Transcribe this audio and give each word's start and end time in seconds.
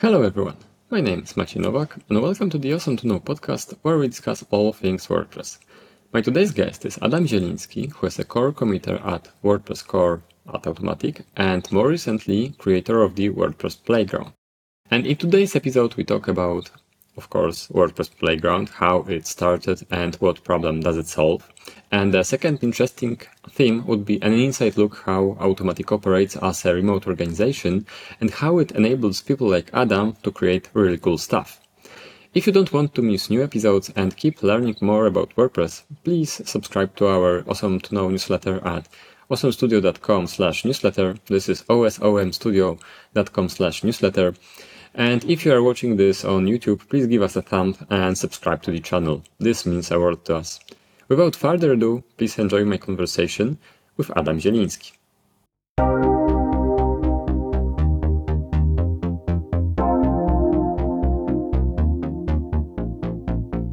Hello 0.00 0.22
everyone, 0.22 0.56
my 0.88 1.02
name 1.02 1.20
is 1.24 1.34
Maciej 1.34 1.60
Nowak 1.60 1.98
and 2.08 2.22
welcome 2.22 2.48
to 2.48 2.56
the 2.56 2.72
Osom 2.72 2.96
to 2.96 3.06
Know 3.06 3.20
podcast 3.20 3.76
where 3.82 3.98
we 3.98 4.08
discuss 4.08 4.42
all 4.50 4.72
things 4.72 5.08
WordPress. 5.08 5.58
My 6.14 6.22
today's 6.22 6.52
guest 6.52 6.86
is 6.86 6.98
Adam 7.02 7.26
Zieliński, 7.26 7.92
who 7.92 8.06
is 8.06 8.18
a 8.18 8.24
core 8.24 8.50
committer 8.50 8.98
at 9.04 9.28
WordPress 9.44 9.86
Core 9.86 10.22
at 10.54 10.62
Automattic 10.62 11.24
and 11.36 11.70
more 11.70 11.88
recently 11.88 12.54
creator 12.56 13.02
of 13.02 13.14
the 13.14 13.28
WordPress 13.28 13.84
Playground. 13.84 14.32
And 14.90 15.06
in 15.06 15.18
today's 15.18 15.54
episode 15.54 15.94
we 15.96 16.04
talk 16.04 16.28
about 16.28 16.70
of 17.18 17.28
course, 17.28 17.68
WordPress 17.68 18.16
Playground, 18.18 18.70
how 18.70 19.02
it 19.02 19.26
started 19.26 19.86
and 19.90 20.14
what 20.16 20.42
problem 20.44 20.80
does 20.80 20.96
it 20.96 21.08
solve. 21.08 21.46
And 21.92 22.14
the 22.14 22.22
second 22.22 22.62
interesting 22.62 23.20
theme 23.50 23.84
would 23.86 24.04
be 24.04 24.22
an 24.22 24.32
inside 24.32 24.76
look 24.76 24.98
how 25.06 25.36
Automattic 25.40 25.90
operates 25.90 26.36
as 26.36 26.64
a 26.64 26.72
remote 26.72 27.06
organization 27.06 27.84
and 28.20 28.30
how 28.30 28.58
it 28.58 28.70
enables 28.72 29.22
people 29.22 29.48
like 29.48 29.70
Adam 29.72 30.16
to 30.22 30.30
create 30.30 30.68
really 30.72 30.98
cool 30.98 31.18
stuff. 31.18 31.60
If 32.32 32.46
you 32.46 32.52
don't 32.52 32.72
want 32.72 32.94
to 32.94 33.02
miss 33.02 33.28
new 33.28 33.42
episodes 33.42 33.90
and 33.96 34.16
keep 34.16 34.44
learning 34.44 34.76
more 34.80 35.06
about 35.06 35.34
WordPress, 35.34 35.82
please 36.04 36.40
subscribe 36.48 36.94
to 36.94 37.08
our 37.08 37.42
Osom 37.48 37.80
to 37.82 37.92
Know 37.92 38.08
newsletter 38.08 38.64
at 38.64 38.86
osomstudio.com 39.28 40.28
slash 40.28 40.64
newsletter. 40.64 41.16
This 41.26 41.48
is 41.48 41.62
osomstudio.com 41.62 43.48
slash 43.48 43.82
newsletter. 43.82 44.34
And 44.94 45.24
if 45.24 45.44
you 45.44 45.52
are 45.52 45.62
watching 45.62 45.96
this 45.96 46.24
on 46.24 46.46
YouTube, 46.46 46.88
please 46.88 47.08
give 47.08 47.22
us 47.22 47.34
a 47.34 47.42
thumb 47.42 47.76
and 47.90 48.16
subscribe 48.16 48.62
to 48.62 48.70
the 48.70 48.80
channel. 48.80 49.24
This 49.40 49.66
means 49.66 49.90
a 49.90 49.98
world 49.98 50.24
to 50.26 50.36
us. 50.36 50.60
Without 51.10 51.34
further 51.34 51.72
ado, 51.72 52.04
please 52.16 52.38
enjoy 52.38 52.64
my 52.64 52.76
conversation 52.76 53.58
with 53.96 54.16
Adam 54.16 54.38
Zieliński. 54.38 54.92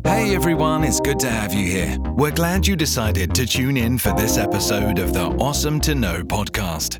Hey 0.03 0.35
everyone, 0.35 0.83
it's 0.83 0.99
good 0.99 1.19
to 1.19 1.29
have 1.29 1.53
you 1.53 1.67
here. 1.67 1.95
We're 2.15 2.31
glad 2.31 2.65
you 2.65 2.75
decided 2.75 3.35
to 3.35 3.45
tune 3.45 3.77
in 3.77 3.99
for 3.99 4.13
this 4.13 4.39
episode 4.39 4.97
of 4.97 5.13
the 5.13 5.27
Osom 5.39 5.79
to 5.81 5.93
Know 5.93 6.23
podcast. 6.23 6.99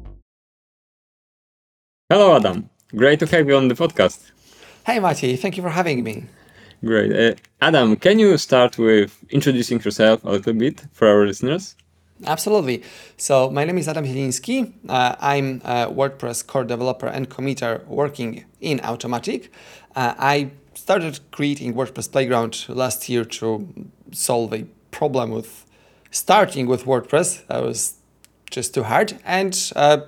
Hello, 2.12 2.36
Adam. 2.36 2.70
Great 2.96 3.20
to 3.22 3.26
have 3.26 3.48
you 3.48 3.56
on 3.58 3.70
the 3.70 3.74
podcast. 3.74 4.32
Hey, 4.86 5.00
Maciej, 5.00 5.40
thank 5.40 5.58
you 5.58 5.64
for 5.64 5.70
having 5.72 6.04
me. 6.04 6.26
Great. 6.86 7.12
Uh, 7.12 7.36
Adam, 7.62 7.96
can 7.96 8.20
you 8.20 8.38
start 8.38 8.78
with 8.78 9.18
introducing 9.30 9.80
yourself 9.80 10.24
a 10.24 10.30
little 10.30 10.54
bit 10.54 10.84
for 10.92 11.08
our 11.08 11.26
listeners? 11.26 11.76
Absolutely. 12.26 12.84
So, 13.18 13.50
my 13.50 13.64
name 13.64 13.78
is 13.78 13.88
Adam 13.88 14.06
Zieliński. 14.06 14.74
Uh, 14.88 15.16
I'm 15.20 15.62
a 15.64 15.88
WordPress 15.88 16.46
core 16.46 16.64
developer 16.64 17.08
and 17.08 17.30
committer 17.30 17.86
working 17.86 18.46
in 18.60 18.80
Automattic. 18.80 19.50
Uh, 19.96 20.14
I 20.18 20.52
started 20.74 21.20
creating 21.32 21.74
WordPress 21.74 22.12
Playground 22.12 22.66
last 22.70 23.10
year 23.10 23.26
to 23.26 23.68
solve 24.12 24.54
a 24.54 24.66
problem 24.92 25.32
with 25.32 25.66
starting 26.12 26.68
with 26.68 26.86
WordPress. 26.86 27.46
That 27.48 27.64
was 27.64 27.96
just 28.50 28.74
too 28.74 28.84
hard. 28.84 29.20
And 29.26 29.72
uh, 29.76 30.02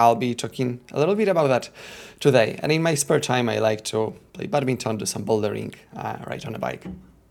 I'll 0.00 0.14
be 0.16 0.34
talking 0.34 0.80
a 0.92 0.98
little 0.98 1.14
bit 1.14 1.28
about 1.28 1.48
that 1.48 1.68
today. 2.20 2.58
And 2.62 2.72
in 2.72 2.82
my 2.82 2.94
spare 2.94 3.20
time, 3.20 3.50
I 3.50 3.58
like 3.58 3.84
to 3.92 4.14
play 4.32 4.46
badminton, 4.46 4.96
do 4.96 5.04
some 5.04 5.24
bouldering, 5.24 5.74
uh, 5.94 6.16
ride 6.26 6.46
on 6.46 6.54
a 6.54 6.58
bike. 6.58 6.86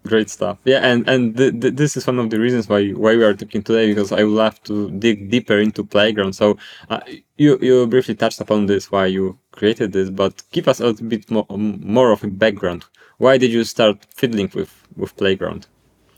Great 0.06 0.30
stuff. 0.30 0.58
Yeah, 0.64 0.80
and 0.80 1.10
and 1.10 1.36
th- 1.36 1.60
th- 1.62 1.76
this 1.76 1.98
is 1.98 2.08
one 2.08 2.20
of 2.20 2.30
the 2.30 2.40
reasons 2.40 2.70
why 2.70 2.92
why 2.92 3.18
we 3.18 3.24
are 3.24 3.34
talking 3.34 3.64
today 3.64 3.88
because 3.88 4.12
I 4.12 4.24
would 4.24 4.38
love 4.46 4.62
to 4.64 4.90
dig 4.92 5.30
deeper 5.30 5.58
into 5.60 5.84
playground. 5.84 6.34
So 6.34 6.58
uh, 6.90 7.02
you 7.38 7.58
you 7.62 7.86
briefly 7.88 8.16
touched 8.16 8.40
upon 8.40 8.68
this 8.68 8.92
why 8.92 9.08
you 9.08 9.38
created 9.52 9.92
this, 9.92 10.10
but 10.10 10.44
give 10.52 10.68
us 10.70 10.80
a 10.80 10.86
little 10.86 11.08
bit 11.08 11.30
more 11.30 11.46
more 11.58 12.12
of 12.14 12.24
a 12.24 12.28
background. 12.28 12.86
Why 13.18 13.38
did 13.38 13.52
you 13.52 13.64
start 13.66 13.96
fiddling 14.16 14.50
with 14.56 14.72
with 14.96 15.18
playground? 15.18 15.68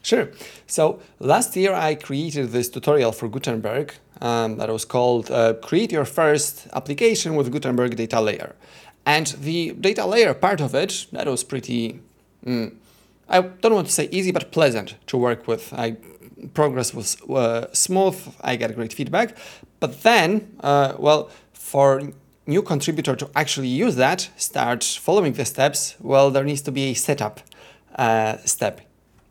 Sure. 0.04 0.30
So 0.68 1.00
last 1.20 1.56
year 1.56 1.74
I 1.74 1.96
created 1.96 2.52
this 2.52 2.70
tutorial 2.70 3.12
for 3.12 3.30
Gutenberg 3.30 3.94
um, 4.22 4.58
that 4.58 4.70
was 4.70 4.86
called 4.86 5.32
uh, 5.32 5.54
Create 5.56 5.92
Your 5.92 6.06
First 6.06 6.68
Application 6.74 7.36
with 7.36 7.52
Gutenberg 7.52 7.96
Data 7.96 8.22
Layer. 8.22 8.56
And 9.06 9.28
the 9.28 9.72
data 9.72 10.06
layer 10.06 10.34
part 10.34 10.62
of 10.62 10.76
it, 10.76 11.08
that 11.12 11.28
was 11.28 11.44
pretty, 11.44 12.00
mm, 12.46 12.76
I 13.28 13.42
don't 13.42 13.74
want 13.74 13.88
to 13.88 13.94
say 13.94 14.08
easy, 14.12 14.31
but 14.31 14.52
pleasant 14.52 14.96
to 15.08 15.18
work 15.18 15.48
with. 15.48 15.74
I, 15.74 15.98
progress 16.54 16.94
was 16.94 17.20
uh, 17.24 17.68
smooth, 17.74 18.18
I 18.42 18.56
got 18.58 18.76
great 18.76 18.94
feedback. 18.94 19.36
But 19.80 20.04
then, 20.04 20.56
uh, 20.60 20.94
well, 21.00 21.30
for 21.54 22.02
new 22.46 22.62
contributor 22.62 23.16
to 23.16 23.30
actually 23.36 23.70
use 23.70 23.96
that, 23.96 24.30
start 24.38 24.84
following 24.84 25.34
the 25.34 25.46
steps, 25.46 25.96
well, 26.00 26.30
there 26.30 26.44
needs 26.44 26.62
to 26.64 26.72
be 26.72 26.92
a 26.92 26.94
setup 26.94 27.42
uh, 27.96 28.38
step 28.46 28.81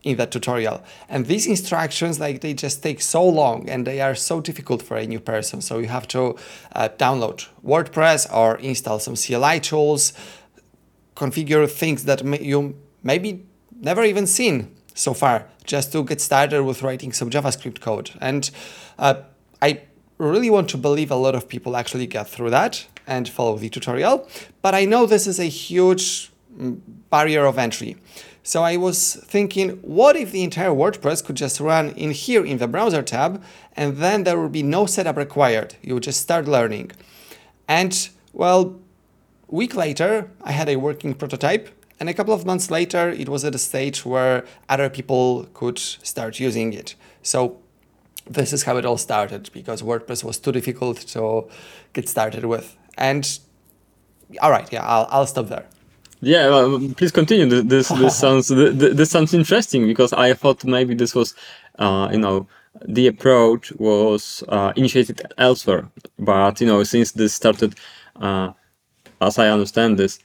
in 0.02 0.16
that 0.16 0.30
tutorial. 0.30 0.82
And 1.08 1.26
these 1.26 1.46
instructions, 1.46 2.18
like 2.18 2.40
they 2.40 2.54
just 2.54 2.82
take 2.82 3.00
so 3.00 3.26
long 3.26 3.68
and 3.68 3.86
they 3.86 4.00
are 4.00 4.14
so 4.14 4.40
difficult 4.40 4.82
for 4.82 4.96
a 4.96 5.06
new 5.06 5.20
person. 5.20 5.60
So 5.60 5.78
you 5.78 5.88
have 5.88 6.08
to 6.08 6.36
uh, 6.74 6.88
download 6.96 7.46
WordPress 7.64 8.32
or 8.32 8.56
install 8.56 8.98
some 8.98 9.14
CLI 9.14 9.60
tools, 9.60 10.12
configure 11.16 11.70
things 11.70 12.04
that 12.04 12.24
may, 12.24 12.40
you 12.40 12.76
maybe 13.02 13.46
never 13.80 14.04
even 14.04 14.26
seen 14.26 14.74
so 14.94 15.14
far, 15.14 15.46
just 15.64 15.92
to 15.92 16.04
get 16.04 16.20
started 16.20 16.64
with 16.64 16.82
writing 16.82 17.12
some 17.12 17.30
JavaScript 17.30 17.80
code. 17.80 18.10
And 18.20 18.50
uh, 18.98 19.14
I 19.62 19.82
really 20.18 20.50
want 20.50 20.68
to 20.70 20.76
believe 20.76 21.10
a 21.10 21.16
lot 21.16 21.34
of 21.34 21.48
people 21.48 21.76
actually 21.76 22.06
get 22.06 22.28
through 22.28 22.50
that 22.50 22.86
and 23.06 23.28
follow 23.28 23.56
the 23.56 23.68
tutorial. 23.68 24.28
But 24.62 24.74
I 24.74 24.84
know 24.84 25.06
this 25.06 25.26
is 25.26 25.38
a 25.38 25.44
huge 25.44 26.30
mm, 26.56 26.80
barrier 27.10 27.44
of 27.46 27.58
entry. 27.58 27.96
So 28.42 28.62
I 28.62 28.76
was 28.76 29.16
thinking, 29.16 29.70
what 29.82 30.16
if 30.16 30.32
the 30.32 30.42
entire 30.42 30.70
WordPress 30.70 31.24
could 31.24 31.36
just 31.36 31.60
run 31.60 31.90
in 31.90 32.10
here 32.10 32.44
in 32.44 32.58
the 32.58 32.66
browser 32.66 33.02
tab, 33.02 33.42
and 33.76 33.98
then 33.98 34.24
there 34.24 34.40
would 34.40 34.52
be 34.52 34.62
no 34.62 34.86
setup 34.86 35.16
required. 35.16 35.76
You 35.82 35.94
would 35.94 36.02
just 36.02 36.20
start 36.20 36.48
learning. 36.48 36.92
And 37.68 38.08
well, 38.32 38.80
week 39.48 39.74
later, 39.74 40.30
I 40.42 40.52
had 40.52 40.68
a 40.68 40.76
working 40.76 41.14
prototype, 41.14 41.68
and 41.98 42.08
a 42.08 42.14
couple 42.14 42.32
of 42.32 42.46
months 42.46 42.70
later, 42.70 43.10
it 43.10 43.28
was 43.28 43.44
at 43.44 43.54
a 43.54 43.58
stage 43.58 44.06
where 44.06 44.44
other 44.68 44.88
people 44.88 45.46
could 45.52 45.78
start 45.78 46.40
using 46.40 46.72
it. 46.72 46.94
So 47.22 47.58
this 48.26 48.52
is 48.52 48.62
how 48.62 48.76
it 48.78 48.86
all 48.86 48.96
started 48.96 49.50
because 49.52 49.82
WordPress 49.82 50.24
was 50.24 50.38
too 50.38 50.52
difficult 50.52 50.98
to 50.98 51.48
get 51.92 52.08
started 52.08 52.46
with. 52.46 52.76
And 52.96 53.38
all 54.40 54.50
right, 54.50 54.70
yeah, 54.72 54.86
I'll, 54.86 55.08
I'll 55.10 55.26
stop 55.26 55.48
there. 55.48 55.66
Yeah, 56.20 56.48
well, 56.50 56.78
please 56.96 57.12
continue. 57.12 57.46
This 57.62 57.88
this 57.88 58.16
sounds 58.24 58.48
this 58.48 59.10
sounds 59.10 59.32
interesting 59.34 59.86
because 59.86 60.12
I 60.12 60.34
thought 60.34 60.64
maybe 60.64 60.94
this 60.94 61.14
was, 61.14 61.34
uh, 61.78 62.08
you 62.12 62.18
know, 62.18 62.46
the 62.86 63.06
approach 63.06 63.72
was 63.78 64.44
uh, 64.48 64.72
initiated 64.76 65.22
elsewhere, 65.38 65.90
but 66.18 66.60
you 66.60 66.66
know, 66.66 66.82
since 66.84 67.12
this 67.12 67.32
started, 67.34 67.74
uh, 68.16 68.52
as 69.20 69.38
I 69.38 69.48
understand 69.48 69.98
this, 69.98 70.18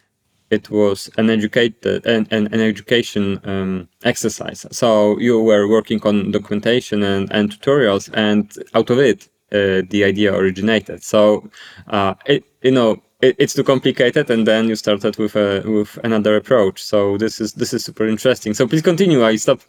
it 0.49 0.69
was 0.69 1.09
an 1.17 1.29
educated 1.29 2.05
an, 2.05 2.27
an, 2.31 2.47
an 2.53 2.59
education 2.59 3.39
um, 3.45 3.87
exercise. 4.03 4.65
So 4.71 5.17
you 5.19 5.41
were 5.41 5.67
working 5.67 6.01
on 6.03 6.31
documentation 6.31 7.03
and, 7.03 7.31
and 7.31 7.51
tutorials, 7.51 8.09
and 8.13 8.51
out 8.73 8.89
of 8.89 8.99
it, 8.99 9.29
uh, 9.51 9.81
the 9.89 10.03
idea 10.03 10.33
originated. 10.33 11.03
So, 11.03 11.49
uh, 11.87 12.15
it, 12.25 12.43
you 12.63 12.71
know, 12.71 13.01
it, 13.25 13.35
it's 13.39 13.53
too 13.53 13.63
complicated 13.63 14.29
and 14.29 14.47
then 14.47 14.67
you 14.69 14.75
started 14.75 15.17
with 15.17 15.35
a 15.35 15.63
with 15.65 15.97
another 16.03 16.35
approach. 16.35 16.83
So 16.83 17.17
this 17.17 17.41
is 17.41 17.53
this 17.53 17.73
is 17.73 17.83
super 17.85 18.07
interesting. 18.07 18.53
So 18.53 18.67
please 18.67 18.81
continue. 18.81 19.25
I 19.25 19.35
stop 19.37 19.61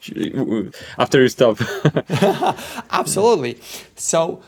after 0.98 1.22
you 1.22 1.28
stop. 1.28 1.58
Absolutely. 2.90 3.58
So 3.96 4.42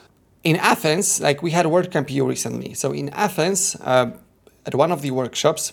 in 0.45 0.57
athens 0.57 1.21
like 1.21 1.43
we 1.43 1.51
had 1.51 1.67
wordcamp 1.67 2.11
eu 2.11 2.25
recently. 2.27 2.75
So 2.75 2.93
in 2.93 3.09
athens 3.11 3.77
uh, 3.81 4.11
at 4.67 4.75
one 4.75 4.93
of 4.93 5.03
the 5.03 5.11
workshops 5.11 5.73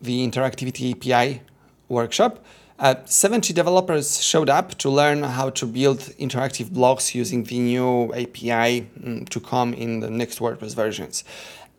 the 0.00 0.28
interactivity 0.28 0.92
api 0.92 1.40
workshop 1.88 2.44
uh, 2.78 2.94
70 3.06 3.54
developers 3.54 4.22
showed 4.22 4.50
up 4.50 4.74
to 4.76 4.90
learn 4.90 5.22
how 5.22 5.48
to 5.50 5.66
build 5.66 6.00
interactive 6.18 6.70
blocks 6.70 7.14
using 7.14 7.44
the 7.44 7.58
new 7.58 8.12
API 8.12 8.86
mm, 9.00 9.26
to 9.30 9.40
come 9.40 9.72
in 9.72 10.00
the 10.00 10.10
next 10.10 10.40
WordPress 10.40 10.74
versions. 10.74 11.24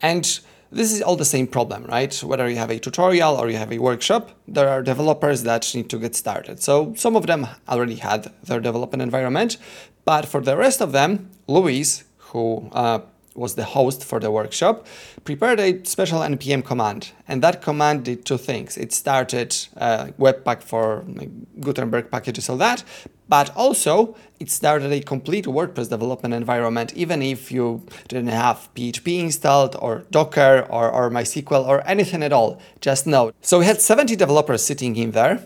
And 0.02 0.40
this 0.72 0.92
is 0.92 1.02
all 1.02 1.16
the 1.16 1.26
same 1.26 1.48
problem, 1.48 1.86
right? 1.86 2.14
Whether 2.24 2.50
you 2.50 2.58
have 2.58 2.70
a 2.70 2.80
tutorial 2.80 3.36
or 3.36 3.50
you 3.50 3.58
have 3.58 3.72
a 3.72 3.80
workshop, 3.80 4.32
there 4.48 4.70
are 4.70 4.82
developers 4.82 5.44
that 5.44 5.74
need 5.74 5.90
to 5.90 6.00
get 6.00 6.16
started. 6.16 6.62
So 6.62 6.94
some 6.96 7.16
of 7.16 7.26
them 7.28 7.48
already 7.70 7.96
had 7.96 8.34
their 8.44 8.60
development 8.60 9.02
environment, 9.02 9.58
but 10.06 10.26
for 10.26 10.42
the 10.42 10.58
rest 10.58 10.82
of 10.82 10.92
them, 10.92 11.30
Luis, 11.48 12.04
who 12.18 12.70
uh, 12.74 13.00
was 13.38 13.56
the 13.56 13.64
host 13.64 14.04
for 14.04 14.20
the 14.20 14.32
workshop, 14.32 14.86
prepared 15.24 15.60
a 15.60 15.84
special 15.86 16.20
npm 16.20 16.66
command, 16.66 17.12
and 17.28 17.42
that 17.42 17.62
command 17.62 18.04
did 18.04 18.26
two 18.26 18.38
things. 18.38 18.78
It 18.78 18.92
started 18.92 19.56
uh, 19.78 20.08
Webpack 20.20 20.64
for 20.64 21.04
like, 21.08 21.30
Gutenberg 21.62 22.10
packages, 22.10 22.50
all 22.50 22.58
that, 22.58 22.84
but 23.30 23.56
also 23.56 24.16
it 24.40 24.50
started 24.50 24.92
a 24.92 25.02
complete 25.02 25.46
WordPress 25.46 25.90
development 25.90 26.34
environment, 26.34 26.94
even 26.96 27.22
if 27.22 27.52
you 27.52 27.86
didn't 28.08 28.28
have 28.28 28.70
PHP 28.76 29.20
installed 29.20 29.76
or 29.80 30.04
Docker 30.12 30.66
or, 30.70 30.90
or 30.90 31.10
MySQL 31.10 31.66
or 31.66 31.86
anything 31.88 32.24
at 32.24 32.34
all, 32.34 32.60
just 32.82 33.06
Node. 33.08 33.34
So 33.42 33.60
we 33.60 33.66
had 33.66 33.82
70 33.82 34.16
developers 34.16 34.64
sitting 34.64 34.96
in 34.96 35.12
there, 35.12 35.44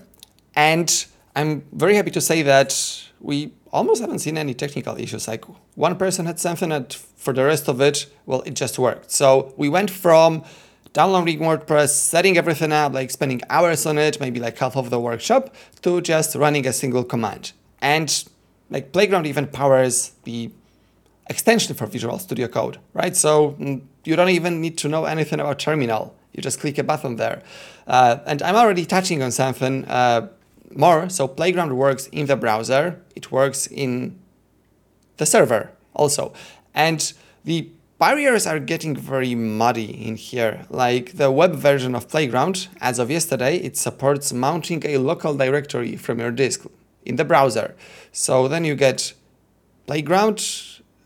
and 0.56 1.06
I'm 1.36 1.64
very 1.72 1.96
happy 1.96 2.12
to 2.12 2.22
say 2.22 2.42
that 2.44 2.72
we 3.20 3.52
almost 3.72 4.02
haven't 4.02 4.20
seen 4.20 4.38
any 4.38 4.54
technical 4.54 4.98
issues. 4.98 5.28
Like 5.28 5.46
one 5.76 5.96
person 5.96 6.26
had 6.26 6.40
something, 6.40 6.72
and 6.72 6.94
for 6.94 7.34
the 7.34 7.44
rest 7.44 7.68
of 7.68 7.82
it, 7.82 8.08
well, 8.26 8.42
it 8.42 8.54
just 8.54 8.78
worked. 8.78 9.12
So 9.12 9.54
we 9.58 9.70
went 9.70 9.90
from 9.90 10.44
downloading 10.94 11.40
WordPress, 11.40 11.90
setting 11.90 12.38
everything 12.38 12.72
up, 12.72 12.94
like 12.94 13.12
spending 13.12 13.42
hours 13.50 13.86
on 13.86 13.98
it, 13.98 14.20
maybe 14.20 14.40
like 14.40 14.58
half 14.58 14.76
of 14.76 14.90
the 14.90 15.00
workshop, 15.00 15.56
to 15.82 16.02
just 16.02 16.36
running 16.36 16.68
a 16.68 16.74
single 16.74 17.04
command. 17.04 17.54
And 17.82 18.24
like 18.70 18.92
Playground 18.92 19.28
even 19.28 19.48
powers 19.48 20.12
the 20.24 20.52
extension 21.30 21.76
for 21.76 21.86
Visual 21.86 22.20
Studio 22.20 22.48
Code, 22.48 22.78
right? 22.94 23.16
So 23.16 23.52
mm, 23.60 23.82
you 24.04 24.16
don't 24.16 24.30
even 24.30 24.62
need 24.62 24.78
to 24.80 24.90
know 24.90 25.06
anything 25.06 25.40
about 25.40 25.60
terminal. 25.60 26.16
You 26.34 26.42
just 26.42 26.60
click 26.60 26.78
a 26.78 26.84
button 26.84 27.16
there. 27.16 27.42
Uh, 27.88 28.18
and 28.26 28.42
I'm 28.42 28.56
already 28.56 28.86
touching 28.86 29.22
on 29.22 29.32
something 29.32 29.86
uh, 29.86 30.28
more. 30.78 31.10
So 31.10 31.28
Playground 31.28 31.78
works 31.78 32.08
in 32.08 32.28
the 32.28 32.36
browser. 32.36 33.02
It 33.16 33.32
works 33.32 33.68
in 33.68 34.20
the 35.18 35.26
server 35.26 35.72
also. 35.94 36.34
And 36.74 37.14
the 37.44 37.70
barriers 38.00 38.48
are 38.48 38.60
getting 38.60 38.96
very 38.96 39.36
muddy 39.36 40.08
in 40.08 40.16
here. 40.16 40.66
Like 40.70 41.18
the 41.18 41.32
web 41.32 41.54
version 41.56 41.94
of 41.96 42.10
Playground, 42.10 42.68
as 42.80 42.98
of 43.00 43.12
yesterday, 43.12 43.58
it 43.58 43.78
supports 43.78 44.34
mounting 44.34 44.84
a 44.86 44.98
local 44.98 45.36
directory 45.36 45.96
from 45.96 46.20
your 46.20 46.32
disk 46.32 46.66
in 47.06 47.16
the 47.16 47.26
browser. 47.26 47.76
So 48.12 48.48
then 48.48 48.66
you 48.66 48.76
get 48.76 49.14
Playground 49.86 50.44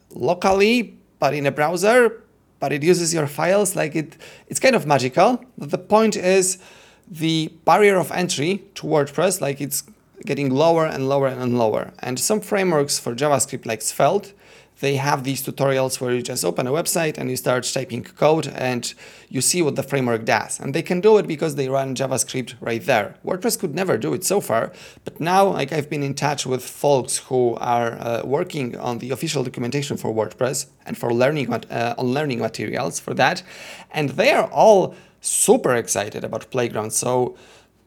locally, 0.09 0.97
but 1.19 1.33
in 1.33 1.45
a 1.45 1.51
browser, 1.51 2.23
but 2.59 2.71
it 2.71 2.83
uses 2.83 3.13
your 3.13 3.27
files 3.27 3.75
like 3.75 3.95
it 3.95 4.17
it's 4.47 4.59
kind 4.59 4.75
of 4.75 4.85
magical. 4.85 5.43
But 5.57 5.71
the 5.71 5.77
point 5.77 6.15
is 6.15 6.57
the 7.07 7.51
barrier 7.65 7.97
of 7.97 8.11
entry 8.11 8.63
to 8.75 8.83
WordPress, 8.83 9.41
like 9.41 9.61
it's 9.61 9.83
getting 10.25 10.49
lower 10.49 10.85
and 10.85 11.07
lower 11.07 11.27
and 11.27 11.57
lower. 11.57 11.91
And 11.99 12.19
some 12.19 12.41
frameworks 12.41 12.97
for 12.99 13.13
JavaScript 13.13 13.65
like 13.65 13.81
Svelte 13.81 14.33
they 14.79 14.95
have 14.97 15.23
these 15.23 15.41
tutorials 15.45 16.01
where 16.01 16.13
you 16.13 16.21
just 16.21 16.43
open 16.43 16.67
a 16.67 16.71
website 16.71 17.17
and 17.17 17.29
you 17.29 17.37
start 17.37 17.63
typing 17.63 18.03
code 18.03 18.47
and 18.47 18.93
you 19.29 19.41
see 19.41 19.61
what 19.61 19.75
the 19.75 19.83
framework 19.83 20.25
does. 20.25 20.59
And 20.59 20.73
they 20.73 20.81
can 20.81 20.99
do 20.99 21.17
it 21.17 21.27
because 21.27 21.55
they 21.55 21.69
run 21.69 21.95
JavaScript 21.95 22.55
right 22.59 22.83
there. 22.83 23.15
WordPress 23.25 23.57
could 23.59 23.73
never 23.73 23.97
do 23.97 24.13
it 24.13 24.23
so 24.23 24.41
far, 24.41 24.73
but 25.05 25.19
now 25.19 25.47
like 25.47 25.71
I've 25.71 25.89
been 25.89 26.03
in 26.03 26.13
touch 26.13 26.45
with 26.45 26.63
folks 26.63 27.17
who 27.17 27.55
are 27.55 27.93
uh, 27.93 28.21
working 28.25 28.77
on 28.77 28.99
the 28.99 29.11
official 29.11 29.43
documentation 29.43 29.97
for 29.97 30.13
WordPress 30.13 30.67
and 30.85 30.97
for 30.97 31.13
learning 31.13 31.53
uh, 31.53 31.95
on 31.97 32.07
learning 32.07 32.39
materials 32.39 32.99
for 32.99 33.13
that, 33.13 33.43
and 33.91 34.11
they 34.11 34.31
are 34.31 34.49
all 34.51 34.95
super 35.25 35.75
excited 35.75 36.23
about 36.23 36.49
Playground. 36.51 36.91
So 36.91 37.35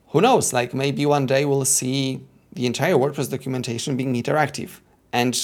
who 0.09 0.21
knows? 0.21 0.53
Like 0.53 0.75
maybe 0.75 1.07
one 1.07 1.27
day 1.27 1.45
we'll 1.45 1.65
see 1.65 2.21
the 2.53 2.67
entire 2.67 2.95
WordPress 2.95 3.31
documentation 3.31 3.97
being 3.97 4.15
interactive 4.15 4.81
and 5.13 5.39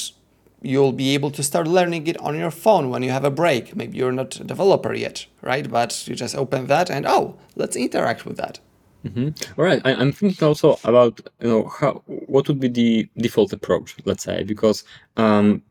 you'll 0.63 0.93
be 0.93 1.15
able 1.15 1.31
to 1.31 1.43
start 1.43 1.67
learning 1.67 2.07
it 2.07 2.19
on 2.21 2.37
your 2.37 2.51
phone 2.51 2.89
when 2.91 3.03
you 3.03 3.11
have 3.11 3.25
a 3.25 3.31
break. 3.31 3.77
Maybe 3.77 3.99
you're 3.99 4.13
not 4.13 4.41
a 4.41 4.45
developer 4.45 4.95
yet, 4.95 5.27
right? 5.43 5.71
But 5.71 6.09
you 6.09 6.15
just 6.15 6.35
open 6.35 6.67
that 6.67 6.91
and 6.91 7.07
oh, 7.07 7.37
let's 7.55 7.77
interact 7.77 8.25
with 8.25 8.37
that. 8.39 8.59
Mm-hmm. 9.05 9.61
All 9.61 9.67
right. 9.67 9.83
I, 9.85 9.93
am 9.93 10.13
thinking 10.13 10.49
also 10.49 10.79
about 10.83 11.21
you 11.41 11.49
know 11.49 11.69
how 11.69 12.03
what 12.07 12.49
would 12.49 12.59
be 12.59 12.69
the 12.69 13.09
default 13.19 13.53
approach, 13.53 13.95
let's 14.07 14.25
say, 14.25 14.43
because 14.45 14.85
um, 15.19 15.63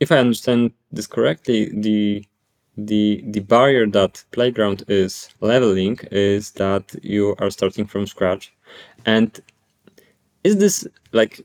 if 0.00 0.10
I 0.10 0.16
understand 0.16 0.72
this 0.90 1.06
correctly, 1.06 1.70
the 1.74 2.24
the 2.86 3.22
the 3.28 3.40
barrier 3.40 3.86
that 3.86 4.24
playground 4.30 4.84
is 4.88 5.30
leveling 5.40 5.98
is 6.10 6.52
that 6.52 6.84
you 7.02 7.34
are 7.38 7.50
starting 7.50 7.86
from 7.86 8.06
scratch, 8.06 8.52
and 9.06 9.40
is 10.44 10.56
this 10.56 10.86
like 11.12 11.44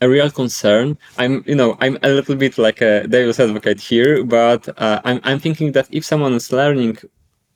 a 0.00 0.08
real 0.08 0.30
concern. 0.30 0.98
I'm, 1.18 1.42
you 1.46 1.54
know, 1.54 1.76
I'm 1.80 1.98
a 2.02 2.08
little 2.08 2.36
bit 2.36 2.58
like 2.58 2.80
a 2.80 3.06
devil's 3.06 3.40
advocate 3.40 3.80
here, 3.80 4.24
but 4.24 4.68
uh, 4.80 5.00
I'm, 5.04 5.20
I'm 5.24 5.38
thinking 5.38 5.72
that 5.72 5.88
if 5.90 6.04
someone 6.04 6.34
is 6.34 6.52
learning, 6.52 6.98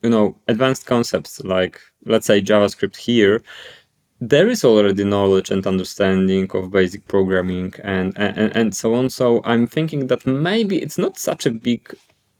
you 0.02 0.10
know, 0.10 0.36
advanced 0.48 0.86
concepts 0.86 1.40
like, 1.40 1.80
let's 2.06 2.26
say, 2.26 2.40
JavaScript 2.40 2.96
here, 2.96 3.42
there 4.20 4.48
is 4.48 4.64
already 4.64 5.04
knowledge 5.04 5.50
and 5.50 5.66
understanding 5.66 6.50
of 6.52 6.70
basic 6.70 7.06
programming 7.08 7.72
and, 7.82 8.16
and, 8.16 8.54
and 8.56 8.74
so 8.74 8.94
on. 8.94 9.10
So 9.10 9.42
I'm 9.44 9.66
thinking 9.66 10.06
that 10.08 10.26
maybe 10.26 10.80
it's 10.80 10.98
not 10.98 11.18
such 11.18 11.46
a 11.46 11.50
big 11.50 11.94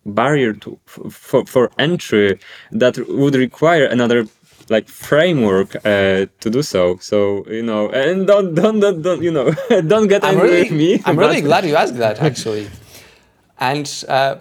barrier 0.06 0.52
to 0.55 0.79
for, 0.87 1.44
for 1.47 1.70
entry 1.79 2.38
that 2.73 2.97
would 3.08 3.35
require 3.35 3.85
another 3.85 4.26
like 4.70 4.88
framework 4.88 5.75
uh, 5.85 6.26
to 6.41 6.50
do 6.50 6.62
so. 6.62 6.97
So 6.99 7.44
you 7.49 7.62
know, 7.62 7.91
and 7.91 8.26
don't 8.26 8.55
don't 8.55 8.81
don't, 8.81 9.02
don't 9.02 9.23
you 9.23 9.31
know 9.31 9.52
don't 9.87 10.08
get 10.08 10.25
I'm 10.25 10.35
angry 10.35 10.49
really, 10.49 10.62
with 10.62 10.73
me. 10.73 11.02
I'm 11.05 11.19
really 11.19 11.41
glad 11.41 11.64
you 11.67 11.76
asked 11.76 11.97
that 11.97 12.20
actually, 12.23 12.70
and 13.58 14.05
uh, 14.08 14.37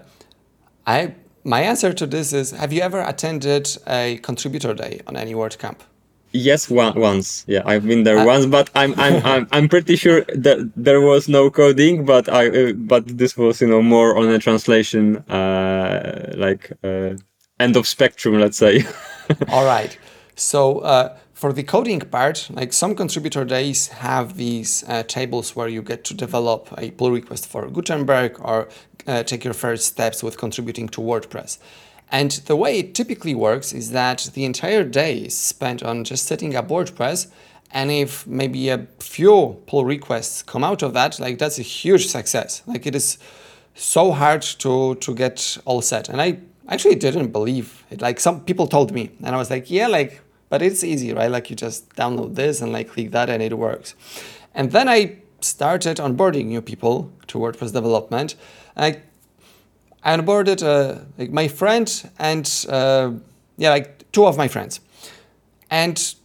I 0.86 1.16
my 1.44 1.62
answer 1.62 1.94
to 1.94 2.06
this 2.06 2.32
is: 2.32 2.52
Have 2.52 2.72
you 2.72 2.82
ever 2.82 3.02
attended 3.02 3.68
a 3.88 4.20
contributor 4.22 4.74
day 4.74 5.02
on 5.08 5.18
any 5.18 5.34
WordCamp? 5.34 5.80
Yes, 6.32 6.70
one, 6.70 7.00
once. 7.00 7.44
Yeah, 7.48 7.64
I've 7.66 7.86
been 7.86 8.04
there 8.04 8.20
uh, 8.20 8.26
once, 8.26 8.46
but 8.46 8.70
I'm 8.76 8.94
I'm 8.98 9.26
I'm 9.32 9.48
I'm 9.52 9.70
pretty 9.70 9.96
sure 9.96 10.22
that 10.36 10.72
there 10.76 11.02
was 11.02 11.28
no 11.28 11.50
coding, 11.50 12.06
but 12.06 12.30
I 12.30 12.48
uh, 12.50 12.74
but 12.74 13.18
this 13.18 13.36
was 13.38 13.62
you 13.62 13.68
know 13.68 13.82
more 13.82 14.18
on 14.18 14.30
a 14.30 14.40
translation, 14.40 15.18
uh, 15.30 16.34
like 16.38 16.72
uh, 16.84 17.16
end 17.60 17.76
of 17.76 17.88
spectrum, 17.88 18.40
let's 18.40 18.58
say. 18.58 18.86
All 19.50 19.66
right. 19.66 19.98
So 20.36 20.80
uh, 20.80 21.18
for 21.34 21.54
the 21.54 21.64
coding 21.64 22.00
part, 22.00 22.50
like 22.52 22.74
some 22.74 22.96
contributor 22.96 23.46
days 23.46 23.88
have 23.88 24.38
these 24.38 24.84
uh, 24.88 25.04
tables 25.04 25.56
where 25.56 25.68
you 25.68 25.82
get 25.82 26.04
to 26.06 26.14
develop 26.14 26.70
a 26.78 26.92
pull 26.92 27.12
request 27.12 27.48
for 27.48 27.70
Gutenberg 27.70 28.38
or 28.40 28.68
uh, 29.08 29.24
take 29.24 29.44
your 29.44 29.54
first 29.54 29.86
steps 29.86 30.22
with 30.22 30.38
contributing 30.38 30.90
to 30.90 31.02
WordPress. 31.02 31.58
And 32.12 32.32
the 32.32 32.56
way 32.56 32.80
it 32.80 32.96
typically 32.96 33.36
works 33.36 33.74
is 33.74 33.92
that 33.92 34.30
the 34.34 34.46
entire 34.46 34.84
day 34.84 35.20
is 35.20 35.38
spent 35.38 35.84
on 35.84 36.04
just 36.04 36.26
setting 36.26 36.56
up 36.56 36.70
WordPress. 36.70 37.28
And 37.72 37.92
if 37.92 38.26
maybe 38.26 38.70
a 38.70 38.88
few 39.00 39.62
pull 39.68 39.86
requests 39.86 40.42
come 40.42 40.64
out 40.64 40.82
of 40.82 40.94
that, 40.94 41.20
like 41.20 41.38
that's 41.38 41.60
a 41.60 41.64
huge 41.64 42.08
success. 42.08 42.64
Like 42.66 42.88
it 42.88 42.96
is 42.96 43.20
so 43.76 44.12
hard 44.12 44.42
to 44.42 44.96
to 44.96 45.14
get 45.14 45.58
all 45.66 45.82
set. 45.82 46.10
And 46.10 46.20
I 46.20 46.40
actually 46.68 46.96
didn't 46.96 47.32
believe 47.32 47.86
it. 47.92 48.02
Like 48.02 48.20
some 48.20 48.42
people 48.42 48.66
told 48.66 48.92
me, 48.92 49.12
and 49.24 49.36
I 49.36 49.38
was 49.38 49.52
like, 49.52 49.70
yeah, 49.70 49.88
like 49.88 50.22
but 50.50 50.64
it's 50.64 50.84
easy, 50.84 51.14
right? 51.14 51.30
Like 51.30 51.50
you 51.50 51.56
just 51.56 51.96
download 51.96 52.36
this 52.36 52.62
and 52.62 52.74
like 52.74 52.90
click 52.90 53.12
that 53.12 53.30
and 53.30 53.42
it 53.42 53.58
works. 53.58 53.96
And 54.54 54.72
then 54.72 54.90
I 54.90 55.18
started 55.42 55.98
onboarding 55.98 56.46
new 56.46 56.62
people 56.62 57.12
to 57.28 57.38
WordPress 57.38 57.72
development. 57.72 58.36
I, 58.76 59.02
I 60.04 60.16
onboarded 60.16 60.64
uh, 60.64 61.06
like 61.18 61.32
my 61.32 61.48
friend 61.48 62.12
and 62.18 62.66
uh, 62.70 63.12
yeah, 63.58 63.72
like 63.72 64.12
two 64.12 64.26
of 64.26 64.38
my 64.38 64.48
friends, 64.48 64.80
and 65.70 66.16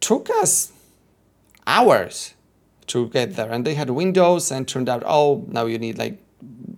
took 0.00 0.28
us 0.30 0.72
hours 1.66 2.34
to 2.86 3.08
get 3.08 3.36
there. 3.36 3.50
And 3.50 3.64
they 3.64 3.74
had 3.74 3.90
Windows, 3.90 4.50
and 4.50 4.66
turned 4.66 4.88
out, 4.88 5.02
oh, 5.06 5.44
now 5.48 5.66
you 5.66 5.78
need 5.78 5.98
like 5.98 6.18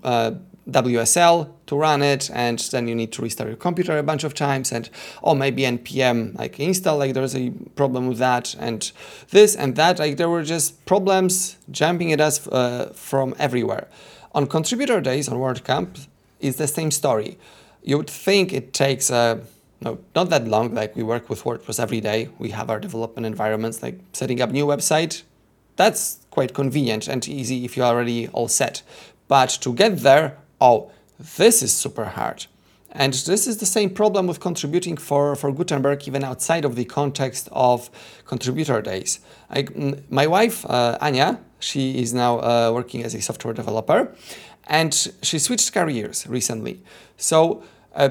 uh, 0.03 0.33
WSL 0.71 1.51
to 1.67 1.77
run 1.77 2.03
it, 2.03 2.31
and 2.33 2.59
then 2.59 2.89
you 2.89 2.95
need 2.95 3.13
to 3.13 3.23
restart 3.23 3.49
your 3.49 3.57
computer 3.57 3.99
a 3.99 4.03
bunch 4.03 4.25
of 4.25 4.35
times, 4.35 4.73
and 4.73 4.91
oh, 5.23 5.35
maybe 5.35 5.63
npm 5.63 6.37
like 6.39 6.59
install, 6.61 6.99
like 6.99 7.15
there's 7.15 7.37
a 7.37 7.51
problem 7.77 8.09
with 8.09 8.19
that, 8.19 8.55
and 8.59 8.93
this 9.31 9.55
and 9.55 9.77
that, 9.77 9.99
like 9.99 10.17
there 10.17 10.29
were 10.29 10.43
just 10.43 10.85
problems 10.87 11.57
jumping 11.71 12.13
at 12.13 12.21
us 12.21 12.47
uh, 12.49 12.93
from 12.95 13.35
everywhere. 13.39 13.89
On 14.35 14.47
contributor 14.47 15.01
days 15.01 15.29
on 15.29 15.39
WordCamp, 15.39 16.09
it's 16.45 16.59
the 16.59 16.69
same 16.69 16.91
story. 16.91 17.39
You 17.83 17.97
would 17.99 18.11
think 18.11 18.53
it 18.53 18.73
takes 18.73 19.11
uh, 19.11 19.41
no, 19.81 19.99
not 20.15 20.31
that 20.31 20.49
long. 20.49 20.75
Like 20.75 20.97
we 20.97 21.03
work 21.03 21.29
with 21.29 21.45
WordPress 21.45 21.79
every 21.79 22.01
day. 22.01 22.29
We 22.39 22.51
have 22.51 22.71
our 22.71 22.81
development 22.81 23.27
environments, 23.27 23.83
like 23.83 23.99
setting 24.13 24.41
up 24.41 24.51
new 24.51 24.67
website. 24.67 25.23
That's 25.77 26.21
quite 26.31 26.55
convenient 26.55 27.09
and 27.09 27.27
easy 27.29 27.65
if 27.65 27.77
you're 27.77 27.87
already 27.87 28.29
all 28.29 28.49
set. 28.49 28.83
But 29.29 29.51
to 29.63 29.75
get 29.75 29.99
there, 29.99 30.39
oh, 30.61 30.91
this 31.37 31.63
is 31.63 31.73
super 31.73 32.05
hard. 32.05 32.47
And 32.97 33.13
this 33.13 33.49
is 33.49 33.57
the 33.57 33.67
same 33.67 33.91
problem 33.91 34.29
with 34.29 34.39
contributing 34.39 34.97
for, 34.97 35.35
for 35.35 35.53
Gutenberg, 35.53 36.07
even 36.07 36.23
outside 36.23 36.65
of 36.65 36.77
the 36.77 36.85
context 36.85 37.49
of 37.51 37.91
contributor 38.25 38.81
days. 38.81 39.19
I, 39.51 39.67
my 40.11 40.29
wife, 40.29 40.65
uh, 40.67 40.97
Anya, 41.01 41.41
she 41.59 41.99
is 42.01 42.15
now 42.15 42.39
uh, 42.39 42.71
working 42.73 43.03
as 43.03 43.15
a 43.15 43.21
software 43.21 43.53
developer. 43.53 44.15
And 44.67 45.13
she 45.23 45.39
switched 45.39 45.73
careers 45.73 46.27
recently. 46.27 46.81
So 47.17 47.63
uh, 47.95 48.11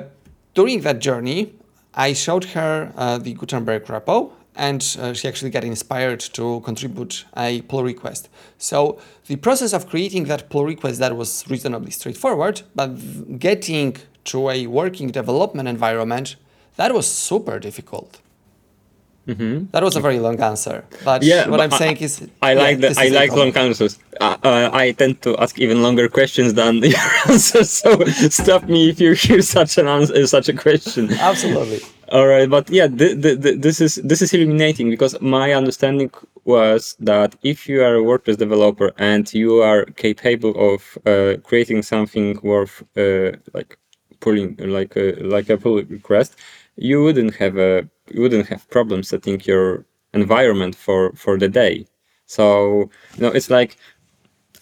during 0.53 0.81
that 0.81 0.99
journey, 0.99 1.53
I 1.93 2.13
showed 2.13 2.45
her 2.45 2.91
uh, 2.95 3.17
the 3.17 3.33
Gutenberg 3.33 3.85
repo 3.85 4.31
and 4.55 4.97
uh, 4.99 5.13
she 5.13 5.27
actually 5.27 5.49
got 5.49 5.63
inspired 5.63 6.19
to 6.19 6.61
contribute 6.61 7.25
a 7.35 7.61
pull 7.63 7.83
request. 7.83 8.29
So 8.57 8.99
the 9.27 9.35
process 9.37 9.73
of 9.73 9.89
creating 9.89 10.25
that 10.25 10.49
pull 10.49 10.65
request 10.65 10.99
that 10.99 11.15
was 11.15 11.49
reasonably 11.49 11.91
straightforward, 11.91 12.61
but 12.75 13.39
getting 13.39 13.97
to 14.25 14.49
a 14.49 14.67
working 14.67 15.09
development 15.09 15.67
environment 15.67 16.35
that 16.75 16.93
was 16.93 17.07
super 17.07 17.59
difficult. 17.59 18.19
Mm-hmm. 19.27 19.65
That 19.71 19.83
was 19.83 19.95
a 19.95 20.01
very 20.01 20.19
long 20.19 20.37
answer, 20.41 20.83
but 21.05 21.23
Yeah, 21.23 21.47
what 21.47 21.57
but 21.57 21.61
I'm 21.61 21.73
I- 21.73 21.77
saying 21.77 21.97
is, 21.97 22.27
I 22.41 22.53
yeah, 22.53 22.61
like 22.61 22.77
the, 22.81 22.89
this 22.89 22.97
I 22.97 23.07
like 23.07 23.31
long 23.31 23.55
answers. 23.55 23.97
Uh, 24.19 24.35
uh, 24.43 24.69
I 24.73 24.91
tend 24.91 25.21
to 25.21 25.37
ask 25.37 25.57
even 25.59 25.81
longer 25.81 26.09
questions 26.09 26.53
than 26.55 26.75
your 26.95 26.99
answers. 27.29 27.69
So 27.69 28.03
stop 28.29 28.63
me 28.67 28.89
if 28.89 28.99
you 28.99 29.13
hear 29.13 29.41
such 29.41 29.77
an 29.77 29.87
answer, 29.87 30.27
such 30.27 30.49
a 30.49 30.53
question. 30.53 31.03
Absolutely. 31.13 31.79
All 32.11 32.27
right, 32.27 32.49
but 32.49 32.69
yeah, 32.69 32.87
th- 32.87 33.21
th- 33.23 33.41
th- 33.41 33.59
this 33.61 33.79
is 33.79 33.95
this 34.03 34.21
is 34.21 34.33
illuminating 34.33 34.89
because 34.89 35.13
my 35.21 35.53
understanding 35.53 36.11
was 36.43 36.95
that 36.99 37.35
if 37.43 37.69
you 37.69 37.81
are 37.81 37.95
a 37.95 38.03
WordPress 38.03 38.37
developer 38.37 38.91
and 38.97 39.33
you 39.33 39.61
are 39.61 39.85
capable 39.95 40.53
of 40.73 40.97
uh, 41.05 41.37
creating 41.47 41.81
something 41.81 42.37
worth 42.43 42.83
uh, 42.97 43.31
like 43.53 43.77
pulling 44.19 44.55
like 44.59 44.95
a, 44.97 45.13
like 45.35 45.49
a 45.49 45.57
pull 45.57 45.81
request, 45.83 46.35
you 46.75 47.01
wouldn't 47.01 47.35
have 47.35 47.57
a 47.57 47.87
you 48.11 48.21
wouldn't 48.21 48.47
have 48.47 48.69
problems 48.69 49.09
setting 49.09 49.41
your 49.45 49.85
environment 50.13 50.75
for 50.75 51.11
for 51.13 51.37
the 51.37 51.47
day. 51.47 51.85
So 52.25 52.89
you 53.15 53.21
know, 53.21 53.29
it's 53.29 53.49
like 53.49 53.77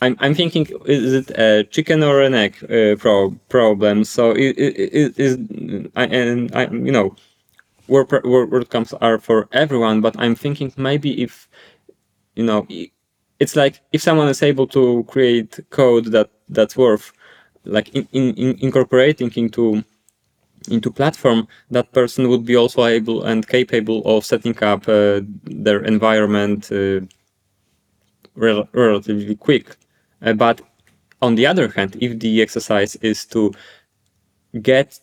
I'm, 0.01 0.15
I'm 0.19 0.33
thinking, 0.33 0.67
is 0.85 1.13
it 1.13 1.29
a 1.37 1.63
chicken 1.65 2.03
or 2.03 2.21
an 2.21 2.33
egg 2.33 2.57
uh, 2.63 2.95
pro- 2.95 3.37
problem? 3.49 4.03
So 4.03 4.31
it, 4.31 4.57
it, 4.57 4.93
it 4.93 5.19
is, 5.19 5.37
I, 5.95 6.05
and 6.05 6.53
I, 6.55 6.65
you 6.71 6.91
know, 6.91 7.15
word, 7.87 8.09
WordCamps 8.09 8.97
are 8.99 9.19
for 9.19 9.47
everyone, 9.51 10.01
but 10.01 10.15
I'm 10.17 10.33
thinking 10.33 10.73
maybe 10.75 11.21
if, 11.21 11.47
you 12.35 12.43
know, 12.43 12.67
it's 13.39 13.55
like 13.55 13.79
if 13.91 14.01
someone 14.01 14.27
is 14.27 14.41
able 14.41 14.65
to 14.67 15.03
create 15.07 15.59
code 15.69 16.05
that 16.05 16.31
that's 16.49 16.75
worth, 16.75 17.11
like 17.65 17.89
in, 17.89 18.07
in, 18.11 18.33
in 18.35 18.57
incorporating 18.59 19.31
into 19.35 19.83
into 20.69 20.91
platform, 20.91 21.47
that 21.71 21.91
person 21.91 22.29
would 22.29 22.45
be 22.45 22.55
also 22.55 22.85
able 22.85 23.23
and 23.23 23.47
capable 23.47 24.01
of 24.05 24.25
setting 24.25 24.57
up 24.63 24.87
uh, 24.87 25.21
their 25.43 25.83
environment 25.83 26.71
uh, 26.71 27.01
rel- 28.35 28.67
relatively 28.73 29.35
quick. 29.35 29.75
Uh, 30.21 30.33
but 30.33 30.61
on 31.21 31.35
the 31.35 31.45
other 31.45 31.67
hand, 31.69 31.97
if 31.99 32.19
the 32.19 32.41
exercise 32.41 32.95
is 32.97 33.25
to 33.25 33.53
get 34.61 34.99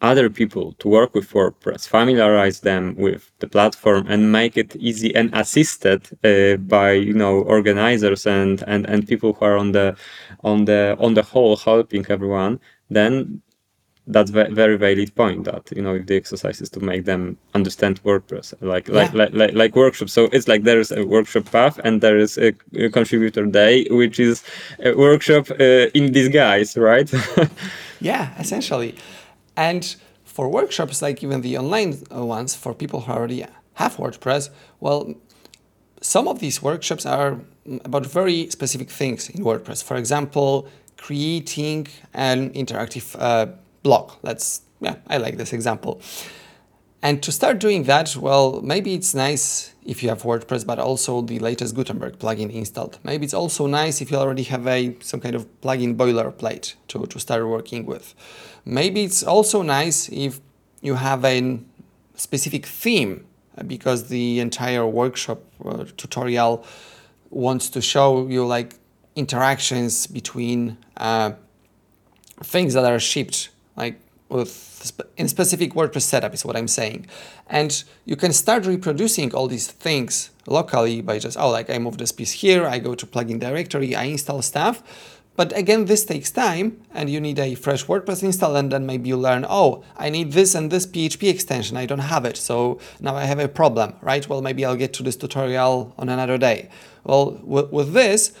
other 0.00 0.30
people 0.30 0.72
to 0.74 0.88
work 0.88 1.14
with 1.14 1.30
WordPress, 1.32 1.88
familiarize 1.88 2.60
them 2.60 2.94
with 2.96 3.32
the 3.40 3.48
platform, 3.48 4.06
and 4.08 4.30
make 4.30 4.56
it 4.56 4.76
easy 4.76 5.14
and 5.14 5.30
assisted 5.34 6.08
uh, 6.24 6.56
by 6.56 6.92
you 6.92 7.12
know 7.12 7.42
organizers 7.42 8.26
and, 8.26 8.62
and 8.68 8.86
and 8.86 9.08
people 9.08 9.32
who 9.32 9.44
are 9.44 9.56
on 9.56 9.72
the 9.72 9.96
on 10.44 10.64
the 10.66 10.96
on 11.00 11.14
the 11.14 11.22
whole 11.22 11.56
helping 11.56 12.06
everyone, 12.08 12.60
then 12.90 13.42
that's 14.10 14.30
a 14.30 14.48
very 14.62 14.76
valid 14.76 15.14
point 15.14 15.44
that 15.44 15.62
you 15.76 15.82
know 15.82 15.94
if 15.94 16.06
the 16.06 16.16
exercise 16.16 16.60
is 16.60 16.70
to 16.70 16.80
make 16.80 17.04
them 17.04 17.36
understand 17.54 18.02
WordPress 18.04 18.54
like 18.60 18.88
like, 18.88 19.12
Yeah. 19.12 19.18
like 19.18 19.32
like 19.34 19.52
like 19.62 19.76
workshop 19.76 20.08
so 20.08 20.24
it's 20.32 20.48
like 20.48 20.62
there 20.64 20.80
is 20.80 20.90
a 20.90 21.04
workshop 21.04 21.44
path 21.52 21.78
and 21.84 22.00
there 22.00 22.18
is 22.18 22.38
a, 22.38 22.52
a 22.74 22.88
contributor 22.88 23.44
day 23.46 23.86
which 23.90 24.18
is 24.18 24.42
a 24.84 24.92
workshop 24.94 25.50
uh, 25.50 25.98
in 25.98 26.12
disguise 26.12 26.76
right 26.76 27.10
Yeah, 28.00 28.28
essentially. 28.38 28.94
And 29.56 29.96
for 30.24 30.48
workshops, 30.48 31.02
like 31.02 31.22
even 31.24 31.40
the 31.40 31.58
online 31.58 31.94
uh, 32.14 32.24
ones, 32.24 32.54
for 32.54 32.72
people 32.74 33.00
who 33.00 33.12
already 33.12 33.44
have 33.74 33.96
WordPress, 33.96 34.50
well, 34.80 35.14
some 36.00 36.28
of 36.28 36.38
these 36.38 36.62
workshops 36.62 37.04
are 37.06 37.40
mm, 37.66 37.84
about 37.84 38.06
very 38.06 38.48
specific 38.50 38.88
things 38.90 39.28
in 39.28 39.42
WordPress. 39.44 39.82
For 39.82 39.96
example, 39.96 40.68
creating 40.96 41.88
an 42.14 42.50
interactive 42.50 43.16
uh, 43.18 43.46
blog. 43.88 44.12
Let's, 44.22 44.46
yeah, 44.86 44.96
I 45.14 45.16
like 45.16 45.36
this 45.38 45.52
example. 45.58 45.92
And 47.00 47.22
to 47.22 47.30
start 47.30 47.56
doing 47.66 47.84
that, 47.84 48.16
well, 48.16 48.60
maybe 48.72 48.90
it's 48.98 49.14
nice 49.14 49.72
if 49.92 50.02
you 50.02 50.08
have 50.08 50.22
WordPress, 50.30 50.66
but 50.66 50.78
also 50.78 51.22
the 51.22 51.38
latest 51.38 51.74
Gutenberg 51.76 52.18
plugin 52.18 52.50
installed. 52.52 52.98
Maybe 53.04 53.24
it's 53.24 53.38
also 53.42 53.66
nice 53.66 54.02
if 54.02 54.10
you 54.10 54.18
already 54.18 54.46
have 54.54 54.66
a 54.66 54.96
some 55.00 55.20
kind 55.20 55.36
of 55.38 55.42
plugin 55.62 55.96
boilerplate 55.96 56.74
to, 56.88 57.06
to 57.12 57.18
start 57.20 57.42
working 57.46 57.86
with. 57.86 58.06
Maybe 58.64 59.00
it's 59.04 59.22
also 59.22 59.62
nice 59.62 60.08
if 60.26 60.40
you 60.82 60.94
have 60.96 61.24
a 61.24 61.38
specific 62.16 62.66
theme 62.66 63.12
uh, 63.56 63.62
because 63.62 64.08
the 64.08 64.40
entire 64.40 64.86
workshop 64.86 65.40
uh, 65.64 65.84
tutorial 65.96 66.64
wants 67.30 67.70
to 67.70 67.80
show 67.80 68.26
you 68.34 68.44
like 68.56 68.74
interactions 69.14 69.92
between 70.06 70.76
uh, 70.96 71.30
things 72.42 72.74
that 72.74 72.84
are 72.84 73.00
shipped 73.00 73.50
like 73.78 74.00
with 74.28 74.92
in 75.16 75.28
specific 75.28 75.72
WordPress 75.72 76.02
setup 76.02 76.34
is 76.34 76.44
what 76.44 76.56
I'm 76.56 76.68
saying. 76.68 77.06
And 77.48 77.82
you 78.04 78.16
can 78.16 78.32
start 78.32 78.66
reproducing 78.66 79.34
all 79.34 79.48
these 79.48 79.68
things 79.68 80.30
locally 80.46 81.00
by 81.00 81.18
just, 81.18 81.38
oh, 81.38 81.50
like 81.50 81.70
I 81.70 81.78
move 81.78 81.98
this 81.98 82.12
piece 82.12 82.32
here, 82.32 82.66
I 82.66 82.78
go 82.78 82.94
to 82.94 83.06
plugin 83.06 83.40
directory, 83.40 83.94
I 83.94 84.04
install 84.04 84.42
stuff. 84.42 84.82
But 85.36 85.56
again, 85.56 85.84
this 85.84 86.04
takes 86.04 86.32
time 86.32 86.80
and 86.92 87.08
you 87.08 87.20
need 87.20 87.38
a 87.38 87.54
fresh 87.54 87.86
WordPress 87.86 88.24
install 88.24 88.56
and 88.56 88.72
then 88.72 88.86
maybe 88.86 89.08
you 89.08 89.16
learn, 89.16 89.46
oh, 89.48 89.84
I 89.96 90.10
need 90.10 90.32
this 90.32 90.54
and 90.56 90.70
this 90.70 90.84
PHP 90.84 91.30
extension, 91.30 91.76
I 91.76 91.86
don't 91.86 92.00
have 92.00 92.24
it. 92.24 92.36
So 92.36 92.80
now 93.00 93.14
I 93.14 93.24
have 93.24 93.38
a 93.38 93.48
problem, 93.48 93.94
right? 94.02 94.28
Well, 94.28 94.42
maybe 94.42 94.64
I'll 94.64 94.76
get 94.76 94.92
to 94.94 95.02
this 95.04 95.16
tutorial 95.16 95.94
on 95.96 96.08
another 96.08 96.38
day. 96.38 96.68
Well, 97.04 97.40
with 97.44 97.92
this, 97.92 98.32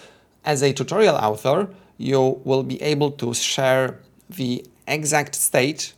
as 0.44 0.62
a 0.62 0.72
tutorial 0.72 1.14
author, 1.14 1.70
you 1.98 2.40
will 2.44 2.64
be 2.64 2.82
able 2.82 3.12
to 3.12 3.32
share 3.32 4.00
the 4.28 4.64
exact 4.88 5.34
state 5.34 5.92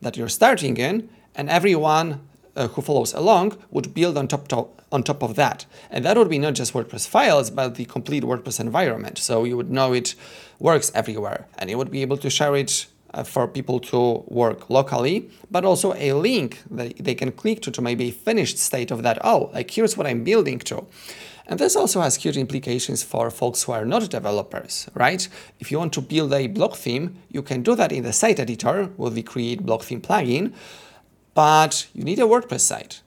that 0.00 0.16
you're 0.16 0.28
starting 0.28 0.76
in, 0.76 1.08
and 1.34 1.48
everyone 1.48 2.20
uh, 2.56 2.68
who 2.68 2.82
follows 2.82 3.12
along 3.14 3.56
would 3.70 3.94
build 3.94 4.18
on 4.18 4.28
top, 4.28 4.48
to- 4.48 4.68
on 4.90 5.02
top 5.02 5.22
of 5.22 5.36
that. 5.36 5.66
And 5.90 6.04
that 6.04 6.16
would 6.16 6.28
be 6.28 6.38
not 6.38 6.54
just 6.54 6.72
WordPress 6.72 7.06
files, 7.06 7.50
but 7.50 7.74
the 7.76 7.84
complete 7.84 8.24
WordPress 8.24 8.60
environment. 8.60 9.18
So 9.18 9.44
you 9.44 9.56
would 9.56 9.70
know 9.70 9.92
it 9.92 10.14
works 10.58 10.90
everywhere, 10.94 11.46
and 11.58 11.70
you 11.70 11.78
would 11.78 11.90
be 11.90 12.02
able 12.02 12.16
to 12.18 12.30
share 12.30 12.56
it 12.56 12.86
uh, 13.12 13.24
for 13.24 13.48
people 13.48 13.80
to 13.80 14.24
work 14.28 14.70
locally, 14.70 15.28
but 15.50 15.64
also 15.64 15.94
a 15.94 16.12
link 16.12 16.62
that 16.70 16.96
they 16.98 17.14
can 17.14 17.32
click 17.32 17.60
to 17.62 17.70
to 17.70 17.82
maybe 17.82 18.08
a 18.08 18.12
finished 18.12 18.58
state 18.58 18.90
of 18.90 19.02
that. 19.02 19.18
Oh, 19.24 19.50
like 19.52 19.70
here's 19.70 19.96
what 19.96 20.06
I'm 20.06 20.24
building 20.24 20.58
to. 20.60 20.86
And 21.50 21.58
this 21.58 21.74
also 21.74 22.00
has 22.00 22.14
huge 22.14 22.36
implications 22.36 23.02
for 23.02 23.28
folks 23.28 23.64
who 23.64 23.72
are 23.72 23.84
not 23.84 24.08
developers, 24.08 24.88
right? 24.94 25.28
If 25.58 25.72
you 25.72 25.80
want 25.80 25.92
to 25.94 26.00
build 26.00 26.32
a 26.32 26.46
block 26.46 26.76
theme, 26.76 27.16
you 27.28 27.42
can 27.42 27.64
do 27.64 27.74
that 27.74 27.90
in 27.90 28.04
the 28.04 28.12
site 28.12 28.38
editor 28.38 28.88
with 28.96 29.14
the 29.14 29.22
Create 29.22 29.66
block 29.66 29.82
Theme 29.82 30.00
plugin, 30.00 30.52
but 31.34 31.88
you 31.92 32.04
need 32.04 32.20
a 32.20 32.22
WordPress 32.22 32.60
site 32.60 33.00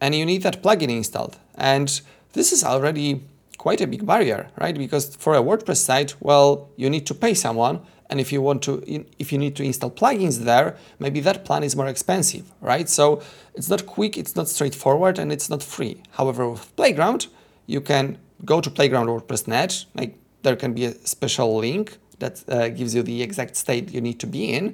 and 0.00 0.14
you 0.14 0.24
need 0.24 0.42
that 0.44 0.62
plugin 0.62 0.88
installed. 0.88 1.36
And 1.54 2.00
this 2.32 2.52
is 2.52 2.64
already 2.64 3.22
quite 3.58 3.82
a 3.82 3.86
big 3.86 4.06
barrier, 4.06 4.48
right? 4.58 4.76
Because 4.76 5.14
for 5.16 5.34
a 5.34 5.42
WordPress 5.42 5.76
site, 5.76 6.14
well, 6.20 6.70
you 6.76 6.88
need 6.88 7.06
to 7.06 7.14
pay 7.14 7.34
someone. 7.34 7.80
And 8.08 8.18
if 8.18 8.32
you 8.32 8.40
want 8.40 8.62
to, 8.62 8.82
if 9.18 9.30
you 9.30 9.36
need 9.36 9.56
to 9.56 9.62
install 9.62 9.90
plugins 9.90 10.38
there, 10.38 10.78
maybe 10.98 11.20
that 11.20 11.44
plan 11.44 11.62
is 11.62 11.76
more 11.76 11.86
expensive, 11.86 12.50
right? 12.62 12.88
So 12.88 13.20
it's 13.54 13.68
not 13.68 13.84
quick, 13.84 14.16
it's 14.16 14.34
not 14.34 14.48
straightforward, 14.48 15.18
and 15.18 15.30
it's 15.30 15.50
not 15.50 15.62
free. 15.62 16.02
However, 16.12 16.48
with 16.48 16.74
Playground, 16.76 17.26
you 17.74 17.80
can 17.80 18.04
go 18.44 18.60
to 18.60 18.70
Playground 18.70 19.06
WordPress.net. 19.08 19.84
Like 19.94 20.12
there 20.42 20.56
can 20.56 20.72
be 20.74 20.84
a 20.86 20.92
special 21.06 21.48
link 21.66 21.98
that 22.18 22.34
uh, 22.48 22.68
gives 22.78 22.94
you 22.94 23.02
the 23.02 23.22
exact 23.22 23.56
state 23.56 23.84
you 23.94 24.00
need 24.00 24.18
to 24.20 24.26
be 24.26 24.42
in, 24.58 24.64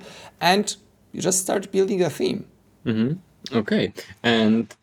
and 0.40 0.66
you 1.12 1.20
just 1.20 1.38
start 1.46 1.70
building 1.76 2.00
a 2.02 2.10
theme. 2.18 2.40
okay 3.60 3.92
and 4.22 4.74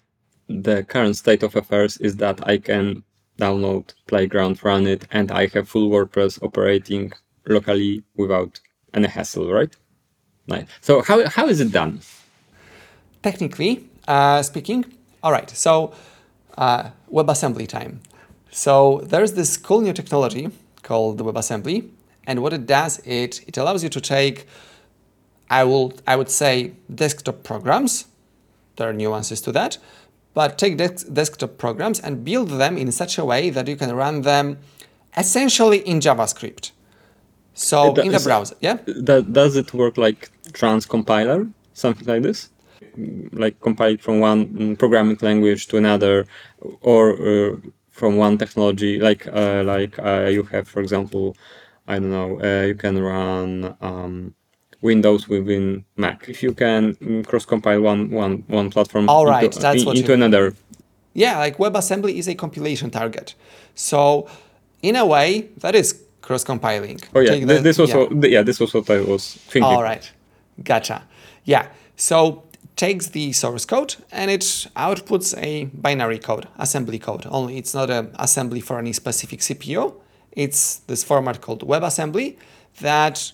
the 0.68 0.84
current 0.94 1.16
state 1.24 1.44
of 1.48 1.56
affairs 1.62 1.94
is 2.08 2.14
that 2.24 2.38
i 2.54 2.56
can 2.70 2.86
download 3.44 3.86
playground 4.12 4.56
run 4.64 4.84
it 4.94 5.02
and 5.18 5.28
i 5.32 5.44
have 5.54 5.66
full 5.74 5.88
wordpress 5.94 6.34
operating 6.48 7.12
locally 7.56 8.04
without 8.22 8.54
any 8.94 9.08
hassle 9.16 9.48
right 9.60 9.74
Nice. 10.48 10.68
so 10.88 11.02
how, 11.02 11.18
how 11.38 11.46
is 11.54 11.60
it 11.66 11.72
done 11.72 11.94
technically 13.22 13.74
uh, 14.08 14.42
speaking. 14.44 14.86
All 15.24 15.32
right, 15.32 15.50
so 15.50 15.94
uh, 16.58 16.90
WebAssembly 17.14 17.68
time. 17.68 18.02
So 18.52 19.02
there's 19.06 19.34
this 19.34 19.58
cool 19.58 19.82
new 19.82 19.94
technology 19.94 20.50
called 20.82 21.18
the 21.18 21.24
WebAssembly, 21.24 21.90
and 22.28 22.42
what 22.42 22.54
it 22.54 22.66
does, 22.66 23.00
it 23.06 23.42
it 23.48 23.58
allows 23.58 23.84
you 23.84 23.90
to 23.90 24.02
take, 24.02 24.48
I 25.50 25.64
will 25.64 25.94
I 26.08 26.16
would 26.16 26.30
say 26.30 26.74
desktop 26.94 27.44
programs. 27.44 28.06
There 28.76 28.90
are 28.90 28.94
nuances 28.94 29.42
to 29.42 29.52
that, 29.52 29.78
but 30.34 30.58
take 30.58 30.78
des- 30.78 31.06
desktop 31.12 31.58
programs 31.58 32.00
and 32.00 32.24
build 32.24 32.50
them 32.50 32.78
in 32.78 32.92
such 32.92 33.18
a 33.18 33.26
way 33.26 33.52
that 33.52 33.68
you 33.68 33.76
can 33.76 33.96
run 33.96 34.22
them 34.22 34.58
essentially 35.16 35.80
in 35.80 36.00
JavaScript. 36.00 36.72
So 37.54 37.94
in 37.96 38.12
the 38.12 38.20
browser, 38.20 38.56
yeah. 38.62 38.78
That, 38.88 39.32
does 39.32 39.56
it 39.56 39.74
work 39.74 39.98
like 39.98 40.32
transcompiler, 40.52 41.52
something 41.74 42.08
like 42.08 42.24
this? 42.24 42.50
Like 43.32 43.60
compile 43.62 43.94
it 43.94 44.02
from 44.02 44.20
one 44.20 44.48
mm, 44.48 44.78
programming 44.80 45.18
language 45.22 45.68
to 45.68 45.78
another, 45.78 46.26
or 46.82 47.14
uh, 47.14 47.56
from 47.92 48.18
one 48.18 48.38
technology, 48.38 49.00
like 49.00 49.28
uh, 49.28 49.64
like 49.64 49.98
uh, 50.00 50.28
you 50.30 50.44
have, 50.44 50.68
for 50.68 50.82
example, 50.82 51.36
I 51.88 52.00
don't 52.00 52.12
know, 52.12 52.40
uh, 52.42 52.66
you 52.68 52.76
can 52.76 53.02
run 53.02 53.76
um, 53.82 54.34
Windows 54.82 55.28
within 55.30 55.86
Mac. 55.98 56.26
If 56.28 56.44
you 56.44 56.54
can 56.54 57.24
cross 57.24 57.46
compile 57.46 57.82
one 57.82 58.10
one 58.12 58.44
one 58.48 58.70
platform 58.70 59.10
All 59.10 59.28
into, 59.28 59.60
that's 59.60 59.82
in- 59.82 59.86
what 59.88 59.98
into 59.98 60.14
another, 60.14 60.54
Yeah, 61.14 61.38
like 61.38 61.58
WebAssembly 61.58 62.14
is 62.18 62.28
a 62.28 62.36
compilation 62.36 62.90
target. 62.90 63.36
So 63.76 64.28
in 64.82 64.96
a 64.96 65.06
way, 65.06 65.50
that 65.62 65.76
is 65.76 66.02
cross-compiling. 66.22 67.00
oh 67.16 67.20
yeah, 67.20 67.30
Take 67.32 67.48
thi- 67.48 67.54
the- 67.56 67.62
this 67.62 67.78
was 67.78 67.90
yeah. 67.90 67.98
what, 67.98 68.30
yeah, 68.32 68.44
this 68.44 68.60
was 68.60 68.74
what 68.74 68.90
I 68.90 69.02
was 69.02 69.36
thinking. 69.52 69.64
All 69.64 69.84
right, 69.84 70.12
gotcha. 70.64 71.04
Yeah, 71.46 71.68
so 71.96 72.44
takes 72.76 73.08
the 73.08 73.32
source 73.32 73.66
code 73.66 73.96
and 74.12 74.32
it 74.32 74.42
outputs 74.76 75.38
a 75.42 75.66
binary 75.66 76.20
code, 76.20 76.48
assembly 76.58 77.00
code. 77.00 77.26
Only 77.30 77.58
it's 77.58 77.74
not 77.74 77.90
an 77.90 78.12
assembly 78.16 78.62
for 78.62 78.80
any 78.80 78.94
specific 78.94 79.40
CPU. 79.40 79.94
It's 80.32 80.78
this 80.78 81.04
format 81.04 81.42
called 81.42 81.68
WebAssembly 81.68 82.38
that 82.82 83.32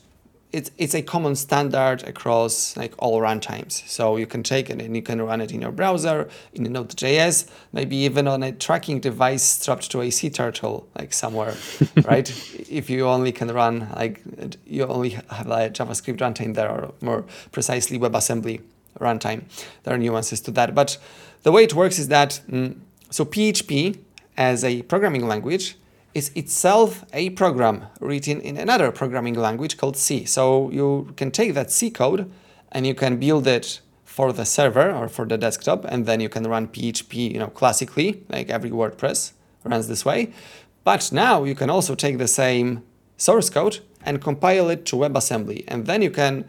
it's, 0.52 0.72
it's 0.80 0.96
a 0.96 1.04
common 1.04 1.36
standard 1.36 2.04
across 2.04 2.76
like 2.76 2.94
all 2.98 3.22
runtimes. 3.22 3.88
So 3.88 4.18
you 4.18 4.26
can 4.26 4.42
take 4.42 4.70
it 4.70 4.82
and 4.82 4.96
you 4.96 5.02
can 5.02 5.22
run 5.22 5.42
it 5.42 5.52
in 5.52 5.62
your 5.62 5.72
browser, 5.72 6.28
in 6.54 6.64
Node.js, 6.64 7.48
maybe 7.72 7.96
even 7.98 8.28
on 8.28 8.42
a 8.42 8.52
tracking 8.52 9.00
device 9.00 9.44
strapped 9.44 9.92
to 9.92 10.02
a 10.02 10.10
sea 10.10 10.32
turtle, 10.32 10.88
like 10.98 11.14
somewhere, 11.14 11.56
right? 12.04 12.30
If 12.70 12.90
you 12.90 13.08
only 13.08 13.32
can 13.32 13.50
run 13.50 13.90
like 13.96 14.22
you 14.66 14.86
only 14.86 15.10
have 15.12 15.48
a 15.48 15.70
JavaScript 15.70 16.18
runtime 16.18 16.56
there, 16.56 16.70
or 16.70 16.94
more 17.02 17.26
precisely 17.52 18.00
WebAssembly 18.00 18.62
runtime. 19.00 19.44
There 19.84 19.94
are 19.94 19.98
nuances 19.98 20.42
to 20.42 20.52
that, 20.52 20.76
but 20.76 20.98
the 21.44 21.52
way 21.52 21.64
it 21.64 21.74
works 21.74 22.00
is 22.00 22.08
that 22.10 22.42
mm, 22.50 22.78
so 23.10 23.26
PHP 23.26 23.98
as 24.38 24.64
a 24.64 24.82
programming 24.84 25.28
language 25.28 25.78
is 26.14 26.32
itself 26.36 27.06
a 27.14 27.30
program 27.32 27.86
written 28.00 28.42
in 28.42 28.58
another 28.58 28.92
programming 28.92 29.36
language 29.36 29.78
called 29.78 29.96
C. 29.96 30.26
So 30.26 30.70
you 30.72 31.14
can 31.18 31.32
take 31.32 31.54
that 31.54 31.72
C 31.72 31.90
code 31.92 32.30
and 32.72 32.86
you 32.86 32.96
can 32.96 33.18
build 33.18 33.48
it 33.48 33.80
for 34.04 34.34
the 34.34 34.44
server 34.44 34.92
or 34.92 35.08
for 35.08 35.26
the 35.26 35.38
desktop, 35.38 35.86
and 35.86 36.06
then 36.06 36.20
you 36.20 36.28
can 36.28 36.46
run 36.46 36.68
PHP, 36.68 37.32
you 37.32 37.40
know, 37.40 37.48
classically, 37.48 38.24
like 38.28 38.50
every 38.50 38.70
WordPress 38.70 39.32
runs 39.64 39.88
this 39.88 40.04
way. 40.04 40.34
But 40.84 41.12
now 41.12 41.44
you 41.44 41.56
can 41.56 41.70
also 41.70 41.96
take 41.96 42.18
the 42.18 42.28
same 42.28 42.84
source 43.18 43.50
code 43.50 43.80
and 44.04 44.22
compile 44.22 44.70
it 44.70 44.86
to 44.88 44.96
WebAssembly, 44.96 45.64
and 45.68 45.86
then 45.86 46.02
you 46.02 46.12
can 46.12 46.46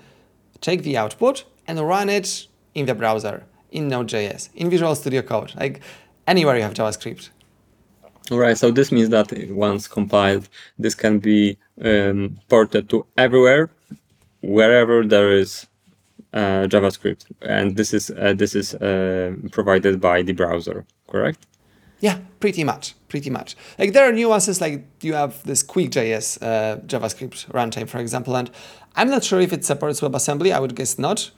take 0.61 0.83
the 0.83 0.97
output 0.97 1.45
and 1.71 1.79
run 1.87 2.09
it 2.09 2.49
in 2.75 2.87
the 2.87 2.95
browser, 2.95 3.45
in 3.71 3.89
Node.js, 3.89 4.49
in 4.55 4.69
Visual 4.71 4.95
Studio 4.97 5.23
Code, 5.23 5.55
like 5.57 5.81
anywhere 6.27 6.57
you 6.57 6.63
have 6.63 6.75
JavaScript. 6.75 7.31
All 8.31 8.39
right, 8.39 8.59
so 8.59 8.71
this 8.71 8.91
means 8.91 9.09
that 9.11 9.29
once 9.51 9.87
compiled, 9.87 10.49
this 10.79 10.95
can 10.95 11.21
be 11.21 11.57
um, 11.83 12.39
ported 12.49 12.89
to 12.91 13.07
everywhere, 13.17 13.71
wherever 14.41 15.05
there 15.05 15.33
is 15.33 15.67
uh, 16.33 16.67
JavaScript, 16.73 17.23
and 17.43 17.77
this 17.77 17.95
is 17.95 18.11
uh, 18.11 18.35
this 18.37 18.55
is 18.55 18.75
uh, 18.75 19.33
provided 19.53 20.01
by 20.01 20.23
the 20.23 20.33
browser, 20.33 20.85
correct? 21.09 21.47
Yeah, 22.01 22.19
pretty 22.41 22.65
much, 22.65 22.95
pretty 23.09 23.31
much. 23.31 23.57
Like 23.79 23.93
there 23.93 24.09
are 24.09 24.13
nuances, 24.13 24.61
like 24.61 24.87
you 25.03 25.15
have 25.15 25.43
this 25.45 25.63
QuickJS 25.63 26.43
uh, 26.43 26.77
JavaScript 26.87 27.47
runtime, 27.53 27.89
for 27.89 27.99
example, 27.99 28.35
and 28.37 28.51
I'm 28.97 29.11
not 29.11 29.23
sure 29.23 29.41
if 29.41 29.53
it 29.53 29.65
supports 29.65 30.01
WebAssembly. 30.01 30.53
I 30.53 30.61
would 30.61 30.75
guess 30.75 30.99
not, 30.99 31.31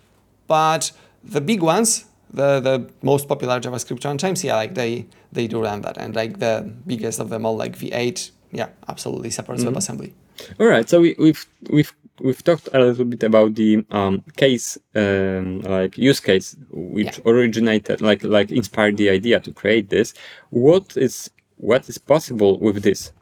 but 0.47 0.93
the 1.25 1.41
big 1.41 1.63
ones, 1.63 2.05
the 2.33 2.61
the 2.61 2.91
most 3.03 3.29
popular 3.29 3.61
JavaScript 3.61 4.01
runtimes, 4.01 4.45
yeah, 4.45 4.57
like 4.57 4.75
they 4.75 5.07
they 5.33 5.47
do 5.47 5.63
run 5.63 5.83
that, 5.83 5.97
and 5.99 6.15
like 6.15 6.39
the 6.39 6.71
biggest 6.87 7.21
of 7.21 7.29
them 7.31 7.47
all, 7.47 7.57
like 7.57 7.77
V8, 7.79 8.31
yeah, 8.53 8.69
absolutely 8.89 9.31
supports 9.31 9.65
WebAssembly. 9.65 10.13
All 10.59 10.67
right, 10.67 10.89
so 10.89 11.01
we, 11.01 11.15
we've 11.19 11.47
we've 11.71 11.93
we've 12.21 12.43
talked 12.43 12.69
a 12.73 12.79
little 12.79 13.05
bit 13.05 13.23
about 13.23 13.55
the 13.55 13.85
um, 13.91 14.23
case, 14.37 14.79
um, 14.95 15.61
like 15.61 15.97
use 15.99 16.21
case, 16.21 16.57
which 16.71 17.19
Yeah. 17.19 17.31
originated, 17.33 18.01
like 18.01 18.25
like 18.25 18.51
inspired 18.51 18.97
the 18.97 19.11
idea 19.11 19.41
to 19.41 19.53
create 19.53 19.89
this. 19.91 20.15
What 20.51 20.97
is 20.97 21.31
what 21.57 21.89
is 21.89 21.99
possible 21.99 22.59
with 22.59 22.83
this? 22.83 23.13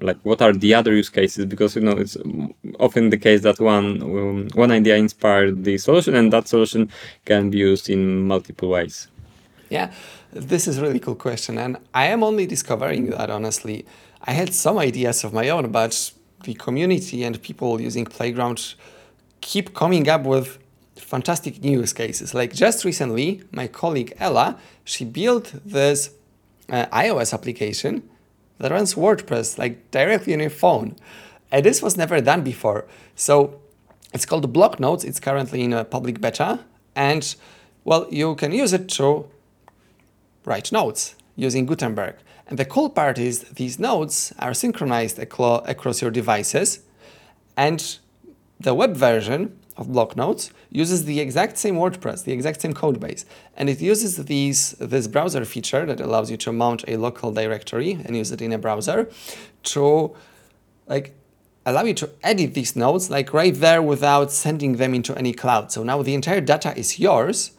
Like, 0.00 0.18
what 0.22 0.42
are 0.42 0.52
the 0.52 0.74
other 0.74 0.94
use 0.94 1.08
cases? 1.08 1.46
Because 1.46 1.76
you 1.76 1.82
know, 1.82 1.92
it's 1.92 2.16
often 2.78 3.10
the 3.10 3.18
case 3.18 3.42
that 3.42 3.60
one 3.60 4.02
um, 4.02 4.48
one 4.54 4.70
idea 4.70 4.96
inspired 4.96 5.64
the 5.64 5.78
solution, 5.78 6.14
and 6.14 6.32
that 6.32 6.48
solution 6.48 6.90
can 7.24 7.50
be 7.50 7.58
used 7.58 7.88
in 7.88 8.26
multiple 8.26 8.68
ways. 8.68 9.08
Yeah, 9.70 9.92
this 10.32 10.68
is 10.68 10.78
a 10.78 10.82
really 10.82 11.00
cool 11.00 11.14
question, 11.14 11.58
and 11.58 11.76
I 11.94 12.06
am 12.06 12.22
only 12.22 12.46
discovering 12.46 13.10
that 13.10 13.30
honestly. 13.30 13.84
I 14.28 14.32
had 14.32 14.52
some 14.54 14.78
ideas 14.78 15.24
of 15.24 15.32
my 15.32 15.48
own, 15.50 15.70
but 15.70 16.12
the 16.44 16.54
community 16.54 17.22
and 17.22 17.40
people 17.42 17.80
using 17.80 18.04
Playground 18.04 18.74
keep 19.40 19.72
coming 19.74 20.08
up 20.08 20.22
with 20.22 20.58
fantastic 20.96 21.62
new 21.62 21.80
use 21.80 21.92
cases. 21.92 22.34
Like 22.34 22.52
just 22.52 22.84
recently, 22.84 23.42
my 23.52 23.66
colleague 23.66 24.12
Ella, 24.18 24.58
she 24.84 25.04
built 25.04 25.52
this 25.64 26.10
uh, 26.68 26.86
iOS 26.86 27.32
application 27.32 28.02
that 28.58 28.70
runs 28.70 28.94
WordPress 28.94 29.58
like 29.58 29.90
directly 29.90 30.34
on 30.34 30.40
your 30.40 30.50
phone, 30.50 30.96
and 31.50 31.64
this 31.64 31.82
was 31.82 31.96
never 31.96 32.20
done 32.20 32.42
before. 32.42 32.86
So 33.14 33.60
it's 34.12 34.26
called 34.26 34.52
Block 34.52 34.80
Notes. 34.80 35.04
It's 35.04 35.20
currently 35.20 35.62
in 35.62 35.72
a 35.72 35.84
public 35.84 36.20
beta, 36.20 36.60
and 36.94 37.34
well, 37.84 38.06
you 38.10 38.34
can 38.34 38.52
use 38.52 38.72
it 38.72 38.88
to 38.90 39.28
write 40.44 40.72
notes 40.72 41.14
using 41.36 41.66
Gutenberg. 41.66 42.16
And 42.48 42.58
the 42.58 42.64
cool 42.64 42.90
part 42.90 43.18
is 43.18 43.40
these 43.42 43.78
notes 43.78 44.32
are 44.38 44.54
synchronized 44.54 45.18
across 45.18 46.02
your 46.02 46.10
devices, 46.10 46.80
and 47.56 47.98
the 48.58 48.74
web 48.74 48.96
version 48.96 49.58
of 49.76 49.92
Block 49.92 50.16
Notes 50.16 50.50
uses 50.70 51.04
the 51.04 51.20
exact 51.20 51.58
same 51.58 51.76
WordPress, 51.76 52.24
the 52.24 52.32
exact 52.32 52.60
same 52.60 52.72
code 52.72 52.98
base, 53.00 53.24
and 53.56 53.68
it 53.68 53.80
uses 53.80 54.16
these 54.24 54.72
this 54.72 55.06
browser 55.06 55.44
feature 55.44 55.84
that 55.86 56.00
allows 56.00 56.30
you 56.30 56.36
to 56.38 56.52
mount 56.52 56.84
a 56.88 56.96
local 56.96 57.32
directory 57.32 57.92
and 57.92 58.16
use 58.16 58.32
it 58.32 58.40
in 58.40 58.52
a 58.52 58.58
browser 58.58 59.08
to 59.64 60.14
like 60.86 61.14
allow 61.66 61.82
you 61.82 61.94
to 61.94 62.08
edit 62.22 62.54
these 62.54 62.76
nodes 62.76 63.10
like 63.10 63.32
right 63.32 63.54
there 63.56 63.82
without 63.82 64.30
sending 64.30 64.76
them 64.76 64.94
into 64.94 65.16
any 65.18 65.32
cloud. 65.32 65.72
So 65.72 65.82
now 65.82 66.00
the 66.02 66.14
entire 66.14 66.40
data 66.40 66.76
is 66.78 66.98
yours 66.98 67.50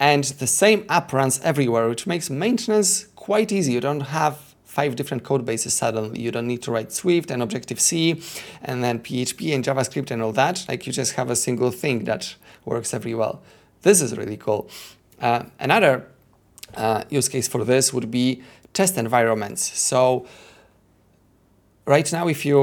and 0.00 0.24
the 0.24 0.46
same 0.46 0.84
app 0.88 1.12
runs 1.12 1.40
everywhere, 1.40 1.88
which 1.88 2.06
makes 2.06 2.30
maintenance 2.30 3.08
quite 3.16 3.50
easy. 3.50 3.72
You 3.72 3.80
don't 3.80 4.00
have 4.00 4.47
five 4.78 4.94
different 4.94 5.24
code 5.24 5.44
bases 5.44 5.74
suddenly. 5.74 6.20
You 6.20 6.30
don't 6.30 6.46
need 6.46 6.62
to 6.66 6.70
write 6.74 6.90
Swift 6.92 7.28
and 7.32 7.42
Objective-C 7.42 7.94
and 8.68 8.76
then 8.84 8.96
PHP 9.06 9.40
and 9.54 9.64
JavaScript 9.68 10.10
and 10.12 10.22
all 10.22 10.34
that. 10.42 10.56
Like 10.68 10.80
you 10.86 10.92
just 10.92 11.12
have 11.18 11.28
a 11.30 11.38
single 11.46 11.72
thing 11.82 12.04
that 12.10 12.22
works 12.64 12.94
every 12.94 13.14
well. 13.20 13.34
This 13.82 14.00
is 14.00 14.10
really 14.20 14.36
cool. 14.36 14.70
Uh, 15.20 15.42
another 15.58 15.92
uh, 16.76 17.02
use 17.10 17.28
case 17.28 17.48
for 17.48 17.64
this 17.64 17.92
would 17.92 18.08
be 18.20 18.26
test 18.72 18.96
environments. 18.96 19.62
So 19.90 20.26
right 21.94 22.08
now, 22.12 22.28
if 22.28 22.40
you 22.46 22.60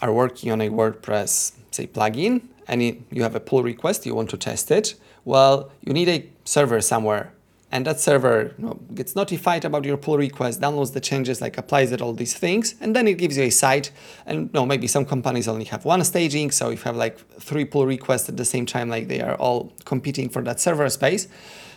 are 0.00 0.12
working 0.22 0.48
on 0.54 0.60
a 0.62 0.70
WordPress, 0.70 1.32
say, 1.70 1.86
plugin, 1.86 2.34
and 2.66 2.82
you 2.82 3.22
have 3.26 3.34
a 3.34 3.40
pull 3.40 3.62
request, 3.62 4.06
you 4.06 4.14
want 4.14 4.30
to 4.30 4.38
test 4.38 4.70
it, 4.70 4.94
well, 5.26 5.70
you 5.84 5.92
need 5.92 6.08
a 6.08 6.18
server 6.44 6.80
somewhere. 6.80 7.24
And 7.72 7.86
that 7.86 7.98
server 7.98 8.54
you 8.58 8.64
know, 8.66 8.74
gets 8.94 9.16
notified 9.16 9.64
about 9.64 9.86
your 9.86 9.96
pull 9.96 10.18
request, 10.18 10.60
downloads 10.60 10.92
the 10.92 11.00
changes, 11.00 11.40
like 11.40 11.56
applies 11.56 11.90
it, 11.90 12.02
all 12.02 12.12
these 12.12 12.36
things, 12.36 12.74
and 12.82 12.94
then 12.94 13.08
it 13.08 13.16
gives 13.16 13.38
you 13.38 13.44
a 13.44 13.50
site. 13.50 13.90
And 14.26 14.52
no, 14.52 14.66
maybe 14.66 14.86
some 14.86 15.06
companies 15.06 15.48
only 15.48 15.64
have 15.64 15.86
one 15.86 16.04
staging, 16.04 16.50
so 16.50 16.68
if 16.68 16.80
you 16.80 16.84
have 16.84 16.96
like 16.96 17.18
three 17.40 17.64
pull 17.64 17.86
requests 17.86 18.28
at 18.28 18.36
the 18.36 18.44
same 18.44 18.66
time, 18.66 18.90
like 18.90 19.08
they 19.08 19.22
are 19.22 19.36
all 19.36 19.72
competing 19.86 20.28
for 20.28 20.42
that 20.42 20.60
server 20.60 20.88
space. 20.90 21.28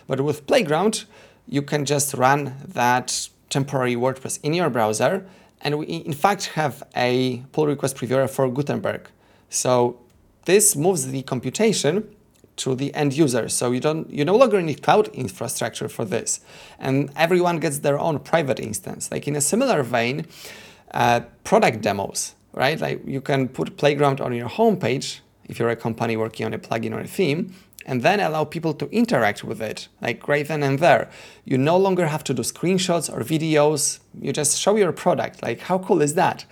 But 0.06 0.20
with 0.20 0.46
Playground, 0.46 1.06
you 1.48 1.62
can 1.62 1.86
just 1.86 2.12
run 2.12 2.54
that 2.66 3.28
temporary 3.48 3.96
WordPress 3.96 4.38
in 4.42 4.52
your 4.52 4.68
browser. 4.68 5.26
And 5.62 5.78
we, 5.78 5.86
in 5.86 6.12
fact, 6.12 6.46
have 6.48 6.82
a 6.94 7.42
pull 7.52 7.66
request 7.66 7.96
previewer 7.96 8.28
for 8.28 8.50
Gutenberg. 8.50 9.08
So 9.48 9.98
this 10.44 10.76
moves 10.76 11.06
the 11.06 11.22
computation 11.22 12.14
to 12.56 12.74
the 12.74 12.94
end 12.94 13.12
user. 13.12 13.48
So 13.48 13.72
you 13.72 13.80
don't 13.80 14.10
you 14.10 14.24
no 14.24 14.36
longer 14.36 14.60
need 14.62 14.82
cloud 14.82 15.08
infrastructure 15.08 15.88
for 15.88 16.04
this, 16.04 16.40
and 16.78 17.10
everyone 17.16 17.58
gets 17.58 17.78
their 17.78 17.98
own 17.98 18.18
private 18.18 18.60
instance. 18.60 19.10
Like 19.10 19.28
in 19.28 19.36
a 19.36 19.40
similar 19.40 19.82
vein, 19.82 20.26
uh, 20.92 21.20
product 21.44 21.82
demos, 21.82 22.34
right? 22.52 22.80
Like 22.80 23.02
you 23.06 23.20
can 23.20 23.48
put 23.48 23.76
Playground 23.76 24.20
on 24.20 24.34
your 24.34 24.48
homepage 24.48 25.20
if 25.48 25.58
you're 25.58 25.70
a 25.70 25.76
company 25.76 26.16
working 26.16 26.46
on 26.46 26.54
a 26.54 26.58
plugin 26.58 26.92
or 26.92 27.00
a 27.00 27.06
theme, 27.06 27.54
and 27.84 28.02
then 28.02 28.18
allow 28.18 28.44
people 28.44 28.74
to 28.74 28.88
interact 28.90 29.44
with 29.44 29.62
it, 29.62 29.88
like 30.00 30.26
right 30.26 30.46
then 30.48 30.62
and 30.62 30.78
there. 30.78 31.08
You 31.44 31.56
no 31.58 31.76
longer 31.76 32.06
have 32.06 32.24
to 32.24 32.34
do 32.34 32.42
screenshots 32.42 33.12
or 33.12 33.20
videos. 33.20 34.00
You 34.20 34.32
just 34.32 34.58
show 34.58 34.76
your 34.76 34.92
product. 34.92 35.42
Like 35.42 35.60
how 35.60 35.78
cool 35.78 36.02
is 36.02 36.14
that? 36.14 36.44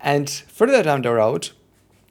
And 0.00 0.28
further 0.30 0.82
down 0.82 1.02
the 1.02 1.12
road, 1.12 1.50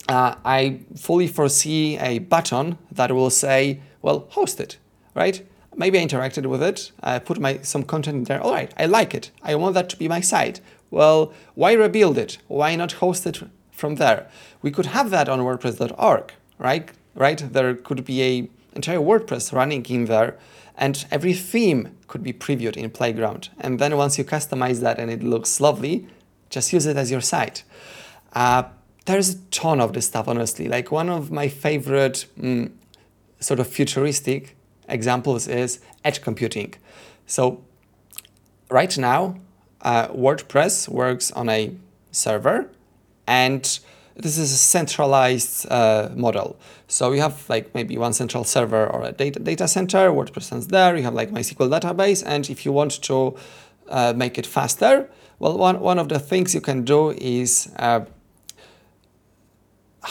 uh, 0.09 0.35
I 0.43 0.79
fully 0.95 1.27
foresee 1.27 1.97
a 1.99 2.19
button 2.19 2.77
that 2.91 3.11
will 3.11 3.29
say, 3.29 3.79
well, 4.01 4.25
host 4.29 4.59
it, 4.59 4.77
right? 5.13 5.45
Maybe 5.75 5.99
I 5.99 6.05
interacted 6.05 6.47
with 6.47 6.63
it, 6.63 6.91
I 7.01 7.19
put 7.19 7.39
my 7.39 7.59
some 7.61 7.83
content 7.83 8.17
in 8.17 8.23
there. 8.23 8.41
All 8.41 8.51
right, 8.51 8.73
I 8.75 8.85
like 8.85 9.13
it. 9.13 9.31
I 9.43 9.55
want 9.55 9.75
that 9.75 9.87
to 9.89 9.97
be 9.97 10.07
my 10.07 10.19
site. 10.19 10.59
Well, 10.91 11.31
why 11.53 11.73
rebuild 11.73 12.17
it? 12.17 12.39
Why 12.47 12.75
not 12.75 12.93
host 12.93 13.27
it 13.27 13.39
from 13.71 13.95
there? 13.95 14.27
We 14.63 14.71
could 14.71 14.87
have 14.87 15.11
that 15.11 15.29
on 15.29 15.39
WordPress.org, 15.39 16.33
right? 16.57 16.91
Right? 17.13 17.53
There 17.53 17.75
could 17.75 18.03
be 18.03 18.23
a 18.23 18.49
entire 18.73 18.97
WordPress 18.97 19.53
running 19.53 19.85
in 19.85 20.05
there, 20.05 20.37
and 20.75 21.05
every 21.11 21.33
theme 21.33 21.95
could 22.07 22.23
be 22.23 22.33
previewed 22.33 22.75
in 22.75 22.89
Playground. 22.89 23.49
And 23.59 23.77
then 23.79 23.95
once 23.95 24.17
you 24.17 24.23
customize 24.23 24.79
that 24.79 24.99
and 24.99 25.11
it 25.11 25.21
looks 25.21 25.61
lovely, 25.61 26.07
just 26.49 26.73
use 26.73 26.87
it 26.87 26.97
as 26.97 27.11
your 27.11 27.21
site. 27.21 27.63
Uh, 28.33 28.63
there's 29.05 29.35
a 29.35 29.37
ton 29.51 29.81
of 29.81 29.93
this 29.93 30.07
stuff, 30.07 30.27
honestly. 30.27 30.67
Like 30.67 30.91
one 30.91 31.09
of 31.09 31.31
my 31.31 31.47
favorite 31.47 32.25
mm, 32.39 32.71
sort 33.39 33.59
of 33.59 33.67
futuristic 33.67 34.55
examples 34.87 35.47
is 35.47 35.79
edge 36.03 36.21
computing. 36.21 36.73
So 37.25 37.63
right 38.69 38.95
now, 38.97 39.39
uh, 39.81 40.07
WordPress 40.09 40.89
works 40.89 41.31
on 41.31 41.49
a 41.49 41.75
server, 42.11 42.69
and 43.27 43.79
this 44.15 44.37
is 44.37 44.51
a 44.51 44.57
centralized 44.57 45.71
uh, 45.71 46.09
model. 46.15 46.57
So 46.87 47.13
you 47.13 47.21
have 47.21 47.49
like 47.49 47.73
maybe 47.73 47.97
one 47.97 48.13
central 48.13 48.43
server 48.43 48.85
or 48.85 49.03
a 49.03 49.11
data 49.11 49.39
data 49.39 49.67
center. 49.67 50.09
WordPress 50.11 50.43
stands 50.43 50.67
there. 50.67 50.97
You 50.97 51.03
have 51.03 51.13
like 51.13 51.31
MySQL 51.31 51.69
database, 51.79 52.23
and 52.25 52.49
if 52.49 52.65
you 52.65 52.73
want 52.73 53.01
to 53.03 53.35
uh, 53.87 54.13
make 54.15 54.37
it 54.37 54.45
faster, 54.45 55.09
well, 55.39 55.57
one 55.57 55.79
one 55.79 55.99
of 55.99 56.09
the 56.09 56.19
things 56.19 56.53
you 56.53 56.61
can 56.61 56.83
do 56.83 57.11
is 57.11 57.71
uh, 57.77 58.01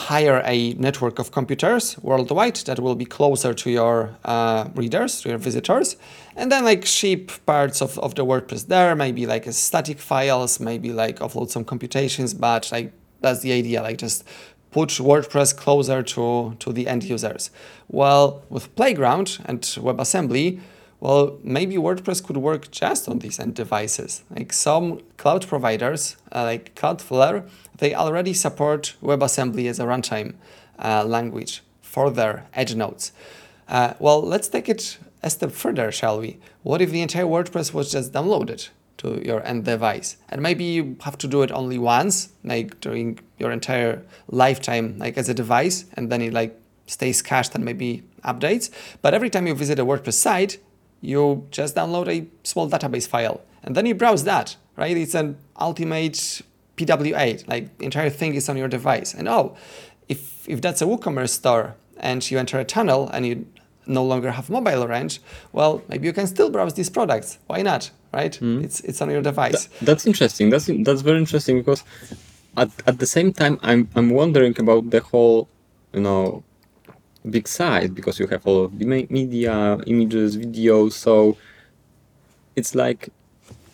hire 0.07 0.41
a 0.45 0.75
network 0.75 1.19
of 1.19 1.33
computers 1.33 1.99
worldwide 2.03 2.57
that 2.67 2.79
will 2.79 2.95
be 2.95 3.05
closer 3.05 3.53
to 3.53 3.71
your 3.71 4.17
uh, 4.25 4.69
readers, 4.75 5.21
to 5.21 5.29
your 5.31 5.39
visitors, 5.39 5.97
and 6.37 6.53
then 6.53 6.65
like 6.65 6.87
ship 6.87 7.33
parts 7.47 7.83
of, 7.83 7.99
of 7.99 8.15
the 8.15 8.25
WordPress 8.25 8.69
there, 8.69 8.95
maybe 8.95 9.27
like 9.27 9.45
static 9.53 9.99
files, 9.99 10.61
maybe 10.61 10.93
like 10.93 11.19
offload 11.19 11.51
some 11.51 11.65
computations, 11.65 12.33
but 12.33 12.71
like 12.71 12.93
that's 13.21 13.41
the 13.41 13.53
idea, 13.53 13.83
like 13.83 13.99
just 13.99 14.25
put 14.71 14.91
WordPress 14.91 15.57
closer 15.57 16.03
to, 16.03 16.55
to 16.61 16.73
the 16.73 16.87
end 16.87 17.03
users. 17.03 17.51
Well, 17.89 18.43
with 18.51 18.75
Playground 18.77 19.39
and 19.47 19.63
WebAssembly, 19.63 20.61
well, 21.01 21.39
maybe 21.45 21.77
WordPress 21.77 22.25
could 22.25 22.37
work 22.37 22.71
just 22.71 23.09
on 23.09 23.21
these 23.21 23.39
end 23.39 23.55
devices. 23.55 24.23
Like 24.31 24.53
some 24.53 25.01
cloud 25.17 25.47
providers, 25.47 26.17
uh, 26.33 26.43
like 26.43 26.75
Cloudflare, 26.75 27.49
they 27.77 27.95
already 27.95 28.35
support 28.35 28.97
WebAssembly 29.03 29.69
as 29.69 29.79
a 29.79 29.85
runtime 29.85 30.35
uh, 30.79 31.05
language 31.05 31.63
for 31.83 32.11
their 32.11 32.47
edge 32.53 32.75
nodes. 32.75 33.13
Uh, 33.69 33.95
well, 33.99 34.21
let's 34.21 34.49
take 34.49 34.69
it 34.69 34.99
a 35.23 35.31
step 35.31 35.53
further, 35.53 35.93
shall 35.93 36.21
we? 36.21 36.39
What 36.63 36.81
if 36.81 36.91
the 36.91 37.03
entire 37.03 37.25
WordPress 37.25 37.73
was 37.73 37.93
just 37.93 38.13
downloaded 38.13 38.69
to 38.99 39.23
your 39.25 39.45
end 39.47 39.65
device? 39.65 40.17
And 40.29 40.43
maybe 40.43 40.65
you 40.65 40.97
have 41.03 41.19
to 41.19 41.29
do 41.29 41.43
it 41.43 41.53
only 41.53 41.79
once, 41.79 42.31
like 42.43 42.81
during 42.81 43.21
your 43.39 43.53
entire 43.53 44.03
lifetime, 44.29 44.99
like 44.99 45.17
as 45.17 45.29
a 45.29 45.35
device, 45.35 45.85
and 45.95 46.11
then 46.11 46.23
it 46.23 46.33
like 46.33 46.59
stays 46.87 47.23
cached 47.23 47.55
and 47.55 47.65
maybe 47.65 48.03
updates. 48.25 48.71
But 49.03 49.15
every 49.15 49.31
time 49.31 49.47
you 49.47 49.55
visit 49.55 49.79
a 49.79 49.85
WordPress 49.85 50.15
site, 50.15 50.59
you 51.01 51.47
just 51.51 51.77
download 51.77 52.09
a 52.09 52.27
small 52.45 52.69
database 52.69 53.07
file 53.07 53.41
and 53.63 53.75
then 53.75 53.87
you 53.87 53.95
browse 53.95 54.25
that, 54.25 54.57
right? 54.77 54.97
It's 54.97 55.15
an 55.15 55.37
ultimate 55.61 56.43
PWA, 56.77 57.47
like 57.49 57.77
the 57.79 57.85
entire 57.85 58.11
thing 58.11 58.35
is 58.35 58.49
on 58.49 58.57
your 58.57 58.69
device. 58.69 59.15
And 59.15 59.29
oh, 59.29 59.57
if, 60.09 60.49
if 60.49 60.61
that's 60.61 60.81
a 60.81 60.87
WooCommerce 60.87 61.31
store 61.31 61.75
and 61.99 62.29
you 62.31 62.39
enter 62.39 62.59
a 62.59 62.65
tunnel 62.65 63.09
and 63.13 63.27
you 63.27 63.47
no 63.87 64.05
longer 64.05 64.31
have 64.31 64.49
mobile 64.51 64.87
range, 64.87 65.21
well, 65.53 65.83
maybe 65.89 66.07
you 66.07 66.13
can 66.13 66.27
still 66.27 66.51
browse 66.51 66.75
these 66.75 66.91
products. 66.91 67.39
Why 67.47 67.63
not, 67.63 67.91
right? 68.13 68.33
Mm. 68.41 68.65
It's, 68.65 68.81
it's 68.81 69.03
on 69.03 69.11
your 69.11 69.23
device. 69.23 69.67
Th- 69.67 69.81
that's 69.81 70.07
interesting. 70.07 70.51
That's, 70.51 70.71
that's 70.85 71.01
very 71.01 71.19
interesting 71.19 71.59
because 71.59 71.83
at, 72.57 72.71
at 72.87 72.99
the 72.99 73.07
same 73.07 73.33
time, 73.33 73.59
I'm, 73.63 73.89
I'm 73.95 74.11
wondering 74.11 74.55
about 74.59 74.91
the 74.91 75.01
whole, 75.01 75.49
you 75.93 76.01
know, 76.01 76.45
big 77.29 77.49
size 77.49 77.91
because 77.91 78.19
you 78.19 78.27
have 78.29 78.47
all 78.47 78.65
of 78.65 78.79
the 78.79 78.85
media, 78.85 79.79
images, 79.87 80.37
videos. 80.37 80.93
So 80.93 81.37
it's 82.57 82.75
like 82.75 83.11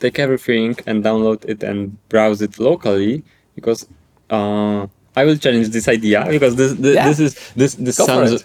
take 0.00 0.18
everything 0.18 0.76
and 0.86 1.04
download 1.04 1.44
it 1.44 1.62
and 1.62 1.96
browse 2.08 2.42
it 2.42 2.58
locally 2.58 3.24
because 3.54 3.86
uh, 4.30 4.86
I 5.16 5.24
will 5.24 5.36
challenge 5.36 5.68
this 5.68 5.88
idea 5.88 6.26
because 6.28 6.56
this 6.56 6.74
this, 6.74 6.94
yeah. 6.94 7.08
this 7.08 7.20
is 7.20 7.52
this 7.54 7.74
this 7.74 7.98
Go 7.98 8.06
sounds 8.06 8.44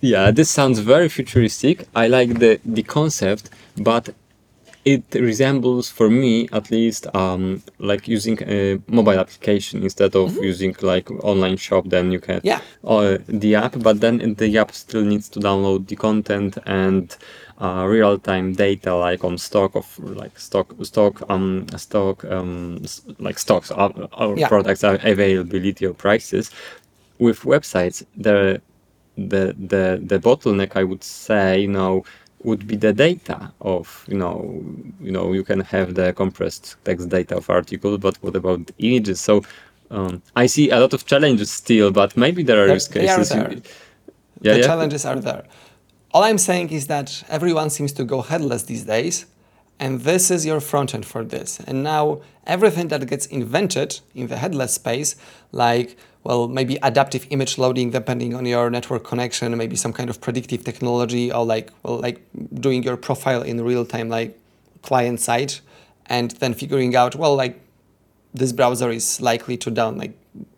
yeah 0.00 0.30
this 0.30 0.50
sounds 0.50 0.78
very 0.80 1.08
futuristic. 1.08 1.86
I 1.94 2.08
like 2.08 2.38
the 2.38 2.60
the 2.64 2.82
concept, 2.82 3.50
but 3.76 4.14
it 4.94 5.04
resembles 5.30 5.90
for 5.90 6.08
me 6.08 6.48
at 6.52 6.70
least 6.70 7.02
um, 7.14 7.62
like 7.78 8.08
using 8.08 8.38
a 8.42 8.80
mobile 8.86 9.18
application 9.24 9.82
instead 9.82 10.14
of 10.16 10.30
mm-hmm. 10.30 10.44
using 10.52 10.74
like 10.80 11.10
online 11.32 11.58
shop 11.58 11.84
then 11.88 12.10
you 12.10 12.20
can 12.20 12.40
yeah. 12.42 12.60
uh, 12.84 13.18
the 13.26 13.54
app 13.54 13.74
but 13.80 14.00
then 14.00 14.34
the 14.34 14.56
app 14.56 14.72
still 14.72 15.04
needs 15.04 15.28
to 15.28 15.38
download 15.40 15.86
the 15.88 15.96
content 15.96 16.56
and 16.64 17.16
uh, 17.60 17.84
real-time 17.86 18.52
data 18.54 18.94
like 18.94 19.24
on 19.24 19.36
stock 19.36 19.74
of 19.74 19.86
like 19.98 20.38
stock 20.38 20.72
stock 20.82 21.14
um 21.28 21.66
stock 21.76 22.24
um 22.26 22.82
like 23.18 23.38
stocks 23.38 23.70
of 23.72 24.38
yeah. 24.38 24.48
products 24.48 24.82
availability 24.84 25.84
or 25.84 25.92
prices 25.92 26.50
with 27.18 27.40
websites 27.40 28.04
the 28.16 28.60
the 29.16 29.54
the 29.72 30.00
the 30.10 30.18
bottleneck 30.18 30.76
i 30.76 30.84
would 30.84 31.02
say 31.02 31.60
you 31.60 31.68
know 31.68 32.04
would 32.44 32.66
be 32.66 32.76
the 32.76 32.92
data 32.92 33.52
of 33.60 34.04
you 34.08 34.16
know 34.16 34.62
you 35.00 35.10
know 35.10 35.32
you 35.32 35.42
can 35.42 35.60
have 35.60 35.94
the 35.94 36.12
compressed 36.12 36.76
text 36.84 37.08
data 37.08 37.36
of 37.36 37.50
article 37.50 37.98
but 37.98 38.16
what 38.22 38.36
about 38.36 38.66
the 38.66 38.74
images 38.78 39.20
so 39.20 39.42
um, 39.90 40.22
i 40.36 40.46
see 40.46 40.70
a 40.70 40.78
lot 40.78 40.92
of 40.92 41.04
challenges 41.06 41.50
still 41.50 41.90
but 41.90 42.16
maybe 42.16 42.42
there 42.42 42.62
are 42.64 42.68
use 42.68 42.88
cases 42.88 43.32
are 43.32 43.48
there. 43.48 43.52
yeah, 44.40 44.52
the 44.52 44.58
yeah? 44.60 44.66
challenges 44.66 45.04
are 45.04 45.16
there 45.16 45.44
all 46.12 46.22
i'm 46.22 46.38
saying 46.38 46.70
is 46.70 46.86
that 46.86 47.24
everyone 47.28 47.70
seems 47.70 47.92
to 47.92 48.04
go 48.04 48.22
headless 48.22 48.64
these 48.64 48.84
days 48.84 49.26
and 49.80 50.00
this 50.00 50.30
is 50.30 50.44
your 50.44 50.60
front 50.60 50.94
end 50.94 51.06
for 51.06 51.24
this 51.24 51.60
and 51.60 51.82
now 51.82 52.20
everything 52.46 52.88
that 52.88 53.06
gets 53.06 53.26
invented 53.26 54.00
in 54.14 54.28
the 54.28 54.36
headless 54.36 54.74
space 54.74 55.16
like 55.52 55.96
well, 56.24 56.48
maybe 56.48 56.78
adaptive 56.82 57.26
image 57.30 57.58
loading 57.58 57.90
depending 57.90 58.34
on 58.34 58.44
your 58.44 58.70
network 58.70 59.04
connection, 59.04 59.56
maybe 59.56 59.76
some 59.76 59.92
kind 59.92 60.10
of 60.10 60.20
predictive 60.20 60.64
technology, 60.64 61.32
or 61.32 61.44
like 61.44 61.70
well, 61.82 61.98
like 62.00 62.20
doing 62.54 62.82
your 62.82 62.96
profile 62.96 63.42
in 63.42 63.62
real 63.62 63.84
time, 63.84 64.08
like 64.08 64.38
client 64.82 65.20
side, 65.20 65.54
and 66.06 66.32
then 66.32 66.54
figuring 66.54 66.94
out 66.96 67.16
well, 67.16 67.34
like 67.34 67.60
this 68.34 68.52
browser 68.52 68.90
is 68.90 69.20
likely 69.20 69.56
to 69.56 69.70
down 69.70 69.96
like 69.96 70.12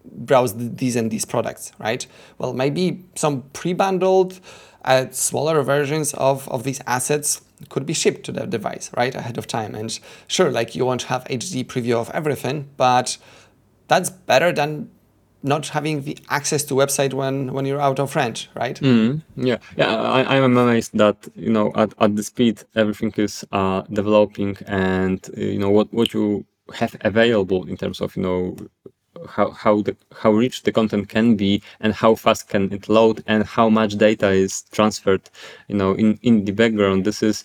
browse 0.05 0.55
these 0.57 0.97
and 0.97 1.11
these 1.11 1.25
products, 1.25 1.73
right? 1.79 2.07
Well, 2.39 2.53
maybe 2.53 3.05
some 3.15 3.43
pre-bundled, 3.53 4.41
uh, 4.85 5.07
smaller 5.11 5.63
versions 5.63 6.15
of 6.15 6.49
of 6.49 6.65
these 6.65 6.81
assets 6.87 7.43
could 7.69 7.85
be 7.85 7.93
shipped 7.93 8.25
to 8.25 8.33
the 8.33 8.47
device 8.47 8.91
right 8.97 9.15
ahead 9.15 9.37
of 9.37 9.47
time. 9.47 9.75
And 9.75 9.99
sure, 10.27 10.51
like 10.51 10.75
you 10.75 10.87
won't 10.87 11.05
have 11.05 11.25
HD 11.25 11.65
preview 11.65 11.97
of 11.97 12.11
everything, 12.11 12.71
but 12.77 13.19
that's 13.89 14.11
better 14.11 14.53
than 14.53 14.91
not 15.43 15.69
having 15.69 16.03
the 16.03 16.19
access 16.29 16.65
to 16.65 16.75
website 16.75 17.15
when 17.15 17.53
when 17.53 17.65
you're 17.65 17.81
out 17.81 17.99
of 17.99 18.15
range, 18.17 18.51
right? 18.55 18.79
Mm, 18.81 19.23
yeah, 19.37 19.59
yeah. 19.77 19.95
I, 19.97 20.37
I'm 20.37 20.57
amazed 20.57 20.97
that 20.99 21.29
you 21.35 21.51
know 21.51 21.73
at, 21.75 21.95
at 22.01 22.17
the 22.17 22.23
speed 22.23 22.63
everything 22.75 23.13
is 23.17 23.45
uh, 23.53 23.83
developing, 23.93 24.57
and 24.67 25.21
uh, 25.37 25.41
you 25.41 25.59
know 25.59 25.71
what 25.71 25.93
what 25.93 26.13
you 26.15 26.45
have 26.75 26.97
available 27.01 27.67
in 27.67 27.77
terms 27.77 28.01
of 28.01 28.17
you 28.17 28.23
know 28.23 28.57
how 29.29 29.51
how 29.51 29.83
the 29.83 29.97
how 30.15 30.31
rich 30.31 30.63
the 30.63 30.73
content 30.73 31.09
can 31.09 31.37
be 31.37 31.63
and 31.81 31.93
how 31.93 32.15
fast 32.15 32.49
can 32.49 32.73
it 32.73 32.89
load 32.89 33.23
and 33.27 33.45
how 33.45 33.69
much 33.69 33.97
data 33.97 34.29
is 34.31 34.63
transferred 34.71 35.29
you 35.69 35.75
know 35.75 35.95
in 35.95 36.19
in 36.23 36.45
the 36.45 36.53
background 36.53 37.05
this 37.05 37.23
is 37.23 37.45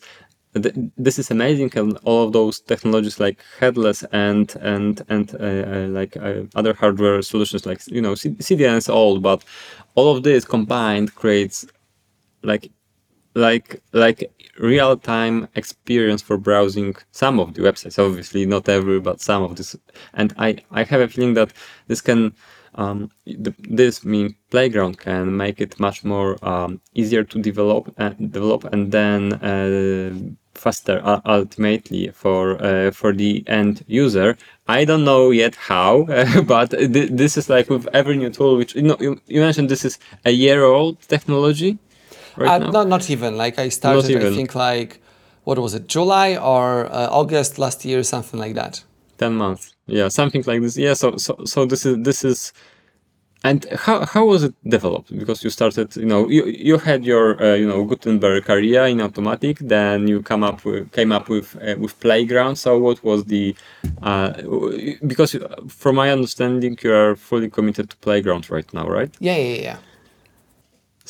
this 0.97 1.19
is 1.19 1.31
amazing 1.31 1.71
and 1.75 1.97
all 2.05 2.23
of 2.23 2.33
those 2.33 2.59
technologies 2.61 3.19
like 3.19 3.39
headless 3.59 4.03
and 4.11 4.55
and 4.61 5.03
and 5.09 5.35
uh, 5.35 5.43
uh, 5.43 5.87
like 5.89 6.15
uh, 6.17 6.43
other 6.55 6.73
hardware 6.73 7.21
solutions 7.21 7.65
like 7.65 7.85
you 7.87 8.01
know 8.01 8.13
cdn 8.13 8.77
is 8.77 8.87
old 8.87 9.21
but 9.21 9.43
all 9.95 10.15
of 10.15 10.23
this 10.23 10.45
combined 10.45 11.13
creates 11.15 11.65
like 12.43 12.71
like 13.35 13.81
like 13.91 14.31
real 14.59 14.95
time 14.97 15.47
experience 15.55 16.21
for 16.21 16.37
browsing 16.37 16.95
some 17.11 17.39
of 17.39 17.53
the 17.53 17.61
websites. 17.61 17.99
Obviously 17.99 18.45
not 18.45 18.69
every 18.69 18.99
but 18.99 19.19
some 19.19 19.43
of 19.43 19.55
this. 19.57 19.75
And 20.13 20.33
i 20.37 20.55
i 20.71 20.83
have 20.83 21.01
a 21.01 21.07
feeling 21.07 21.33
that 21.33 21.51
this 21.87 22.01
can 22.01 22.33
um, 22.75 23.09
this 23.25 24.03
mean 24.03 24.35
playground 24.51 24.97
can 24.99 25.35
make 25.35 25.61
it 25.61 25.79
much 25.79 26.03
more 26.03 26.37
um, 26.47 26.81
easier 26.93 27.23
to 27.23 27.41
develop 27.41 27.93
and 27.97 28.31
develop 28.31 28.65
and 28.65 28.91
then 28.91 29.33
uh, 29.33 30.11
faster 30.57 31.01
uh, 31.03 31.21
ultimately 31.25 32.09
for 32.13 32.61
uh, 32.63 32.91
for 32.91 33.13
the 33.13 33.43
end 33.47 33.83
user. 33.87 34.37
I 34.67 34.85
don't 34.85 35.03
know 35.03 35.31
yet 35.31 35.55
how, 35.55 36.05
but 36.47 36.71
th- 36.71 37.11
this 37.11 37.37
is 37.37 37.49
like 37.49 37.69
with 37.69 37.87
every 37.93 38.17
new 38.17 38.29
tool. 38.29 38.57
Which 38.57 38.75
you 38.75 38.81
know, 38.83 38.97
you, 38.99 39.19
you 39.27 39.41
mentioned 39.41 39.69
this 39.69 39.85
is 39.85 39.99
a 40.25 40.31
year 40.31 40.63
old 40.63 40.99
technology, 41.07 41.77
right 42.37 42.49
Uh, 42.61 42.65
now. 42.65 42.71
not, 42.71 42.87
not 42.87 43.09
even. 43.09 43.37
Like 43.37 43.59
I 43.59 43.69
started. 43.69 44.15
I 44.17 44.31
think 44.35 44.55
like, 44.55 45.01
what 45.43 45.57
was 45.59 45.73
it, 45.73 45.87
July 45.87 46.35
or 46.37 46.85
uh, 46.87 47.09
August 47.11 47.57
last 47.59 47.85
year, 47.85 48.03
something 48.03 48.39
like 48.39 48.55
that. 48.55 48.83
10 49.17 49.33
months 49.33 49.73
yeah 49.87 50.09
something 50.09 50.43
like 50.45 50.61
this 50.61 50.77
yeah 50.77 50.93
so 50.93 51.15
so, 51.17 51.37
so 51.45 51.65
this 51.65 51.85
is 51.85 51.95
this 52.03 52.25
is 52.25 52.51
and 53.47 53.59
how, 53.85 53.97
how 54.13 54.23
was 54.33 54.41
it 54.47 54.53
developed 54.75 55.09
because 55.21 55.39
you 55.45 55.51
started 55.59 55.87
you 55.95 56.09
know 56.11 56.21
you, 56.35 56.43
you 56.69 56.77
had 56.89 56.99
your 57.11 57.25
uh, 57.45 57.55
you 57.61 57.67
know 57.71 57.79
gutenberg 57.91 58.43
career 58.51 58.83
in 58.93 58.97
Automattic 59.07 59.55
then 59.75 59.97
you 60.11 60.17
come 60.31 60.43
up 60.49 60.57
with 60.65 60.91
came 60.97 61.11
up 61.17 61.25
with 61.29 61.47
uh, 61.55 61.75
with 61.83 61.93
playground 62.05 62.55
so 62.65 62.69
what 62.85 62.97
was 63.09 63.19
the 63.33 63.45
uh, 64.09 64.29
because 65.11 65.31
uh, 65.35 65.39
from 65.81 65.93
my 66.01 66.09
understanding 66.17 66.73
you 66.83 66.91
are 67.01 67.15
fully 67.29 67.49
committed 67.57 67.85
to 67.91 67.95
playground 68.07 68.43
right 68.55 68.69
now 68.77 68.85
right 68.97 69.11
Yeah, 69.19 69.37
yeah, 69.37 69.61
yeah. 69.69 69.77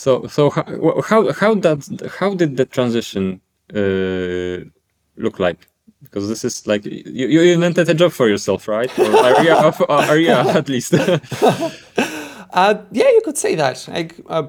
so 0.04 0.12
so 0.36 0.42
how 0.50 0.66
how 1.10 1.20
how 1.42 1.52
that 1.66 1.80
how 2.20 2.30
did 2.42 2.52
the 2.60 2.66
transition 2.78 3.26
uh, 3.74 4.58
look 5.18 5.40
like? 5.40 5.68
Because 6.04 6.28
this 6.30 6.44
is 6.46 6.68
like 6.68 6.86
you, 6.86 7.28
you 7.28 7.42
invented 7.58 7.90
a 7.90 7.94
job 7.94 8.12
for 8.12 8.28
yourself, 8.30 8.68
right? 8.68 8.92
Or 9.00 9.26
area 9.26 9.56
of 9.56 9.82
or 9.82 10.02
area 10.16 10.38
at 10.60 10.70
least. 10.70 10.94
Uh, 12.56 12.82
yeah, 12.92 13.10
you 13.10 13.22
could 13.24 13.38
say 13.38 13.54
that. 13.56 13.88
Like, 13.88 14.16
uh, 14.28 14.48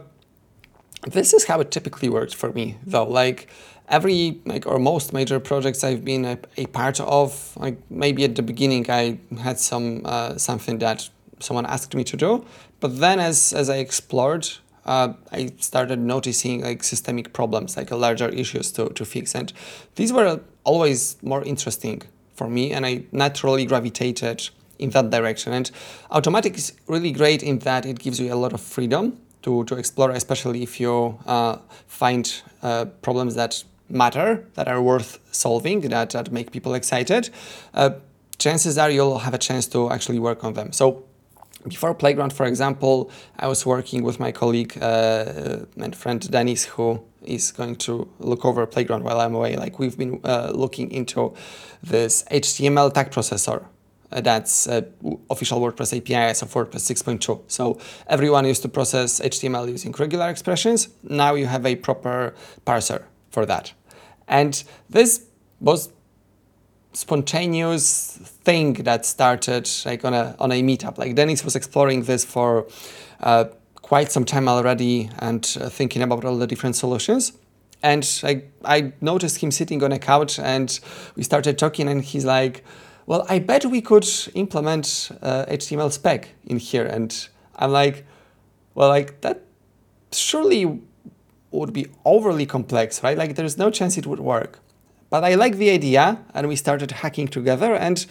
this 1.09 1.35
is 1.35 1.45
how 1.45 1.61
it 1.61 1.71
typically 1.71 2.09
works 2.09 2.33
for 2.33 2.53
me, 2.53 2.79
though. 2.87 3.05
Like, 3.05 3.49
every 3.89 4.41
like 4.47 4.67
or 4.67 4.79
most 4.79 5.13
major 5.13 5.39
projects 5.41 5.85
I've 5.85 6.05
been 6.05 6.25
a, 6.25 6.39
a 6.57 6.67
part 6.67 7.01
of, 7.01 7.57
like 7.57 7.79
maybe 7.91 8.25
at 8.25 8.37
the 8.37 8.43
beginning 8.43 8.91
I 8.91 9.19
had 9.39 9.59
some 9.59 10.03
uh, 10.05 10.39
something 10.39 10.79
that 10.79 11.09
someone 11.41 11.67
asked 11.67 11.95
me 11.95 12.05
to 12.05 12.17
do, 12.17 12.45
but 12.81 12.99
then 12.99 13.21
as 13.21 13.53
as 13.53 13.69
I 13.69 13.77
explored, 13.77 14.49
uh, 14.85 15.13
I 15.33 15.53
started 15.59 15.99
noticing 15.99 16.63
like 16.63 16.83
systemic 16.85 17.33
problems, 17.33 17.77
like 17.77 17.91
larger 17.91 18.29
issues 18.29 18.73
to 18.73 18.89
to 18.91 19.05
fix, 19.05 19.35
and 19.35 19.53
these 19.97 20.13
were 20.13 20.41
always 20.65 21.17
more 21.23 21.45
interesting 21.45 22.03
for 22.35 22.49
me, 22.49 22.73
and 22.73 22.87
I 22.87 23.05
naturally 23.13 23.67
gravitated 23.67 24.51
in 24.79 24.91
that 24.91 25.11
direction. 25.11 25.53
And 25.53 25.71
Automattic 26.11 26.57
is 26.57 26.73
really 26.87 27.13
great 27.13 27.43
in 27.43 27.59
that 27.61 27.87
it 27.87 27.99
gives 27.99 28.21
you 28.21 28.33
a 28.33 28.37
lot 28.37 28.53
of 28.53 28.61
freedom 28.61 29.19
to, 29.43 29.65
to 29.65 29.77
explore, 29.77 30.11
especially 30.11 30.63
if 30.63 30.81
you 30.81 31.19
uh, 31.27 31.59
find 31.87 32.43
uh, 32.63 32.87
problems 33.03 33.35
that 33.37 33.63
matter, 33.89 34.45
that 34.55 34.69
are 34.69 34.83
worth 34.83 35.21
solving, 35.31 35.81
that, 35.81 36.11
that 36.11 36.33
make 36.33 36.51
people 36.51 36.75
excited. 36.75 37.31
Uh, 37.75 37.91
chances 38.39 38.77
are 38.79 38.91
you'll 38.91 39.19
have 39.19 39.35
a 39.35 39.39
chance 39.39 39.67
to 39.69 39.91
actually 39.91 40.19
work 40.19 40.45
on 40.45 40.55
them. 40.55 40.73
So 40.73 41.05
before 41.69 41.95
Playground, 41.95 42.33
for 42.33 42.47
example, 42.47 43.11
I 43.39 43.49
was 43.49 43.67
working 43.67 44.03
with 44.03 44.21
my 44.21 44.33
colleague 44.33 44.79
uh, 44.81 45.67
and 45.77 45.95
friend 45.95 46.21
Dennis, 46.31 46.65
who 46.65 47.03
is 47.23 47.53
going 47.53 47.77
to 47.77 48.09
look 48.19 48.45
over 48.45 48.67
Playground 48.67 49.03
while 49.03 49.21
I'm 49.21 49.35
away. 49.35 49.57
Like 49.57 49.79
we've 49.79 49.99
been 49.99 50.21
uh, 50.25 50.53
looking 50.55 50.91
into 50.91 51.35
this 51.83 52.25
HTML 52.31 52.93
tag 52.93 53.11
processor. 53.11 53.65
Uh, 54.13 54.21
that's 54.21 54.69
uh, 54.69 54.83
official 55.31 55.61
WordPress 55.61 55.97
APIs 55.97 56.41
of 56.43 56.53
WordPress 56.53 56.93
6.2. 56.93 57.43
So 57.49 57.79
everyone 58.07 58.45
used 58.45 58.63
to 58.63 58.69
process 58.69 59.21
HTML 59.21 59.69
using 59.69 59.93
regular 59.93 60.31
expressions. 60.31 60.89
Now 61.03 61.35
you 61.35 61.47
have 61.47 61.67
a 61.67 61.75
proper 61.77 62.35
parser 62.65 63.03
for 63.31 63.45
that. 63.47 63.73
And 64.29 64.63
this 64.89 65.27
was 65.61 65.93
spontaneous 66.93 68.17
thing 68.45 68.73
that 68.73 69.05
started 69.05 69.69
like 69.85 70.05
on 70.05 70.15
a 70.15 70.35
on 70.39 70.51
a 70.51 70.63
meetup. 70.63 70.99
Like 70.99 71.15
Dennis 71.15 71.45
was 71.45 71.55
exploring 71.55 72.05
this 72.05 72.25
for 72.25 72.67
uh, 73.21 73.45
quite 73.83 74.11
some 74.11 74.25
time 74.25 74.49
already 74.49 75.11
and 75.19 75.57
uh, 75.61 75.69
thinking 75.69 76.03
about 76.03 76.25
all 76.25 76.39
the 76.39 76.47
different 76.47 76.77
solutions. 76.77 77.33
And 77.83 78.05
I 78.23 78.45
I 78.65 78.93
noticed 79.01 79.39
him 79.39 79.51
sitting 79.51 79.83
on 79.83 79.93
a 79.93 79.99
couch 79.99 80.39
and 80.39 80.81
we 81.17 81.23
started 81.23 81.59
talking 81.59 81.89
and 81.89 82.03
he's 82.03 82.25
like, 82.25 82.65
"Well, 83.07 83.25
I 83.29 83.39
bet 83.39 83.65
we 83.65 83.81
could 83.81 84.07
implement 84.35 85.11
uh, 85.23 85.47
HTML 85.49 85.91
spec 85.93 86.29
in 86.45 86.59
here." 86.59 86.85
And 86.85 87.29
I'm 87.57 87.73
like, 87.73 88.05
"Well, 88.75 88.89
like 88.89 89.21
that 89.23 89.43
surely 90.13 90.81
would 91.51 91.73
be 91.73 91.87
overly 92.05 92.47
complex, 92.47 93.03
right? 93.03 93.17
Like 93.17 93.37
there's 93.37 93.57
no 93.57 93.71
chance 93.71 93.97
it 93.97 94.07
would 94.07 94.21
work." 94.21 94.61
But 95.09 95.25
I 95.25 95.35
like 95.35 95.57
the 95.57 95.71
idea, 95.71 96.19
and 96.35 96.49
we 96.49 96.57
started 96.57 96.91
hacking 96.91 97.29
together. 97.29 97.75
And 97.75 98.05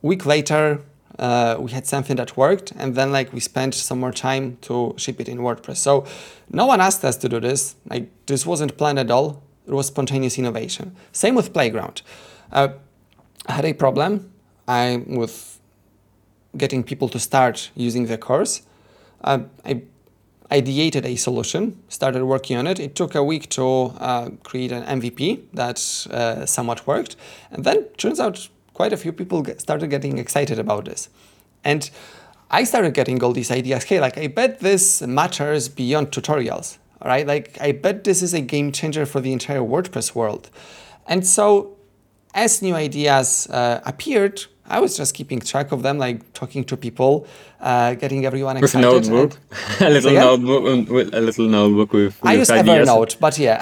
week 0.00 0.24
later, 0.24 0.80
uh, 1.18 1.56
we 1.60 1.70
had 1.70 1.86
something 1.86 2.16
that 2.16 2.36
worked, 2.36 2.72
and 2.76 2.94
then 2.94 3.12
like 3.12 3.32
we 3.32 3.40
spent 3.40 3.74
some 3.74 4.00
more 4.00 4.12
time 4.12 4.56
to 4.62 4.94
ship 4.96 5.20
it 5.20 5.28
in 5.28 5.38
WordPress. 5.38 5.76
So 5.76 6.06
no 6.50 6.66
one 6.66 6.80
asked 6.80 7.04
us 7.04 7.16
to 7.18 7.28
do 7.28 7.40
this. 7.40 7.76
Like 7.88 8.08
this 8.26 8.46
wasn't 8.46 8.76
planned 8.76 8.98
at 8.98 9.10
all. 9.10 9.42
It 9.66 9.72
was 9.72 9.86
spontaneous 9.86 10.38
innovation. 10.38 10.96
Same 11.12 11.34
with 11.34 11.52
Playground. 11.52 12.02
Uh, 12.52 12.68
I 13.46 13.52
had 13.52 13.64
a 13.64 13.72
problem. 13.72 14.32
I 14.66 15.02
with 15.06 15.60
getting 16.56 16.82
people 16.82 17.08
to 17.10 17.18
start 17.18 17.70
using 17.74 18.06
the 18.06 18.16
course. 18.16 18.62
Uh, 19.22 19.40
I 19.64 19.82
ideated 20.50 21.04
a 21.04 21.16
solution, 21.16 21.82
started 21.88 22.24
working 22.24 22.56
on 22.56 22.66
it. 22.66 22.78
It 22.78 22.94
took 22.94 23.14
a 23.14 23.24
week 23.24 23.48
to 23.50 23.92
uh, 23.98 24.30
create 24.42 24.72
an 24.72 25.00
MVP 25.00 25.44
that 25.54 25.78
uh, 26.10 26.46
somewhat 26.46 26.86
worked. 26.86 27.16
And 27.50 27.64
then 27.64 27.84
turns 27.96 28.20
out 28.20 28.48
quite 28.72 28.92
a 28.92 28.96
few 28.96 29.12
people 29.12 29.42
get, 29.42 29.60
started 29.60 29.90
getting 29.90 30.18
excited 30.18 30.58
about 30.58 30.84
this. 30.84 31.08
And 31.64 31.90
I 32.50 32.64
started 32.64 32.94
getting 32.94 33.22
all 33.22 33.32
these 33.32 33.50
ideas. 33.50 33.84
Hey, 33.84 34.00
like, 34.00 34.18
I 34.18 34.28
bet 34.28 34.60
this 34.60 35.02
matters 35.02 35.68
beyond 35.68 36.10
tutorials, 36.10 36.78
right? 37.04 37.26
Like, 37.26 37.58
I 37.60 37.72
bet 37.72 38.04
this 38.04 38.22
is 38.22 38.34
a 38.34 38.40
game 38.40 38.70
changer 38.70 39.06
for 39.06 39.20
the 39.20 39.32
entire 39.32 39.60
WordPress 39.60 40.14
world. 40.14 40.50
And 41.06 41.26
so, 41.26 41.76
as 42.34 42.60
new 42.62 42.74
ideas 42.74 43.46
uh, 43.50 43.80
appeared, 43.86 44.44
I 44.66 44.80
was 44.80 44.96
just 44.96 45.14
keeping 45.14 45.40
track 45.40 45.72
of 45.72 45.82
them, 45.82 45.98
like 45.98 46.32
talking 46.32 46.64
to 46.64 46.76
people, 46.76 47.26
uh, 47.60 47.94
getting 47.94 48.24
everyone 48.26 48.56
with 48.60 48.74
a 48.74 48.78
excited. 48.78 49.10
notebook, 49.10 49.38
and- 49.80 49.80
a 49.80 49.90
little 49.90 50.10
Say 50.10 50.16
again? 50.16 50.24
notebook, 50.24 50.64
um, 50.72 50.84
with 50.94 51.14
a 51.14 51.20
little 51.20 51.48
notebook 51.48 51.92
with. 51.92 52.18
I 52.22 52.32
with 52.32 52.40
use 52.40 52.50
ideas. 52.50 52.88
Evernote, 52.88 53.18
but 53.20 53.38
yeah. 53.38 53.60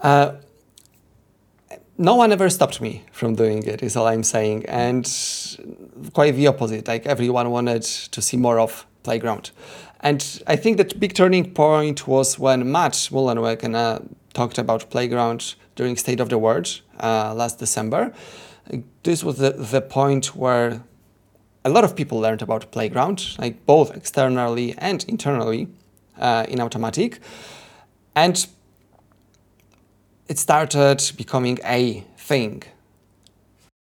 Uh, 0.00 0.32
no 1.98 2.14
one 2.16 2.32
ever 2.32 2.48
stopped 2.48 2.80
me 2.80 3.04
from 3.12 3.34
doing 3.34 3.62
it, 3.66 3.82
is 3.82 3.96
all 3.96 4.06
I'm 4.06 4.22
saying. 4.24 4.64
And 4.66 5.04
quite 6.14 6.34
the 6.34 6.46
opposite. 6.46 6.88
Like 6.88 7.06
everyone 7.06 7.50
wanted 7.50 7.82
to 7.82 8.22
see 8.22 8.36
more 8.36 8.58
of 8.58 8.86
Playground. 9.02 9.50
And 10.00 10.42
I 10.46 10.56
think 10.56 10.78
that 10.78 10.98
big 10.98 11.14
turning 11.14 11.52
point 11.52 12.08
was 12.08 12.38
when 12.38 12.70
Matt 12.72 12.92
Mullenweg 13.12 13.74
uh, 13.74 13.98
talked 14.32 14.58
about 14.58 14.90
Playground 14.90 15.54
during 15.76 15.96
State 15.96 16.20
of 16.20 16.28
the 16.28 16.38
Word 16.38 16.68
uh, 17.02 17.34
last 17.34 17.58
December. 17.58 18.12
This 19.02 19.24
was 19.24 19.38
the, 19.38 19.50
the 19.50 19.80
point 19.80 20.36
where 20.36 20.82
a 21.64 21.70
lot 21.70 21.84
of 21.84 21.94
people 21.94 22.18
learned 22.20 22.42
about 22.42 22.70
Playground, 22.70 23.36
like 23.38 23.66
both 23.66 23.96
externally 23.96 24.74
and 24.78 25.04
internally 25.08 25.68
uh, 26.18 26.46
in 26.48 26.58
Automattic. 26.58 27.18
And 28.14 28.46
it 30.28 30.38
started 30.38 31.02
becoming 31.16 31.58
a 31.64 32.04
thing. 32.16 32.62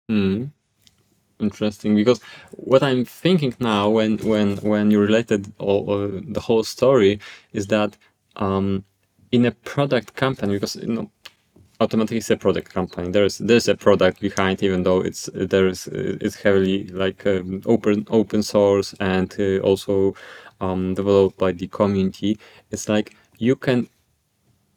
Hmm. 0.09 0.45
Interesting, 1.41 1.95
because 1.95 2.21
what 2.51 2.83
I'm 2.83 3.05
thinking 3.05 3.55
now, 3.61 3.91
when 3.91 4.19
when 4.19 4.57
when 4.57 4.91
you 4.91 4.99
related 4.99 5.53
all, 5.59 5.89
uh, 5.89 6.21
the 6.35 6.41
whole 6.41 6.65
story, 6.65 7.21
is 7.53 7.69
that 7.69 7.97
um, 8.35 8.85
in 9.33 9.47
a 9.47 9.51
product 9.53 10.15
company, 10.15 10.55
because 10.55 10.77
you 10.77 10.87
know, 10.89 11.11
Automattic 11.81 12.17
is 12.17 12.31
a 12.31 12.37
product 12.37 12.75
company. 12.75 13.09
There's 13.13 13.39
there's 13.39 13.69
a 13.69 13.77
product 13.77 14.21
behind, 14.21 14.65
even 14.65 14.83
though 14.83 15.01
it's 15.01 15.31
there's 15.33 15.87
it's 15.93 16.35
heavily 16.35 16.89
like 16.89 17.25
um, 17.25 17.63
open 17.67 18.05
open 18.11 18.43
source 18.43 18.95
and 18.99 19.33
uh, 19.39 19.59
also 19.59 20.15
um, 20.61 20.95
developed 20.95 21.39
by 21.39 21.53
the 21.53 21.69
community. 21.69 22.37
It's 22.73 22.89
like 22.89 23.15
you 23.39 23.55
can 23.55 23.89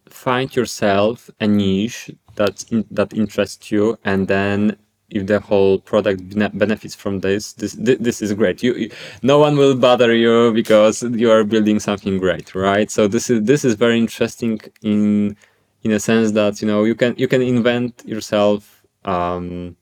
find 0.09 0.55
yourself 0.55 1.31
a 1.39 1.47
niche 1.47 2.11
that 2.35 2.65
that 2.91 3.13
interests 3.13 3.71
you 3.71 3.97
and 4.05 4.27
then 4.27 4.77
if 5.11 5.27
the 5.27 5.39
whole 5.39 5.79
product 5.79 6.21
benefits 6.57 6.95
from 6.95 7.19
this 7.21 7.53
this 7.53 7.73
this 8.07 8.21
is 8.21 8.33
great. 8.33 8.63
You, 8.63 8.73
you 8.75 8.91
no 9.23 9.37
one 9.39 9.57
will 9.57 9.75
bother 9.75 10.13
you 10.15 10.53
because 10.53 11.03
you 11.03 11.29
are 11.31 11.43
building 11.43 11.79
something 11.79 12.17
great 12.19 12.55
right? 12.55 12.89
So 12.91 13.07
this 13.07 13.29
is 13.29 13.43
this 13.43 13.65
is 13.65 13.75
very 13.75 13.97
interesting 13.99 14.59
in 14.81 15.35
in 15.83 15.91
a 15.91 15.99
sense 15.99 16.31
that 16.33 16.61
you 16.61 16.67
know 16.67 16.83
you 16.83 16.95
can 16.95 17.15
you 17.17 17.27
can 17.27 17.41
invent 17.41 18.03
yourself 18.05 18.83
um 19.05 19.75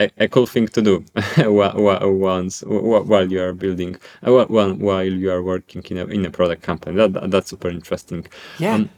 a, 0.00 0.10
a 0.18 0.28
cool 0.28 0.46
thing 0.46 0.68
to 0.68 0.82
do 0.82 1.04
once 1.38 2.62
while 2.66 3.30
you 3.32 3.40
are 3.42 3.52
building 3.52 3.96
uh, 4.26 4.32
while 4.32 4.74
while 4.74 5.04
you 5.04 5.30
are 5.30 5.42
working 5.42 5.82
in 5.90 5.98
a 5.98 6.04
in 6.06 6.24
a 6.26 6.30
product 6.30 6.62
company. 6.62 6.96
That, 6.96 7.12
that- 7.14 7.30
that's 7.30 7.50
super 7.50 7.68
interesting. 7.70 8.26
Yeah. 8.58 8.74
Um, 8.74 8.90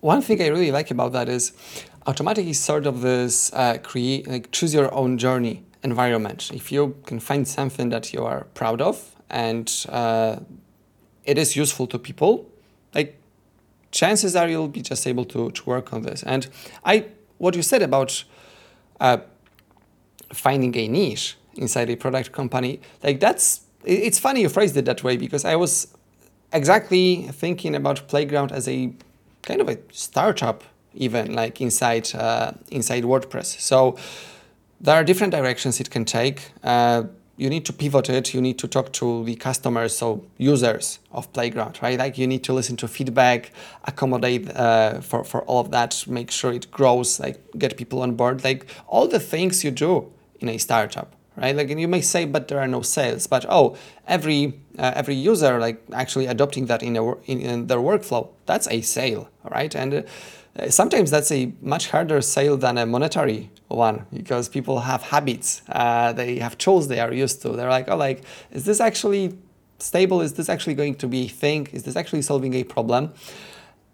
one 0.00 0.22
thing 0.22 0.40
I 0.42 0.48
really 0.48 0.70
like 0.72 0.90
about 0.90 1.12
that 1.12 1.28
is 1.28 1.52
Automattic 2.08 2.48
is 2.48 2.58
sort 2.58 2.86
of 2.86 3.02
this 3.02 3.52
uh, 3.52 3.76
create 3.82 4.26
like 4.26 4.50
choose 4.50 4.72
your 4.72 4.92
own 4.94 5.18
journey 5.18 5.62
environment. 5.82 6.50
If 6.54 6.72
you 6.72 6.96
can 7.04 7.20
find 7.20 7.46
something 7.46 7.90
that 7.90 8.14
you 8.14 8.24
are 8.24 8.44
proud 8.54 8.80
of 8.80 9.14
and 9.28 9.70
uh, 9.90 10.36
it 11.24 11.36
is 11.36 11.54
useful 11.54 11.86
to 11.88 11.98
people, 11.98 12.50
like 12.94 13.20
chances 13.90 14.34
are 14.34 14.48
you'll 14.48 14.68
be 14.68 14.80
just 14.80 15.06
able 15.06 15.26
to, 15.26 15.50
to 15.50 15.64
work 15.66 15.92
on 15.92 16.00
this. 16.00 16.22
And 16.22 16.48
I, 16.82 17.08
what 17.36 17.54
you 17.54 17.60
said 17.60 17.82
about 17.82 18.24
uh, 19.00 19.18
finding 20.32 20.74
a 20.78 20.88
niche 20.88 21.36
inside 21.56 21.90
a 21.90 21.96
product 21.96 22.32
company, 22.32 22.80
like 23.02 23.20
that's, 23.20 23.60
it's 23.84 24.18
funny 24.18 24.40
you 24.40 24.48
phrased 24.48 24.78
it 24.78 24.86
that 24.86 25.04
way 25.04 25.18
because 25.18 25.44
I 25.44 25.56
was 25.56 25.88
exactly 26.54 27.28
thinking 27.32 27.74
about 27.74 28.08
Playground 28.08 28.50
as 28.50 28.66
a 28.66 28.94
kind 29.42 29.60
of 29.60 29.68
a 29.68 29.76
startup 29.92 30.64
even 30.98 31.34
like 31.34 31.60
inside 31.60 32.14
uh, 32.14 32.52
inside 32.70 33.04
WordPress. 33.04 33.60
So 33.60 33.96
there 34.80 34.94
are 34.94 35.04
different 35.04 35.32
directions 35.32 35.80
it 35.80 35.90
can 35.90 36.04
take. 36.04 36.52
Uh, 36.62 37.04
you 37.38 37.48
need 37.48 37.64
to 37.66 37.72
pivot 37.72 38.10
it. 38.10 38.34
You 38.34 38.40
need 38.40 38.58
to 38.58 38.68
talk 38.68 38.92
to 38.94 39.24
the 39.24 39.36
customers, 39.36 39.96
so 39.96 40.24
users 40.38 40.98
of 41.12 41.32
Playground, 41.32 41.78
right? 41.80 41.96
Like 41.98 42.18
you 42.18 42.26
need 42.26 42.42
to 42.44 42.52
listen 42.52 42.76
to 42.78 42.88
feedback, 42.88 43.52
accommodate 43.84 44.50
uh, 44.54 45.00
for 45.00 45.24
for 45.24 45.42
all 45.42 45.60
of 45.60 45.70
that, 45.70 46.04
make 46.06 46.30
sure 46.30 46.52
it 46.52 46.70
grows, 46.70 47.20
like 47.20 47.38
get 47.56 47.76
people 47.76 48.02
on 48.02 48.16
board, 48.16 48.44
like 48.44 48.66
all 48.88 49.06
the 49.06 49.20
things 49.20 49.64
you 49.64 49.70
do 49.70 50.10
in 50.40 50.48
a 50.48 50.58
startup, 50.58 51.14
right? 51.36 51.54
Like 51.54 51.70
and 51.70 51.80
you 51.80 51.88
may 51.88 52.00
say, 52.00 52.24
but 52.24 52.48
there 52.48 52.58
are 52.58 52.68
no 52.68 52.82
sales, 52.82 53.28
but 53.28 53.46
oh, 53.48 53.76
every 54.08 54.54
uh, 54.76 54.92
every 54.96 55.14
user 55.14 55.60
like 55.60 55.80
actually 55.92 56.26
adopting 56.26 56.66
that 56.66 56.82
in, 56.82 56.96
a, 56.96 57.14
in, 57.22 57.40
in 57.40 57.66
their 57.68 57.78
workflow, 57.78 58.28
that's 58.46 58.66
a 58.68 58.80
sale, 58.80 59.28
right? 59.48 59.74
And 59.76 59.94
uh, 59.94 60.02
sometimes 60.68 61.10
that's 61.10 61.30
a 61.30 61.52
much 61.60 61.88
harder 61.90 62.20
sale 62.20 62.56
than 62.56 62.78
a 62.78 62.86
monetary 62.86 63.50
one 63.68 64.06
because 64.12 64.48
people 64.48 64.80
have 64.80 65.02
habits 65.02 65.62
uh, 65.68 66.12
they 66.12 66.38
have 66.38 66.56
tools 66.58 66.88
they 66.88 67.00
are 67.00 67.12
used 67.12 67.42
to. 67.42 67.50
They're 67.50 67.70
like 67.70 67.88
oh 67.88 67.96
like 67.96 68.22
is 68.50 68.64
this 68.64 68.80
actually 68.80 69.38
stable? 69.78 70.20
Is 70.20 70.34
this 70.34 70.48
actually 70.48 70.74
going 70.74 70.96
to 70.96 71.06
be 71.06 71.26
a 71.26 71.28
thing? 71.28 71.68
Is 71.72 71.84
this 71.84 71.96
actually 71.96 72.22
solving 72.22 72.54
a 72.54 72.64
problem? 72.64 73.12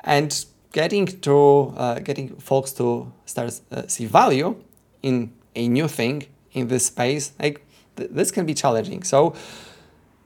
And 0.04 0.44
getting 0.72 1.06
to 1.06 1.74
uh, 1.76 1.98
getting 2.00 2.36
folks 2.36 2.72
to 2.72 3.12
start 3.26 3.60
uh, 3.70 3.86
see 3.86 4.06
value 4.06 4.56
in 5.02 5.32
a 5.54 5.68
new 5.68 5.88
thing 5.88 6.26
in 6.52 6.68
this 6.68 6.86
space 6.86 7.32
like 7.38 7.64
th- 7.96 8.10
this 8.10 8.30
can 8.30 8.46
be 8.46 8.54
challenging. 8.54 9.02
So 9.02 9.34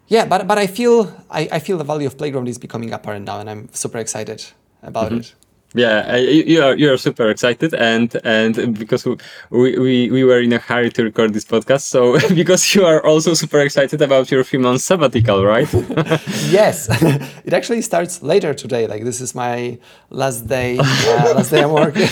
yeah 0.08 0.24
but 0.24 0.46
but 0.46 0.58
i 0.58 0.66
feel 0.66 1.14
I, 1.30 1.48
I 1.52 1.58
feel 1.58 1.76
the 1.78 1.84
value 1.84 2.06
of 2.06 2.16
playground 2.16 2.48
is 2.48 2.58
becoming 2.58 2.92
apparent 2.92 3.26
now 3.26 3.38
and 3.40 3.48
i'm 3.48 3.68
super 3.72 3.98
excited 3.98 4.44
about 4.82 5.10
mm-hmm. 5.10 5.20
it 5.20 5.34
yeah, 5.74 6.16
you 6.16 6.62
are 6.62 6.74
you 6.74 6.90
are 6.90 6.96
super 6.96 7.28
excited, 7.28 7.74
and 7.74 8.14
and 8.24 8.78
because 8.78 9.04
we, 9.04 9.78
we 9.78 10.10
we 10.10 10.24
were 10.24 10.40
in 10.40 10.52
a 10.54 10.58
hurry 10.58 10.90
to 10.90 11.04
record 11.04 11.34
this 11.34 11.44
podcast, 11.44 11.82
so 11.82 12.18
because 12.34 12.74
you 12.74 12.86
are 12.86 13.04
also 13.04 13.34
super 13.34 13.60
excited 13.60 14.00
about 14.00 14.30
your 14.30 14.44
three 14.44 14.58
months 14.58 14.84
sabbatical, 14.84 15.44
right? 15.44 15.70
yes, 16.48 16.88
it 17.44 17.52
actually 17.52 17.82
starts 17.82 18.22
later 18.22 18.54
today. 18.54 18.86
Like 18.86 19.04
this 19.04 19.20
is 19.20 19.34
my 19.34 19.78
last 20.08 20.46
day, 20.46 20.78
uh, 20.78 21.34
last 21.34 21.50
day 21.50 21.62
I'm 21.62 21.72
working. 21.72 22.08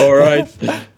All 0.00 0.14
right. 0.14 0.48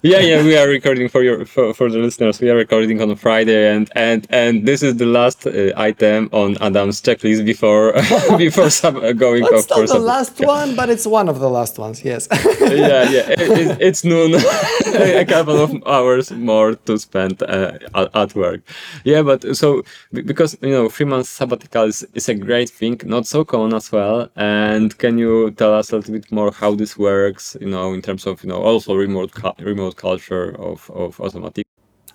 Yeah, 0.04 0.18
yeah, 0.18 0.42
we 0.42 0.56
are 0.56 0.66
recording 0.66 1.08
for 1.10 1.22
your 1.22 1.44
for, 1.44 1.74
for 1.74 1.90
the 1.90 1.98
listeners. 1.98 2.40
We 2.40 2.48
are 2.48 2.56
recording 2.56 3.02
on 3.02 3.14
Friday, 3.16 3.70
and 3.70 3.90
and 3.94 4.26
and 4.30 4.66
this 4.66 4.82
is 4.82 4.96
the 4.96 5.06
last 5.06 5.46
uh, 5.46 5.72
item 5.76 6.30
on 6.32 6.56
Adam's 6.62 7.02
checklist 7.02 7.44
before 7.44 7.92
before 8.38 8.70
sub, 8.70 8.94
going 9.18 9.42
well, 9.42 9.56
off. 9.56 9.60
It's 9.60 9.70
not 9.70 9.88
the 9.88 9.98
last 9.98 10.40
one, 10.40 10.74
but 10.74 10.88
it's 10.88 11.06
one 11.06 11.28
of 11.28 11.38
the 11.38 11.50
last 11.50 11.78
ones. 11.78 11.81
Yes. 12.04 12.28
yeah, 12.60 13.10
yeah. 13.10 13.30
It, 13.30 13.40
it, 13.40 13.78
it's 13.88 14.04
noon. 14.04 14.34
a 14.86 15.24
couple 15.24 15.58
of 15.58 15.70
hours 15.86 16.30
more 16.30 16.74
to 16.74 16.98
spend 16.98 17.42
uh, 17.42 17.78
at, 17.94 18.34
work. 18.34 18.60
Yeah, 19.04 19.22
but 19.22 19.56
so 19.56 19.82
because 20.12 20.56
you 20.62 20.70
know 20.70 20.88
three 20.88 21.06
months 21.06 21.28
sabbatical 21.28 21.84
is, 21.84 22.06
is 22.14 22.28
a 22.28 22.34
great 22.34 22.70
thing, 22.70 23.00
not 23.04 23.26
so 23.26 23.44
common 23.44 23.74
as 23.74 23.92
well. 23.92 24.28
And 24.36 24.96
can 24.98 25.18
you 25.18 25.50
tell 25.52 25.74
us 25.74 25.92
a 25.92 25.96
little 25.96 26.12
bit 26.12 26.30
more 26.30 26.52
how 26.52 26.74
this 26.74 26.98
works? 26.98 27.56
You 27.60 27.70
know, 27.70 27.92
in 27.92 28.02
terms 28.02 28.26
of 28.26 28.42
you 28.42 28.48
know 28.48 28.62
also 28.62 28.94
remote 28.94 29.32
remote 29.58 29.96
culture 29.96 30.54
of 30.58 30.90
of 30.90 31.18
Automattic. 31.18 31.64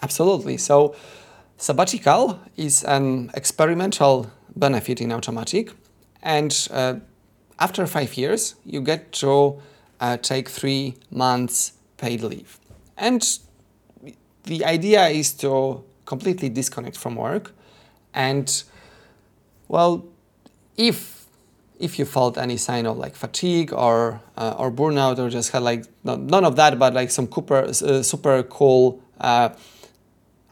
Absolutely. 0.02 0.58
So 0.58 0.96
sabbatical 1.58 2.40
is 2.56 2.84
an 2.84 3.32
experimental 3.34 4.28
benefit 4.56 5.02
in 5.02 5.10
Automattic, 5.10 5.74
and 6.22 6.68
uh, 6.72 6.96
after 7.60 7.86
five 7.88 8.16
years, 8.18 8.56
you 8.66 8.82
get 8.82 9.12
to 9.14 9.60
uh, 10.00 10.18
take 10.18 10.50
three 10.50 10.96
months 11.12 11.74
paid 11.98 12.22
leave. 12.22 12.60
And 12.98 13.24
the 14.44 14.66
idea 14.66 15.08
is 15.08 15.34
to 15.34 15.84
completely 16.06 16.50
disconnect 16.50 16.98
from 16.98 17.16
work. 17.16 17.54
And 18.14 18.64
well, 19.68 20.06
if 20.78 21.26
if 21.80 22.00
you 22.00 22.06
felt 22.06 22.38
any 22.38 22.58
sign 22.58 22.88
of 22.88 22.98
like 22.98 23.16
fatigue 23.16 23.72
or 23.72 24.22
uh, 24.36 24.56
or 24.58 24.72
burnout 24.72 25.20
or 25.20 25.30
just 25.30 25.52
had 25.52 25.62
like 25.62 25.86
none 26.04 26.46
of 26.46 26.56
that, 26.56 26.80
but 26.80 26.94
like 26.94 27.12
some 27.12 27.32
super 27.32 27.58
uh, 27.66 28.04
super 28.04 28.44
cool 28.44 29.02
uh, 29.20 29.50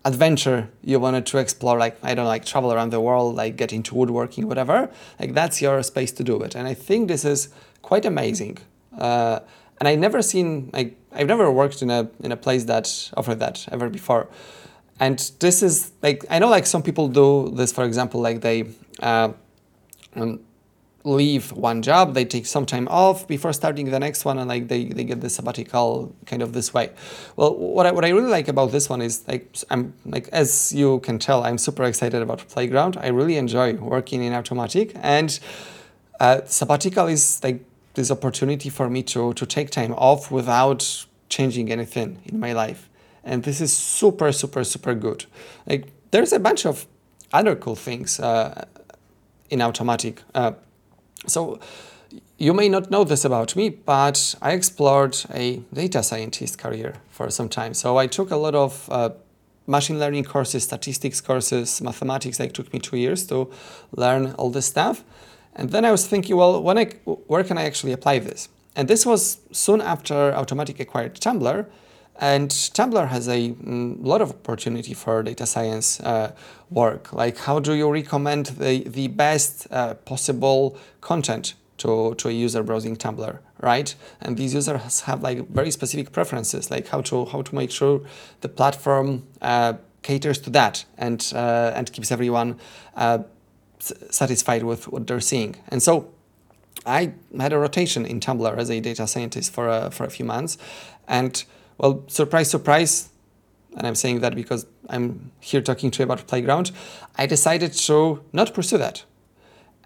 adventure 0.06 0.70
you 0.84 1.00
wanted 1.00 1.26
to 1.26 1.38
explore, 1.40 1.78
like 1.78 1.98
I 2.04 2.14
don't 2.14 2.26
know, 2.26 2.30
like 2.30 2.46
travel 2.46 2.72
around 2.72 2.92
the 2.92 3.02
world, 3.02 3.36
like 3.36 3.58
get 3.58 3.74
into 3.74 3.96
woodworking, 3.96 4.48
whatever, 4.48 4.90
like 5.20 5.34
that's 5.34 5.62
your 5.62 5.82
space 5.84 6.12
to 6.14 6.24
do 6.24 6.42
it. 6.44 6.56
And 6.56 6.68
I 6.68 6.76
think 6.76 7.08
this 7.08 7.26
is 7.26 7.50
quite 7.82 8.06
amazing. 8.06 8.60
Uh, 8.98 9.40
and 9.80 9.90
I 9.90 9.96
never 9.96 10.22
seen 10.22 10.70
like 10.72 10.96
I've 11.12 11.28
never 11.28 11.52
worked 11.52 11.82
in 11.82 11.90
a 11.90 12.10
in 12.22 12.32
a 12.32 12.38
place 12.38 12.64
that 12.66 13.12
offered 13.18 13.40
that 13.40 13.68
ever 13.72 13.90
before. 13.90 14.28
And 15.00 15.20
this 15.40 15.62
is 15.62 15.92
like 16.02 16.24
I 16.30 16.40
know 16.40 16.50
like 16.50 16.66
some 16.68 16.84
people 16.84 17.08
do 17.10 17.52
this, 17.54 17.74
for 17.74 17.84
example, 17.84 18.22
like 18.22 18.42
they. 18.42 18.70
Uh, 19.00 19.34
um, 20.16 20.40
leave 21.06 21.52
one 21.52 21.82
job, 21.82 22.14
they 22.14 22.26
take 22.26 22.46
some 22.46 22.66
time 22.66 22.88
off 22.90 23.28
before 23.28 23.54
starting 23.54 23.92
the 23.92 24.00
next 24.00 24.26
one, 24.26 24.40
and 24.40 24.50
like 24.50 24.68
they, 24.68 24.86
they 24.86 25.04
get 25.04 25.22
the 25.22 25.30
sabbatical 25.30 26.14
kind 26.26 26.42
of 26.42 26.54
this 26.54 26.74
way. 26.74 26.92
Well, 27.36 27.56
what 27.56 27.86
I, 27.86 27.92
what 27.92 28.04
I 28.04 28.10
really 28.10 28.30
like 28.30 28.48
about 28.48 28.72
this 28.72 28.90
one 28.90 29.02
is 29.02 29.26
like 29.28 29.56
I'm 29.70 29.94
like 30.06 30.28
as 30.30 30.74
you 30.74 31.00
can 31.00 31.20
tell, 31.20 31.44
I'm 31.44 31.58
super 31.58 31.84
excited 31.84 32.22
about 32.22 32.40
Playground. 32.50 32.98
I 32.98 33.08
really 33.08 33.38
enjoy 33.38 33.74
working 33.74 34.24
in 34.24 34.34
Automattic, 34.34 34.92
and 35.02 35.40
uh, 36.20 36.42
sabbatical 36.46 37.08
is 37.08 37.42
like 37.44 37.64
this 37.94 38.12
opportunity 38.12 38.70
for 38.70 38.90
me 38.90 39.04
to 39.04 39.34
to 39.34 39.46
take 39.46 39.70
time 39.70 39.94
off 39.94 40.32
without 40.32 41.06
changing 41.30 41.72
anything 41.72 42.20
in 42.26 42.40
my 42.40 42.54
life, 42.54 42.90
and 43.24 43.44
this 43.44 43.62
is 43.62 43.72
super 43.72 44.32
super 44.32 44.64
super 44.64 44.96
good. 44.96 45.26
Like 45.68 45.88
there's 46.12 46.34
a 46.34 46.40
bunch 46.40 46.66
of 46.66 46.88
other 47.32 47.56
cool 47.56 47.76
things. 47.76 48.20
Uh, 48.20 48.66
in 49.50 49.60
Automattic. 49.60 50.20
Uh, 50.34 50.54
so 51.28 51.60
you 52.38 52.54
may 52.54 52.70
not 52.70 52.92
know 52.92 53.04
this 53.04 53.26
about 53.26 53.56
me, 53.56 53.70
but 53.70 54.36
I 54.42 54.52
explored 54.52 55.18
a 55.34 55.62
data 55.74 56.04
scientist 56.04 56.58
career 56.58 56.96
for 57.10 57.30
some 57.30 57.50
time. 57.50 57.74
So 57.74 57.98
I 57.98 58.08
took 58.08 58.32
a 58.32 58.36
lot 58.36 58.56
of 58.56 58.90
uh, 58.92 59.10
machine 59.68 60.00
learning 60.00 60.26
courses, 60.26 60.64
statistics 60.64 61.22
courses, 61.22 61.82
mathematics. 61.82 62.40
Like 62.40 62.54
took 62.54 62.72
me 62.74 62.80
two 62.80 62.98
years 62.98 63.26
to 63.28 63.50
learn 63.96 64.34
all 64.34 64.50
this 64.50 64.66
stuff. 64.66 65.04
And 65.56 65.70
then 65.70 65.86
I 65.86 65.92
was 65.92 66.06
thinking, 66.06 66.36
well, 66.36 66.62
when 66.62 66.78
I, 66.78 66.86
where 67.06 67.44
can 67.44 67.58
I 67.58 67.64
actually 67.64 67.94
apply 67.94 68.20
this? 68.20 68.50
And 68.76 68.88
this 68.90 69.06
was 69.06 69.40
soon 69.52 69.82
after 69.82 70.34
Automattic 70.34 70.80
acquired 70.82 71.16
Tumblr. 71.16 71.66
And 72.18 72.50
Tumblr 72.50 73.08
has 73.08 73.28
a 73.28 73.52
mm, 73.52 73.98
lot 74.04 74.22
of 74.22 74.30
opportunity 74.30 74.94
for 74.94 75.22
data 75.22 75.46
science 75.46 76.00
uh, 76.00 76.32
work. 76.70 77.12
Like, 77.12 77.38
how 77.38 77.60
do 77.60 77.74
you 77.74 77.92
recommend 77.92 78.48
the, 78.48 78.84
the 78.88 79.08
best 79.08 79.68
uh, 79.70 79.96
possible 79.96 80.78
content 81.02 81.56
to, 81.78 82.16
to 82.16 82.30
a 82.30 82.32
user 82.32 82.64
browsing 82.64 82.96
Tumblr, 82.96 83.38
right? 83.62 83.96
And 84.22 84.38
these 84.38 84.54
users 84.54 85.02
have 85.02 85.22
like 85.22 85.48
very 85.50 85.72
specific 85.72 86.12
preferences, 86.12 86.72
like 86.72 86.88
how 86.88 87.02
to 87.02 87.26
how 87.26 87.42
to 87.42 87.56
make 87.56 87.72
sure 87.72 88.02
the 88.42 88.50
platform 88.50 89.28
uh, 89.42 89.74
caters 90.02 90.40
to 90.40 90.50
that 90.52 90.86
and 90.98 91.34
uh, 91.36 91.74
and 91.76 91.92
keeps 91.92 92.12
everyone 92.12 92.58
uh, 92.96 93.20
satisfied 93.80 94.64
with 94.64 94.88
what 94.88 95.06
they're 95.08 95.20
seeing. 95.20 95.56
And 95.68 95.84
so 95.84 96.14
I 96.86 97.14
had 97.38 97.52
a 97.52 97.58
rotation 97.58 98.06
in 98.06 98.20
Tumblr 98.20 98.58
as 98.58 98.70
a 98.70 98.80
data 98.80 99.08
scientist 99.08 99.52
for 99.52 99.68
a, 99.68 99.92
for 99.92 100.06
a 100.06 100.10
few 100.10 100.26
months, 100.26 100.58
and 101.08 101.44
well, 101.78 102.04
surprise, 102.08 102.50
surprise, 102.50 103.10
and 103.78 103.86
I'm 103.86 103.96
saying 103.96 104.22
that 104.22 104.36
because 104.36 104.66
I'm 104.90 105.32
here 105.40 105.62
talking 105.62 105.92
to 105.92 106.00
you 106.00 106.04
about 106.06 106.28
Playground, 106.28 106.72
I 107.18 107.26
decided 107.26 107.74
to 107.74 108.24
not 108.32 108.54
pursue 108.54 108.78
that. 108.78 109.04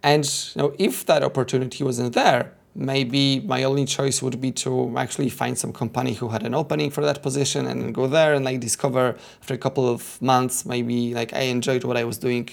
And 0.04 0.26
you 0.56 0.62
know, 0.62 0.76
if 0.78 1.06
that 1.08 1.24
opportunity 1.24 1.84
wasn't 1.84 2.14
there, 2.14 2.54
maybe 2.76 3.42
my 3.42 3.64
only 3.64 3.86
choice 3.86 4.22
would 4.22 4.40
be 4.40 4.52
to 4.52 4.96
actually 4.98 5.30
find 5.30 5.58
some 5.58 5.74
company 5.74 6.14
who 6.14 6.30
had 6.30 6.44
an 6.44 6.54
opening 6.54 6.90
for 6.92 7.02
that 7.02 7.22
position 7.22 7.66
and 7.66 7.94
go 7.94 8.08
there 8.08 8.34
and 8.34 8.46
like 8.46 8.60
discover 8.60 9.18
after 9.42 9.54
a 9.54 9.58
couple 9.58 9.90
of 9.90 10.22
months, 10.22 10.66
maybe 10.66 11.14
like 11.14 11.34
I 11.34 11.42
enjoyed 11.42 11.84
what 11.84 11.98
I 11.98 12.04
was 12.04 12.18
doing 12.18 12.50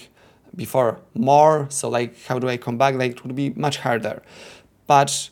before 0.55 0.99
more. 1.13 1.67
So 1.69 1.89
like, 1.89 2.21
how 2.25 2.39
do 2.39 2.49
I 2.49 2.57
come 2.57 2.77
back? 2.77 2.95
Like, 2.95 3.11
it 3.11 3.23
would 3.23 3.35
be 3.35 3.51
much 3.51 3.77
harder. 3.77 4.21
But 4.87 5.29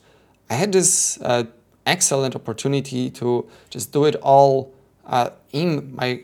I 0.49 0.53
had 0.53 0.71
this 0.71 1.19
uh, 1.21 1.45
excellent 1.85 2.35
opportunity 2.35 3.09
to 3.11 3.45
just 3.69 3.91
do 3.91 4.05
it 4.05 4.15
all 4.21 4.73
uh, 5.05 5.29
in 5.51 5.95
my 5.95 6.23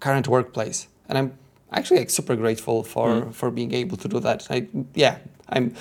current 0.00 0.28
workplace, 0.28 0.88
and 1.08 1.18
I'm 1.18 1.32
actually 1.72 1.98
like 2.00 2.10
super 2.10 2.36
grateful 2.36 2.82
for 2.82 3.08
Mm. 3.08 3.32
for 3.34 3.50
being 3.50 3.72
able 3.74 3.96
to 3.96 4.08
do 4.08 4.20
that. 4.20 4.46
I, 4.50 4.66
yeah, 4.94 5.18
I'm. 5.48 5.74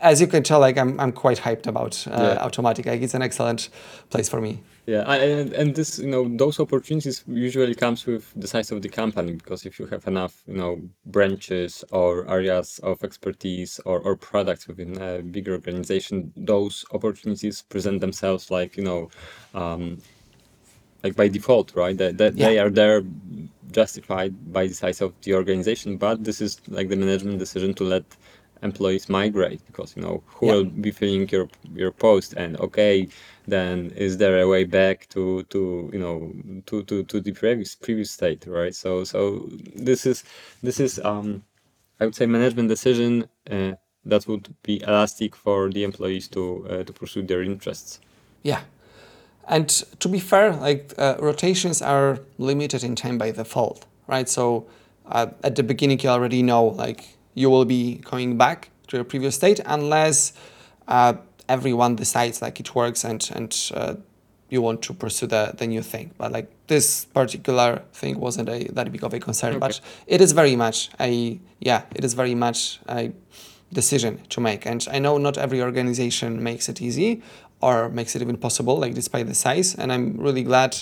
As 0.00 0.20
you 0.20 0.28
can 0.28 0.42
tell, 0.44 0.60
like 0.60 0.78
I'm, 0.78 1.00
I'm 1.00 1.10
quite 1.12 1.38
hyped 1.40 1.66
about 1.66 2.06
uh, 2.06 2.10
Yeah. 2.12 2.46
Automattic. 2.46 2.86
Like 2.86 3.02
it's 3.02 3.14
an 3.14 3.22
excellent 3.22 3.68
place 4.10 4.28
for 4.28 4.40
me. 4.40 4.60
Yeah, 4.88 5.02
I, 5.06 5.16
and, 5.18 5.52
and 5.52 5.74
this, 5.74 5.98
you 5.98 6.06
know, 6.06 6.26
those 6.34 6.58
opportunities 6.58 7.22
usually 7.28 7.74
comes 7.74 8.06
with 8.06 8.32
the 8.34 8.48
size 8.48 8.72
of 8.72 8.80
the 8.80 8.88
company 8.88 9.32
because 9.34 9.66
if 9.66 9.78
you 9.78 9.84
have 9.84 10.06
enough, 10.06 10.42
you 10.46 10.54
know, 10.54 10.80
branches 11.04 11.84
or 11.92 12.26
areas 12.26 12.80
of 12.82 13.04
expertise 13.04 13.78
or, 13.84 14.00
or 14.00 14.16
products 14.16 14.66
within 14.66 14.96
a 15.02 15.20
bigger 15.20 15.52
organization, 15.52 16.32
those 16.38 16.86
opportunities 16.92 17.60
present 17.60 18.00
themselves 18.00 18.50
like, 18.50 18.78
you 18.78 18.82
know, 18.82 19.10
um, 19.52 19.98
like 21.04 21.14
by 21.16 21.28
default, 21.28 21.76
right? 21.76 21.98
That, 21.98 22.16
that 22.16 22.38
they 22.38 22.58
are 22.58 22.70
there 22.70 23.02
justified 23.70 24.54
by 24.54 24.68
the 24.68 24.74
size 24.74 25.02
of 25.02 25.12
the 25.20 25.34
organization, 25.34 25.98
but 25.98 26.24
this 26.24 26.40
is 26.40 26.62
like 26.66 26.88
the 26.88 26.96
management 26.96 27.38
decision 27.38 27.74
to 27.74 27.84
let 27.84 28.04
employees 28.62 29.08
migrate 29.08 29.60
because 29.66 29.94
you 29.96 30.02
know 30.02 30.22
who 30.26 30.46
Yeah. 30.46 30.54
will 30.54 30.64
be 30.64 30.90
filling 30.90 31.28
your 31.28 31.48
your 31.74 31.92
post 31.92 32.34
and 32.36 32.58
okay 32.58 33.06
then 33.50 33.90
is 33.96 34.18
there 34.18 34.40
a 34.40 34.48
way 34.48 34.64
back 34.64 35.08
to 35.08 35.42
to 35.44 35.90
you 35.92 35.98
know 35.98 36.32
to 36.66 36.82
to, 36.84 37.02
to 37.04 37.20
the 37.20 37.32
previous 37.32 37.74
previous 37.74 38.10
state 38.10 38.46
right 38.46 38.74
so 38.74 39.04
so 39.04 39.48
this 39.74 40.06
is 40.06 40.24
this 40.62 40.80
is 40.80 40.98
um 41.04 41.42
i 42.00 42.04
would 42.04 42.14
say 42.14 42.26
management 42.26 42.68
decision 42.68 43.26
uh, 43.50 43.72
that 44.04 44.26
would 44.28 44.54
be 44.62 44.82
elastic 44.82 45.34
for 45.34 45.70
the 45.70 45.82
employees 45.84 46.28
to 46.28 46.66
uh, 46.70 46.82
to 46.84 46.92
pursue 46.92 47.22
their 47.22 47.42
interests 47.42 48.00
Yeah. 48.42 48.60
And 49.48 49.68
to 50.00 50.08
be 50.08 50.20
fair, 50.20 50.54
like 50.54 50.94
uh, 50.98 51.16
rotations 51.18 51.82
are 51.82 52.20
limited 52.38 52.84
in 52.84 52.94
time 52.94 53.18
by 53.18 53.30
default, 53.30 53.86
right? 54.06 54.28
So 54.28 54.66
uh, 55.06 55.28
at 55.42 55.56
the 55.56 55.62
beginning, 55.62 56.00
you 56.00 56.10
already 56.10 56.42
know 56.42 56.64
like 56.66 57.16
you 57.34 57.50
will 57.50 57.64
be 57.64 58.00
coming 58.04 58.36
back 58.36 58.70
to 58.88 58.96
your 58.96 59.04
previous 59.04 59.34
state 59.36 59.60
unless 59.64 60.32
uh, 60.86 61.14
everyone 61.48 61.96
decides 61.96 62.42
like 62.42 62.60
it 62.60 62.74
works 62.74 63.04
and 63.04 63.30
and 63.34 63.70
uh, 63.74 63.94
you 64.50 64.62
want 64.62 64.80
to 64.82 64.94
pursue 64.94 65.26
the, 65.26 65.52
the 65.56 65.66
new 65.66 65.82
thing. 65.82 66.10
But 66.16 66.32
like 66.32 66.50
this 66.66 67.04
particular 67.06 67.82
thing 67.92 68.18
wasn't 68.18 68.48
a 68.48 68.64
that 68.72 68.90
big 68.90 69.04
of 69.04 69.14
a 69.14 69.20
concern. 69.20 69.58
But 69.58 69.80
it 70.06 70.20
is 70.20 70.32
very 70.32 70.56
much 70.56 70.90
a 71.00 71.38
yeah, 71.60 71.82
it 71.94 72.04
is 72.04 72.14
very 72.14 72.34
much 72.34 72.80
a 72.88 73.12
decision 73.72 74.20
to 74.30 74.40
make. 74.40 74.66
And 74.66 74.86
I 74.90 74.98
know 74.98 75.18
not 75.18 75.36
every 75.36 75.60
organization 75.60 76.42
makes 76.42 76.68
it 76.68 76.80
easy 76.80 77.22
or 77.60 77.88
makes 77.88 78.14
it 78.16 78.22
even 78.22 78.36
possible, 78.36 78.78
like 78.78 78.94
despite 78.94 79.26
the 79.26 79.34
size. 79.34 79.74
And 79.74 79.92
I'm 79.92 80.16
really 80.16 80.42
glad 80.42 80.76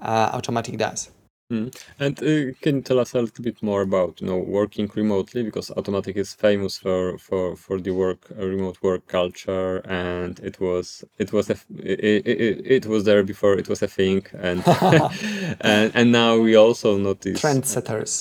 uh, 0.00 0.36
Automattic 0.36 0.78
does. 0.78 1.10
Mm. 1.52 1.70
And 1.98 2.18
uh, 2.22 2.54
can 2.62 2.76
you 2.76 2.82
tell 2.82 2.98
us 2.98 3.12
a 3.12 3.20
little 3.20 3.44
bit 3.44 3.62
more 3.62 3.82
about 3.82 4.22
you 4.22 4.26
know 4.26 4.38
working 4.38 4.90
remotely 4.94 5.42
because 5.42 5.68
Automattic 5.68 6.16
is 6.16 6.32
famous 6.32 6.78
for 6.78 7.18
for 7.18 7.56
for 7.56 7.78
the 7.78 7.90
work 7.90 8.20
uh, 8.30 8.46
remote 8.46 8.78
work 8.82 9.06
culture 9.06 9.82
and 9.84 10.40
it 10.40 10.58
was 10.60 11.04
it 11.18 11.30
was 11.30 11.50
a 11.50 11.56
it, 11.76 12.26
it, 12.26 12.66
it 12.76 12.86
was 12.86 13.04
there 13.04 13.22
before 13.22 13.52
it 13.58 13.68
was 13.68 13.82
a 13.82 13.86
thing 13.86 14.24
and 14.32 14.62
and 15.60 15.92
and 15.94 16.10
now 16.10 16.38
we 16.38 16.56
also 16.56 16.96
notice 16.96 17.42
Trendsetters. 17.42 18.14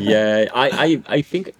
yeah 0.00 0.46
I 0.54 0.66
I 0.86 1.16
I 1.16 1.22
think 1.22 1.54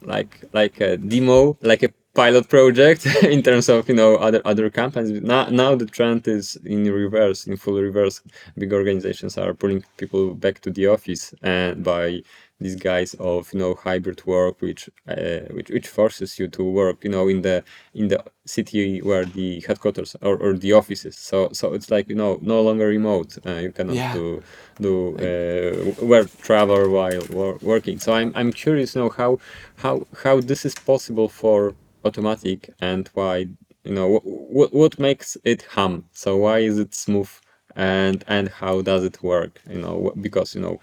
like 0.00 0.42
like 0.54 0.80
a 0.80 0.96
demo 0.96 1.58
like 1.60 1.82
a 1.82 1.90
pilot 2.14 2.48
project 2.48 3.06
in 3.24 3.42
terms 3.42 3.68
of 3.68 3.88
you 3.88 3.94
know 3.94 4.16
other 4.16 4.40
other 4.44 4.70
companies. 4.70 5.20
Now 5.22 5.48
now 5.50 5.74
the 5.76 5.86
trend 5.86 6.26
is 6.28 6.56
in 6.64 6.84
reverse 6.92 7.46
in 7.46 7.56
full 7.56 7.80
reverse. 7.80 8.22
Big 8.58 8.72
organizations 8.72 9.36
are 9.38 9.54
pulling 9.54 9.84
people 9.96 10.34
back 10.34 10.60
to 10.60 10.70
the 10.70 10.86
office 10.86 11.34
and 11.42 11.82
by 11.84 12.22
these 12.60 12.76
guys 12.76 13.14
of 13.18 13.52
you 13.52 13.58
know 13.58 13.74
hybrid 13.74 14.24
work 14.26 14.60
which 14.62 14.88
uh, 15.08 15.40
which 15.56 15.70
which 15.70 15.88
forces 15.88 16.38
you 16.38 16.46
to 16.48 16.62
work 16.62 17.02
you 17.04 17.10
know 17.10 17.28
in 17.28 17.42
the 17.42 17.62
in 17.94 18.08
the 18.08 18.22
city 18.46 19.00
where 19.02 19.24
the 19.24 19.60
headquarters 19.66 20.14
or, 20.22 20.36
or 20.36 20.52
the 20.56 20.72
offices. 20.72 21.16
So 21.18 21.48
so 21.52 21.74
it's 21.74 21.90
like 21.90 22.08
you 22.08 22.14
know 22.14 22.38
no 22.42 22.62
longer 22.62 22.86
remote 22.86 23.38
uh, 23.46 23.54
you 23.66 23.72
cannot 23.72 23.96
Yeah. 23.96 24.12
do 24.14 24.42
do 24.80 24.94
uh, 25.18 26.04
work 26.06 26.28
travel 26.42 26.88
while 26.90 27.22
wor- 27.30 27.58
working. 27.62 27.98
So 27.98 28.12
i'm 28.14 28.32
i'm 28.36 28.52
curious 28.52 28.94
you 28.94 29.02
know 29.02 29.10
how 29.10 29.38
how 29.76 30.06
how 30.22 30.40
this 30.40 30.64
is 30.64 30.74
possible 30.74 31.28
for 31.28 31.74
Automattic 32.04 32.70
and 32.80 33.08
why 33.14 33.36
you 33.84 33.94
know 33.94 34.20
what 34.24 34.72
what 34.74 34.98
makes 34.98 35.36
it 35.44 35.62
hum? 35.62 36.04
So 36.12 36.36
why 36.36 36.58
is 36.60 36.78
it 36.78 36.94
smooth? 36.94 37.30
And 37.76 38.24
and 38.28 38.48
how 38.48 38.82
does 38.82 39.04
it 39.04 39.22
work? 39.22 39.60
You 39.68 39.80
know 39.82 40.12
because 40.20 40.54
you 40.54 40.60
know 40.62 40.80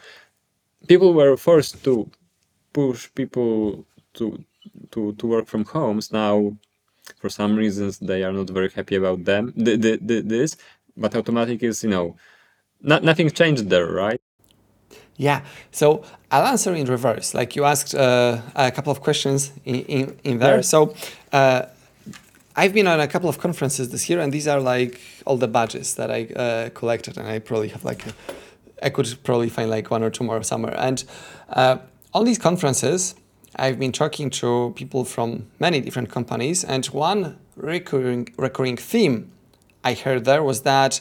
people 0.88 1.14
were 1.14 1.38
forced 1.38 1.84
to 1.86 2.10
push 2.74 3.10
people 3.16 3.86
to 4.16 4.44
to 4.92 5.14
to 5.14 5.28
work 5.28 5.48
from 5.48 5.66
homes. 5.66 6.12
Now 6.12 6.58
for 7.20 7.30
some 7.30 7.56
reasons 7.56 8.00
they 8.00 8.24
are 8.24 8.32
not 8.34 8.50
very 8.50 8.70
happy 8.70 8.96
about 8.96 9.26
them 9.26 9.54
the, 9.56 9.76
the, 9.78 10.22
this 10.22 10.58
but 10.98 11.14
Automattic 11.14 11.64
is 11.64 11.84
you 11.84 11.90
know 11.90 12.16
not, 12.82 13.04
nothing 13.04 13.30
changed 13.32 13.70
there 13.70 13.88
right 13.88 14.22
Yeah, 15.22 15.44
so 15.72 16.04
I'll 16.32 16.48
answer 16.48 16.74
in 16.74 16.88
reverse. 16.88 17.36
Like 17.36 17.56
you 17.56 17.64
asked 17.64 17.94
uh, 17.94 18.42
a 18.56 18.72
couple 18.72 18.92
of 18.92 19.02
questions 19.02 19.52
in, 19.66 19.76
in, 19.86 20.20
in 20.24 20.40
there. 20.40 20.56
Yeah. 20.56 20.62
So 20.62 20.96
uh, 21.32 21.66
I've 22.56 22.74
been 22.74 22.88
on 22.88 23.00
a 23.00 23.08
couple 23.08 23.30
of 23.30 23.38
conferences 23.38 23.90
this 23.90 24.10
year, 24.10 24.20
and 24.20 24.34
these 24.34 24.48
are 24.48 24.60
like 24.60 25.00
all 25.28 25.38
the 25.38 25.48
badges 25.48 25.94
that 25.94 26.10
I 26.10 26.26
uh, 26.26 26.70
collected, 26.70 27.20
and 27.20 27.28
I 27.28 27.38
probably 27.38 27.68
have 27.68 27.86
like, 27.86 28.08
a, 28.08 28.14
I 28.82 28.90
could 28.90 29.16
probably 29.24 29.50
find 29.50 29.70
like 29.70 29.92
one 29.92 30.02
or 30.02 30.10
two 30.10 30.24
more 30.24 30.42
somewhere. 30.42 30.76
And 30.76 31.04
uh, 31.50 31.78
on 32.16 32.26
these 32.26 32.40
conferences, 32.40 33.14
I've 33.58 33.78
been 33.78 33.92
talking 33.92 34.32
to 34.32 34.74
people 34.76 35.06
from 35.06 35.46
many 35.60 35.82
different 35.82 36.10
companies, 36.10 36.64
and 36.64 36.84
one 36.88 37.38
recurring 37.56 38.34
recurring 38.38 38.78
theme 38.78 39.32
I 39.84 39.94
heard 39.94 40.26
there 40.26 40.42
was 40.42 40.62
that 40.62 41.00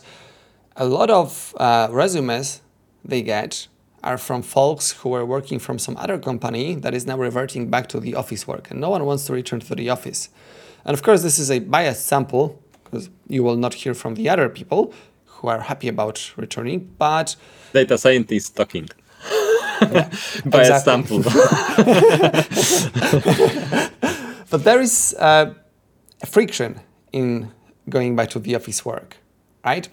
a 0.77 0.85
lot 0.85 1.09
of 1.09 1.55
uh, 1.57 1.89
resumes 1.91 2.61
they 3.03 3.23
get 3.23 3.66
are 4.03 4.18
from 4.18 4.42
folks 4.42 4.92
who 4.92 5.11
were 5.11 5.24
working 5.24 5.59
from 5.59 5.78
some 5.78 5.96
other 5.96 6.18
company 6.18 6.74
that 6.74 6.94
is 6.94 7.07
now 7.07 7.18
reverting 7.18 7.68
back 7.70 7.88
to 7.88 8.01
the 8.01 8.14
office 8.14 8.46
work, 8.46 8.70
and 8.70 8.80
no 8.80 8.90
one 8.90 9.05
wants 9.05 9.26
to 9.26 9.32
return 9.32 9.61
to 9.61 9.74
the 9.74 9.90
office. 9.90 10.30
And 10.84 10.94
of 10.94 11.03
course, 11.03 11.22
this 11.22 11.38
is 11.38 11.51
a 11.51 11.59
biased 11.59 12.07
sample 12.07 12.62
because 12.84 13.11
you 13.28 13.42
will 13.44 13.57
not 13.57 13.74
hear 13.74 13.94
from 13.94 14.14
the 14.14 14.28
other 14.28 14.48
people 14.48 14.92
who 15.26 15.48
are 15.48 15.61
happy 15.61 15.88
about 15.88 16.32
returning, 16.36 16.94
but 16.98 17.36
data 17.72 17.96
scientist 17.96 18.57
talking 18.57 18.88
by 20.46 20.62
a 20.62 20.80
sample 20.80 21.22
But 24.51 24.64
there 24.64 24.80
is 24.80 25.14
uh, 25.18 25.55
a 26.22 26.26
friction 26.26 26.80
in 27.12 27.53
going 27.88 28.16
back 28.16 28.30
to 28.30 28.40
the 28.40 28.57
office 28.57 28.84
work, 28.84 29.16
right? 29.64 29.88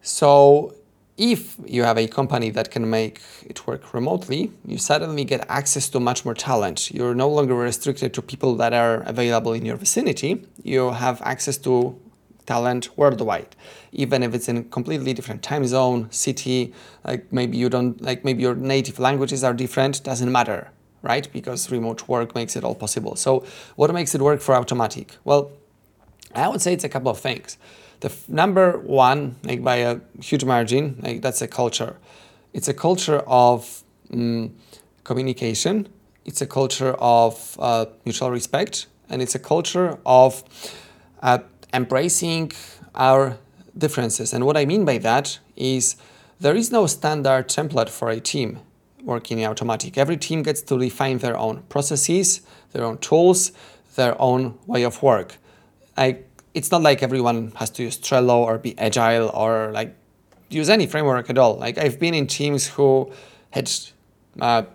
So 0.00 0.74
if 1.20 1.56
you 1.66 1.84
have 1.84 1.98
a 1.98 2.08
company 2.08 2.48
that 2.48 2.70
can 2.70 2.88
make 2.88 3.20
it 3.44 3.66
work 3.66 3.92
remotely, 3.92 4.50
you 4.64 4.78
suddenly 4.78 5.22
get 5.22 5.44
access 5.50 5.86
to 5.90 6.00
much 6.00 6.24
more 6.24 6.32
talent. 6.32 6.90
You're 6.90 7.14
no 7.14 7.28
longer 7.28 7.54
restricted 7.54 8.14
to 8.14 8.22
people 8.22 8.54
that 8.56 8.72
are 8.72 9.02
available 9.02 9.52
in 9.52 9.66
your 9.66 9.76
vicinity. 9.76 10.46
You 10.62 10.92
have 10.92 11.20
access 11.20 11.58
to 11.58 12.00
talent 12.46 12.88
worldwide 12.96 13.54
even 13.92 14.22
if 14.24 14.34
it's 14.34 14.48
in 14.48 14.56
a 14.56 14.62
completely 14.62 15.12
different 15.12 15.40
time 15.40 15.64
zone 15.64 16.10
city 16.10 16.72
like 17.04 17.30
maybe 17.30 17.56
you 17.56 17.68
don't 17.68 18.00
like 18.00 18.24
maybe 18.24 18.42
your 18.42 18.56
native 18.56 18.98
languages 18.98 19.44
are 19.44 19.52
different 19.52 20.02
doesn't 20.02 20.32
matter 20.32 20.68
right 21.02 21.28
because 21.32 21.70
remote 21.70 22.08
work 22.08 22.34
makes 22.34 22.56
it 22.56 22.64
all 22.64 22.74
possible 22.74 23.14
so 23.14 23.44
what 23.76 23.92
makes 23.92 24.16
it 24.16 24.20
work 24.20 24.40
for 24.40 24.54
Automattic 24.56 25.10
well 25.22 25.52
i 26.34 26.48
would 26.48 26.60
say 26.60 26.72
it's 26.72 26.82
a 26.82 26.88
couple 26.88 27.10
of 27.10 27.20
things 27.20 27.56
the 28.00 28.08
f- 28.08 28.28
number 28.28 28.78
one 28.78 29.36
like 29.42 29.62
by 29.62 29.76
a 29.76 30.00
huge 30.20 30.44
margin 30.44 30.98
like 31.02 31.22
that's 31.22 31.42
a 31.42 31.48
culture 31.48 31.96
it's 32.52 32.68
a 32.68 32.74
culture 32.74 33.20
of 33.26 33.82
mm, 34.10 34.50
communication 35.04 35.88
it's 36.24 36.40
a 36.40 36.46
culture 36.46 36.94
of 36.98 37.56
uh, 37.58 37.86
mutual 38.04 38.30
respect 38.30 38.86
and 39.08 39.20
it's 39.20 39.34
a 39.34 39.38
culture 39.38 39.98
of 40.06 40.44
uh, 41.22 41.38
embracing 41.74 42.52
our 42.94 43.38
differences. 43.76 44.32
And 44.32 44.44
what 44.44 44.56
I 44.56 44.64
mean 44.64 44.84
by 44.84 44.98
that 44.98 45.38
is 45.56 45.96
there 46.38 46.56
is 46.56 46.70
no 46.70 46.86
standard 46.86 47.48
template 47.48 47.88
for 47.88 48.10
a 48.10 48.20
team 48.20 48.60
working 49.02 49.38
in 49.38 49.50
Automattic. 49.50 49.96
Every 49.98 50.16
team 50.16 50.42
gets 50.42 50.62
to 50.62 50.78
define 50.78 51.18
their 51.18 51.36
own 51.36 51.62
processes, 51.68 52.42
their 52.72 52.84
own 52.84 52.98
tools, 52.98 53.52
their 53.96 54.20
own 54.20 54.58
way 54.66 54.82
of 54.84 55.02
work. 55.02 55.36
I, 55.96 56.18
it's 56.54 56.70
not 56.70 56.82
like 56.82 57.02
everyone 57.02 57.52
has 57.56 57.70
to 57.70 57.82
use 57.82 57.98
Trello 57.98 58.38
or 58.38 58.58
be 58.58 58.78
agile 58.78 59.30
or 59.30 59.70
like 59.72 59.96
use 60.48 60.68
any 60.68 60.86
framework 60.86 61.30
at 61.30 61.38
all. 61.38 61.56
Like 61.56 61.78
I've 61.78 61.98
been 61.98 62.14
in 62.14 62.26
teams 62.26 62.68
who 62.68 63.12
had 63.50 63.70
a 64.40 64.66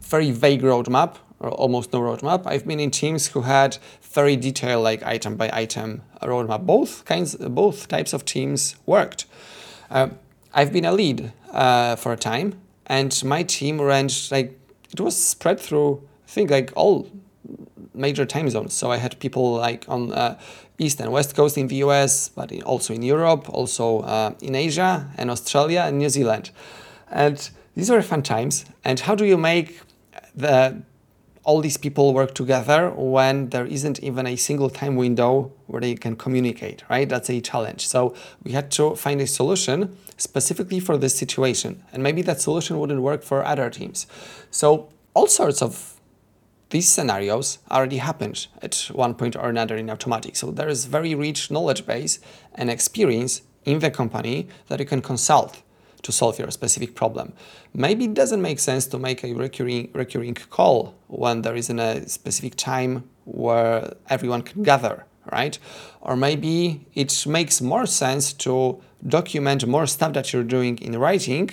very 0.00 0.30
vague 0.30 0.62
roadmap 0.62 1.16
or 1.40 1.50
almost 1.50 1.92
no 1.92 2.00
roadmap. 2.00 2.46
I've 2.46 2.66
been 2.66 2.80
in 2.80 2.90
teams 2.90 3.28
who 3.28 3.42
had 3.42 3.78
very 4.02 4.36
detailed, 4.36 4.84
like 4.84 5.02
item 5.02 5.36
by 5.36 5.50
item 5.52 6.02
roadmap. 6.22 6.66
Both 6.66 7.04
kinds, 7.04 7.34
both 7.34 7.88
types 7.88 8.12
of 8.12 8.24
teams 8.24 8.76
worked. 8.86 9.26
Uh, 9.90 10.10
I've 10.54 10.72
been 10.72 10.84
a 10.84 10.92
lead 10.92 11.32
uh, 11.50 11.96
for 11.96 12.12
a 12.12 12.16
time, 12.16 12.60
and 12.86 13.22
my 13.24 13.42
team 13.42 13.80
ran 13.80 14.08
like 14.30 14.58
it 14.90 15.00
was 15.00 15.16
spread 15.16 15.58
through. 15.58 16.02
I 16.26 16.30
think 16.30 16.50
like 16.50 16.72
all 16.76 17.08
major 17.94 18.24
time 18.24 18.48
zones. 18.50 18.74
So 18.74 18.90
I 18.90 18.96
had 18.96 19.18
people 19.20 19.54
like 19.54 19.84
on 19.88 20.12
uh, 20.12 20.38
east 20.78 21.00
and 21.00 21.12
west 21.12 21.34
coast 21.34 21.58
in 21.58 21.68
the 21.68 21.76
US, 21.76 22.28
but 22.28 22.52
also 22.62 22.94
in 22.94 23.02
Europe, 23.02 23.48
also 23.48 24.00
uh, 24.00 24.34
in 24.40 24.54
Asia 24.54 25.10
and 25.16 25.30
Australia 25.30 25.84
and 25.86 25.98
New 25.98 26.08
Zealand. 26.08 26.50
And 27.10 27.50
these 27.74 27.90
were 27.90 28.02
fun 28.02 28.22
times. 28.22 28.64
And 28.84 29.00
how 29.00 29.14
do 29.14 29.24
you 29.24 29.36
make 29.36 29.80
the 30.34 30.82
all 31.44 31.60
these 31.60 31.76
people 31.76 32.14
work 32.14 32.34
together 32.34 32.90
when 32.90 33.48
there 33.50 33.66
isn't 33.66 33.98
even 34.00 34.26
a 34.26 34.36
single 34.36 34.70
time 34.70 34.94
window 34.94 35.52
where 35.66 35.80
they 35.80 35.94
can 35.94 36.14
communicate, 36.14 36.84
right? 36.88 37.08
That's 37.08 37.28
a 37.30 37.40
challenge. 37.40 37.88
So 37.88 38.14
we 38.44 38.52
had 38.52 38.70
to 38.72 38.94
find 38.94 39.20
a 39.20 39.26
solution 39.26 39.96
specifically 40.16 40.78
for 40.78 40.96
this 40.96 41.16
situation. 41.16 41.82
And 41.92 42.02
maybe 42.02 42.22
that 42.22 42.40
solution 42.40 42.78
wouldn't 42.78 43.02
work 43.02 43.24
for 43.24 43.44
other 43.44 43.70
teams. 43.70 44.06
So 44.50 44.90
all 45.14 45.26
sorts 45.26 45.62
of 45.62 45.91
these 46.72 46.88
scenarios 46.88 47.58
already 47.70 47.98
happened 47.98 48.46
at 48.62 48.74
one 48.92 49.14
point 49.14 49.36
or 49.36 49.50
another 49.50 49.76
in 49.76 49.88
Automattic. 49.88 50.36
So 50.36 50.50
there 50.50 50.70
is 50.70 50.86
very 50.86 51.14
rich 51.14 51.50
knowledge 51.50 51.86
base 51.86 52.18
and 52.54 52.70
experience 52.70 53.42
in 53.64 53.78
the 53.78 53.90
company 53.90 54.48
that 54.68 54.80
you 54.80 54.86
can 54.86 55.02
consult 55.02 55.62
to 56.02 56.10
solve 56.10 56.38
your 56.38 56.50
specific 56.50 56.94
problem. 56.94 57.34
Maybe 57.74 58.06
it 58.06 58.14
doesn't 58.14 58.40
make 58.40 58.58
sense 58.58 58.86
to 58.86 58.98
make 58.98 59.22
a 59.22 59.34
recurring 59.34 59.90
recurring 59.92 60.34
call 60.34 60.94
when 61.08 61.42
there 61.42 61.54
isn't 61.54 61.78
a 61.78 62.08
specific 62.08 62.56
time 62.56 63.04
where 63.24 63.92
everyone 64.08 64.42
can 64.42 64.62
gather, 64.62 65.04
right? 65.30 65.58
Or 66.00 66.16
maybe 66.16 66.86
it 66.94 67.26
makes 67.26 67.60
more 67.60 67.86
sense 67.86 68.32
to 68.44 68.80
document 69.06 69.66
more 69.66 69.86
stuff 69.86 70.14
that 70.14 70.32
you're 70.32 70.50
doing 70.58 70.78
in 70.78 70.98
writing 70.98 71.50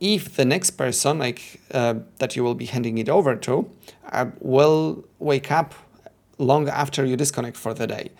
if 0.00 0.36
the 0.36 0.44
next 0.44 0.70
person 0.72 1.18
like 1.18 1.60
uh, 1.72 1.94
that 2.18 2.36
you 2.36 2.44
will 2.44 2.54
be 2.54 2.66
handing 2.66 2.98
it 2.98 3.08
over 3.08 3.34
to 3.36 3.70
uh, 4.12 4.26
will 4.40 5.04
wake 5.18 5.50
up 5.50 5.74
long 6.38 6.68
after 6.68 7.04
you 7.04 7.16
disconnect 7.16 7.56
for 7.56 7.74
the 7.74 7.86
day. 7.86 8.10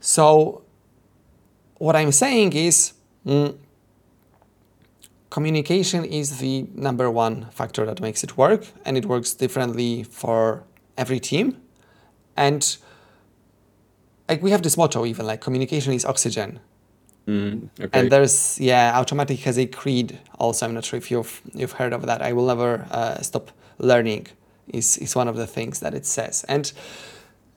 So 0.00 0.62
what 1.78 1.94
i'm 1.96 2.12
saying 2.12 2.52
is 2.52 2.92
mm, 3.24 3.56
communication 5.30 6.04
is 6.04 6.38
the 6.38 6.66
number 6.74 7.10
one 7.10 7.46
factor 7.50 7.86
that 7.86 8.00
makes 8.00 8.24
it 8.24 8.36
work 8.36 8.66
and 8.84 8.96
it 8.96 9.06
works 9.06 9.34
differently 9.34 10.02
for 10.02 10.64
every 10.96 11.20
team. 11.20 11.60
And 12.36 12.76
like 14.28 14.42
we 14.42 14.50
have 14.50 14.62
this 14.62 14.76
motto 14.76 15.06
even 15.06 15.26
like 15.26 15.40
communication 15.40 15.92
is 15.92 16.04
oxygen 16.04 16.60
Mm, 17.28 17.68
okay. 17.78 18.00
and 18.00 18.10
there's 18.10 18.58
yeah, 18.58 18.98
Automattic 18.98 19.40
has 19.40 19.58
a 19.58 19.66
creed 19.66 20.18
also. 20.38 20.64
I'm 20.64 20.72
not 20.72 20.86
sure 20.86 20.96
if 20.96 21.10
you've 21.10 21.42
you've 21.52 21.72
heard 21.72 21.92
of 21.92 22.06
that. 22.06 22.22
I 22.22 22.32
will 22.32 22.46
never 22.46 22.86
uh, 22.90 23.20
stop 23.20 23.50
learning. 23.78 24.28
Is 24.68 24.96
is 24.96 25.14
one 25.14 25.28
of 25.28 25.36
the 25.36 25.46
things 25.46 25.80
that 25.80 25.92
it 25.92 26.06
says, 26.06 26.44
and 26.48 26.72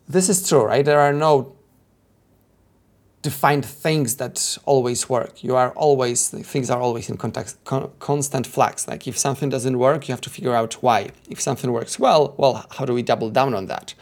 this 0.09 0.27
is 0.27 0.47
true, 0.47 0.63
right? 0.63 0.83
There 0.83 0.99
are 0.99 1.13
no 1.13 1.55
defined 3.21 3.65
things 3.65 4.17
that 4.17 4.57
always 4.65 5.07
work. 5.07 5.41
You 5.41 5.55
are 5.55 5.71
always 5.71 6.29
things 6.29 6.69
are 6.69 6.81
always 6.81 7.09
in 7.09 7.15
context, 7.15 7.63
con- 7.63 7.91
constant 7.99 8.47
flux. 8.47 8.89
Like 8.89 9.07
if 9.07 9.17
something 9.17 9.47
doesn't 9.49 9.77
work, 9.79 10.09
you 10.09 10.11
have 10.11 10.21
to 10.21 10.29
figure 10.29 10.53
out 10.53 10.73
why. 10.83 11.11
If 11.29 11.39
something 11.39 11.71
works 11.71 11.97
well, 11.97 12.35
well, 12.37 12.65
how 12.71 12.83
do 12.83 12.93
we 12.93 13.03
double 13.03 13.29
down 13.29 13.53
on 13.53 13.67
that? 13.67 13.93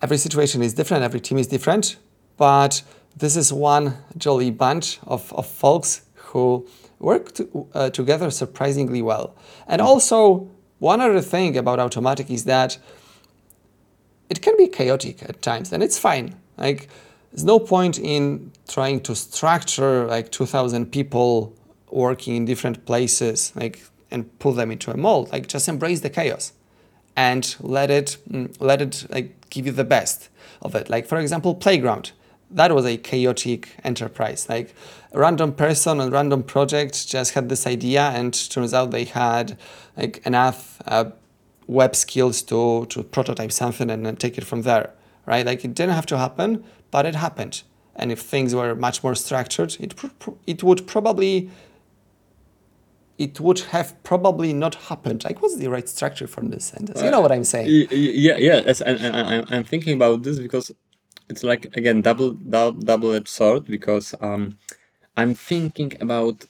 Every 0.00 0.18
situation 0.18 0.62
is 0.62 0.74
different. 0.74 1.02
Every 1.02 1.20
team 1.20 1.38
is 1.38 1.48
different, 1.48 1.96
but 2.36 2.82
this 3.16 3.36
is 3.36 3.52
one 3.52 3.96
jolly 4.16 4.50
bunch 4.50 4.98
of, 5.06 5.32
of 5.32 5.46
folks 5.46 6.02
who 6.14 6.66
work 6.98 7.34
to, 7.34 7.66
uh, 7.74 7.90
together 7.90 8.30
surprisingly 8.30 9.02
well. 9.02 9.34
And 9.66 9.80
also, 9.80 10.48
one 10.78 11.00
other 11.00 11.20
thing 11.20 11.56
about 11.56 11.78
Automattic 11.78 12.30
is 12.30 12.44
that 12.44 12.78
it 14.30 14.40
can 14.40 14.56
be 14.56 14.66
chaotic 14.66 15.22
at 15.22 15.42
times, 15.42 15.72
and 15.72 15.82
it's 15.82 15.98
fine. 15.98 16.34
Like, 16.56 16.88
there's 17.30 17.44
no 17.44 17.58
point 17.58 17.98
in 17.98 18.52
trying 18.68 19.00
to 19.02 19.14
structure 19.14 20.06
like 20.06 20.30
2,000 20.30 20.90
people 20.90 21.54
working 21.90 22.36
in 22.36 22.44
different 22.44 22.86
places, 22.86 23.52
like, 23.54 23.82
and 24.10 24.38
pull 24.38 24.52
them 24.52 24.70
into 24.70 24.90
a 24.90 24.96
mold. 24.96 25.30
Like, 25.32 25.48
just 25.48 25.68
embrace 25.68 26.00
the 26.00 26.10
chaos 26.10 26.52
and 27.16 27.56
let 27.60 27.90
it 27.90 28.16
mm, 28.30 28.54
let 28.58 28.80
it 28.80 29.06
like 29.10 29.50
give 29.50 29.66
you 29.66 29.72
the 29.72 29.84
best 29.84 30.28
of 30.62 30.74
it. 30.74 30.88
Like, 30.88 31.06
for 31.06 31.18
example, 31.18 31.54
Playground 31.54 32.12
that 32.54 32.74
was 32.74 32.86
a 32.86 32.96
chaotic 32.96 33.68
enterprise. 33.84 34.48
Like 34.48 34.74
a 35.12 35.18
random 35.18 35.52
person 35.52 36.00
and 36.00 36.12
random 36.12 36.42
project 36.42 37.08
just 37.08 37.34
had 37.34 37.48
this 37.48 37.66
idea, 37.66 38.02
and 38.02 38.32
turns 38.50 38.74
out 38.74 38.90
they 38.90 39.04
had 39.04 39.58
like 39.96 40.24
enough 40.26 40.80
uh, 40.86 41.10
web 41.66 41.94
skills 41.96 42.42
to 42.42 42.86
to 42.86 43.02
prototype 43.02 43.52
something 43.52 43.90
and 43.90 44.06
then 44.06 44.16
take 44.16 44.38
it 44.38 44.44
from 44.44 44.62
there. 44.62 44.90
Right? 45.26 45.46
Like 45.46 45.64
it 45.64 45.74
didn't 45.74 45.94
have 45.94 46.06
to 46.06 46.18
happen, 46.18 46.64
but 46.90 47.06
it 47.06 47.14
happened. 47.14 47.62
And 47.94 48.10
if 48.10 48.20
things 48.20 48.54
were 48.54 48.74
much 48.74 49.02
more 49.04 49.14
structured, 49.14 49.76
it 49.78 49.94
it 50.46 50.62
would 50.62 50.86
probably 50.86 51.50
it 53.18 53.38
would 53.38 53.60
have 53.60 54.02
probably 54.02 54.52
not 54.52 54.74
happened. 54.74 55.22
Like, 55.24 55.42
what's 55.42 55.56
the 55.56 55.68
right 55.68 55.88
structure 55.88 56.26
for 56.26 56.40
this 56.40 56.64
sentence? 56.64 57.02
You 57.02 57.10
know 57.10 57.20
what 57.20 57.30
I'm 57.30 57.44
saying? 57.44 57.68
Yeah, 57.90 58.36
yeah. 58.36 58.62
Yes, 58.66 58.80
and 58.80 59.46
I'm 59.50 59.64
thinking 59.64 59.94
about 59.94 60.22
this 60.22 60.38
because 60.38 60.72
it's 61.28 61.44
like 61.44 61.76
again 61.76 62.02
double 62.02 62.32
double 62.32 62.80
double-edged 62.80 63.28
sword 63.28 63.64
because 63.66 64.14
um, 64.20 64.58
I'm 65.16 65.34
thinking 65.34 65.92
about 66.00 66.46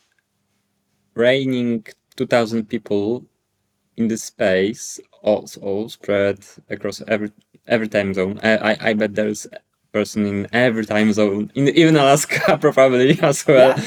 raining 1.14 1.86
2,000 2.16 2.68
people 2.68 3.26
in 3.96 4.08
this 4.08 4.24
space, 4.24 5.00
all, 5.22 5.46
all 5.60 5.88
spread 5.88 6.40
across 6.70 7.02
every 7.08 7.32
every 7.66 7.88
time 7.88 8.14
zone. 8.14 8.40
I, 8.42 8.72
I, 8.72 8.76
I 8.90 8.94
bet 8.94 9.14
there's 9.14 9.46
person 9.92 10.26
in 10.26 10.46
every 10.52 10.86
time 10.86 11.12
zone, 11.12 11.50
in 11.54 11.68
even 11.68 11.96
Alaska 11.96 12.58
probably 12.60 13.20
as 13.20 13.46
well. 13.46 13.76
Yeah. 13.76 13.84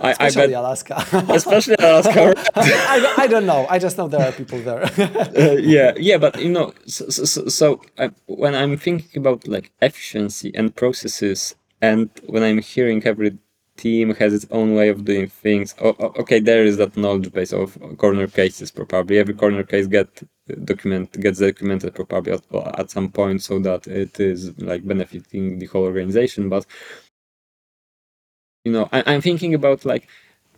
I, 0.00 0.10
especially 0.10 0.42
I 0.42 0.46
bet, 0.46 0.54
Alaska. 0.56 1.06
especially 1.32 1.76
Alaska. 1.78 2.34
I, 2.54 3.14
I 3.18 3.26
don't 3.26 3.46
know. 3.46 3.66
I 3.70 3.78
just 3.78 3.96
know 3.96 4.08
there 4.08 4.26
are 4.28 4.32
people 4.32 4.60
there. 4.60 4.84
uh, 4.84 5.52
yeah, 5.60 5.92
yeah, 5.96 6.18
but 6.18 6.40
you 6.40 6.50
know, 6.50 6.74
so, 6.86 7.08
so, 7.08 7.48
so 7.48 7.80
I, 7.98 8.10
when 8.26 8.54
I'm 8.54 8.76
thinking 8.76 9.20
about 9.20 9.46
like 9.46 9.72
efficiency 9.80 10.52
and 10.54 10.74
processes, 10.74 11.54
and 11.80 12.10
when 12.26 12.42
I'm 12.42 12.58
hearing 12.58 13.04
every 13.04 13.38
team 13.76 14.14
has 14.14 14.32
its 14.32 14.46
own 14.50 14.74
way 14.74 14.88
of 14.88 15.04
doing 15.04 15.28
things. 15.28 15.74
Oh, 15.80 15.94
okay, 16.20 16.40
there 16.40 16.64
is 16.64 16.76
that 16.76 16.96
knowledge 16.96 17.32
base 17.32 17.52
of 17.52 17.78
corner 17.98 18.26
cases. 18.26 18.70
Probably 18.70 19.18
every 19.18 19.34
corner 19.34 19.62
case 19.62 19.86
get 19.86 20.22
document 20.64 21.18
gets 21.20 21.40
documented 21.40 21.94
probably 21.94 22.32
at, 22.32 22.42
at 22.78 22.90
some 22.90 23.10
point 23.10 23.42
so 23.42 23.58
that 23.60 23.86
it 23.86 24.20
is 24.20 24.56
like 24.60 24.86
benefiting 24.86 25.58
the 25.58 25.66
whole 25.66 25.84
organization. 25.84 26.48
But 26.48 26.66
you 28.64 28.72
know, 28.72 28.88
I, 28.92 29.02
I'm 29.06 29.20
thinking 29.20 29.54
about 29.54 29.84
like 29.84 30.08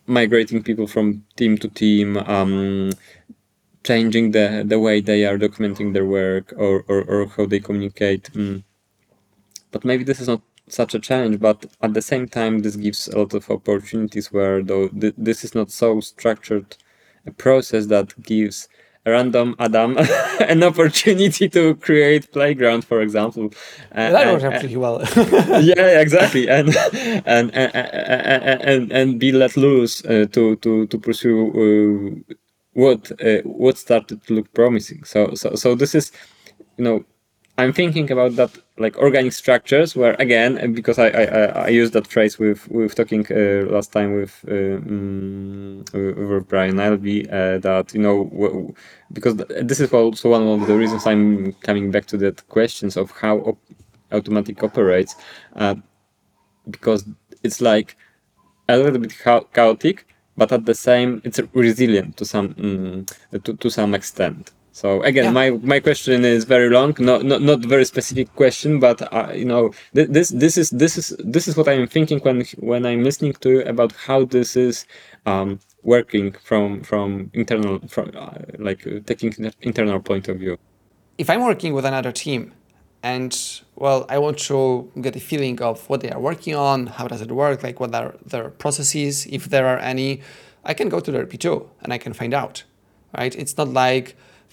migrating 0.07 0.63
people 0.63 0.87
from 0.87 1.25
team 1.37 1.59
to 1.59 1.69
team. 1.69 2.17
Um, 2.19 2.93
changing 3.85 4.33
the 4.33 4.65
the 4.67 4.81
way 4.81 5.01
they 5.01 5.25
are 5.25 5.39
documenting 5.39 5.93
their 5.93 6.05
work 6.05 6.53
or 6.57 6.85
or, 6.89 7.03
or 7.03 7.27
how 7.29 7.47
they 7.47 7.61
communicate 7.61 8.25
mm. 8.33 8.61
but 9.71 9.85
maybe 9.85 10.03
this 10.03 10.19
is 10.21 10.27
not 10.27 10.43
such 10.69 10.95
a 10.95 10.99
challenge 10.99 11.39
but 11.41 11.67
at 11.83 11.95
the 11.95 12.03
same 12.03 12.27
time 12.29 12.61
this 12.61 12.77
gives 12.77 13.09
a 13.09 13.19
lot 13.19 13.35
of 13.35 13.49
opportunities 13.51 14.33
where 14.33 14.63
though 14.63 14.89
th- 14.89 15.15
this 15.17 15.45
is 15.45 15.55
not 15.55 15.71
so 15.71 16.01
structured 16.01 16.77
a 17.27 17.31
process 17.31 17.87
that 17.87 18.21
gives 18.23 18.69
a 19.05 19.11
random 19.13 19.55
adam 19.59 19.97
an 20.41 20.63
opportunity 20.63 21.49
to 21.49 21.75
create 21.77 22.31
playground 22.33 22.85
for 22.85 23.01
example. 23.01 23.51
Uh, 23.93 24.11
that 24.11 24.43
works 24.43 24.61
pretty 24.61 24.77
well. 24.77 25.01
Yeah 25.63 26.01
exactly. 26.01 26.49
And 26.49 26.77
and, 27.25 27.55
and 27.55 27.71
and, 27.75 28.63
and 28.63 28.93
and 28.93 29.21
be 29.21 29.33
let 29.33 29.57
loose 29.57 30.05
uh, 30.05 30.27
to 30.33 30.57
to 30.57 30.87
to 30.87 30.99
pursue 30.99 31.39
uh, 32.29 32.35
what 32.73 33.13
uh, 33.25 33.43
what 33.45 33.79
started 33.79 34.23
to 34.27 34.35
look 34.35 34.53
promising. 34.53 35.05
So 35.05 35.35
so 35.35 35.55
so 35.55 35.75
this 35.75 35.95
is 35.95 36.13
you 36.77 36.85
know 36.85 37.05
I'm 37.59 37.73
thinking 37.73 38.11
about 38.11 38.37
that 38.37 38.51
like 38.79 38.97
organic 38.99 39.33
structures 39.33 39.97
where 39.97 40.15
again 40.19 40.73
because 40.73 40.99
I 40.99 41.09
I, 41.09 41.25
I 41.67 41.69
used 41.69 41.93
that 41.95 42.07
phrase 42.07 42.39
with 42.39 42.69
with 42.69 42.95
talking 42.95 43.27
uh, 43.31 43.71
last 43.73 43.93
time 43.93 44.15
with 44.15 44.45
uh, 44.49 44.77
um, 44.77 45.85
with 45.93 46.49
Brian 46.49 46.79
Ilby 46.79 47.29
uh, 47.31 47.59
that 47.59 47.95
you 47.95 48.01
know 48.01 48.75
because 49.13 49.37
this 49.37 49.81
is 49.81 49.93
also 49.93 50.31
one 50.31 50.47
of 50.47 50.67
the 50.67 50.77
reasons 50.77 51.07
I'm 51.07 51.53
coming 51.55 51.91
back 51.91 52.07
to 52.07 52.17
that 52.19 52.47
questions 52.49 52.97
of 52.97 53.11
how 53.13 53.39
op 53.39 53.59
Automattic 54.13 54.63
operates 54.63 55.17
uh, 55.57 55.75
because 56.71 57.05
it's 57.43 57.61
like 57.61 57.97
a 58.69 58.77
little 58.77 59.01
bit 59.01 59.15
chaotic 59.53 60.07
but 60.37 60.53
at 60.53 60.65
the 60.65 60.75
same 60.75 61.21
it's 61.25 61.41
resilient 61.55 62.17
to 62.19 62.25
some 62.25 62.55
um, 62.59 63.07
to, 63.43 63.55
to 63.55 63.71
some 63.71 63.95
extent 63.95 64.53
So 64.81 64.89
again, 65.11 65.25
Yeah. 65.25 65.31
my 65.41 65.49
my 65.73 65.81
question 65.81 66.19
is 66.37 66.45
very 66.45 66.69
long, 66.77 66.91
not 67.11 67.21
not 67.31 67.41
not 67.51 67.61
very 67.75 67.87
specific 67.95 68.29
question, 68.43 68.71
but 68.87 68.99
uh, 69.19 69.33
you 69.41 69.47
know 69.53 69.63
th- 69.97 70.11
this 70.17 70.29
this 70.43 70.55
is 70.63 70.69
this 70.83 70.93
is 71.01 71.07
this 71.35 71.45
is 71.49 71.57
what 71.59 71.67
I'm 71.73 71.87
thinking 71.97 72.19
when 72.27 72.39
when 72.71 72.83
I'm 72.91 73.03
listening 73.09 73.33
to 73.43 73.49
you 73.55 73.61
about 73.73 73.91
how 74.07 74.19
this 74.37 74.51
is 74.67 74.75
um, 75.31 75.49
working 75.95 76.27
from 76.49 76.83
from 76.91 77.09
internal 77.43 77.75
from 77.95 78.07
uh, 78.15 78.37
like 78.69 78.81
uh, 78.87 79.01
taking 79.11 79.29
inter- 79.39 79.57
internal 79.71 79.99
point 80.11 80.29
of 80.33 80.37
view. 80.43 80.55
if 81.25 81.27
I'm 81.33 81.43
working 81.53 81.73
with 81.77 81.87
another 81.93 82.13
team 82.25 82.43
and 83.13 83.33
well, 83.85 84.01
I 84.15 84.19
want 84.25 84.39
to 84.51 84.59
get 85.05 85.13
a 85.17 85.21
feeling 85.31 85.57
of 85.71 85.77
what 85.91 85.99
they 86.03 86.11
are 86.17 86.21
working 86.31 86.55
on, 86.71 86.79
how 86.99 87.07
does 87.13 87.23
it 87.27 87.31
work, 87.45 87.59
like 87.67 87.77
what 87.83 87.95
are 88.01 88.11
their 88.33 88.49
processes, 88.63 89.15
if 89.39 89.43
there 89.55 89.67
are 89.73 89.81
any, 89.93 90.11
I 90.71 90.73
can 90.79 90.89
go 90.95 90.99
to 91.07 91.11
their 91.15 91.27
P2 91.33 91.47
and 91.83 91.89
I 91.97 91.99
can 92.05 92.13
find 92.21 92.33
out, 92.43 92.55
right? 93.19 93.35
It's 93.43 93.57
not 93.61 93.69
like 93.87 94.07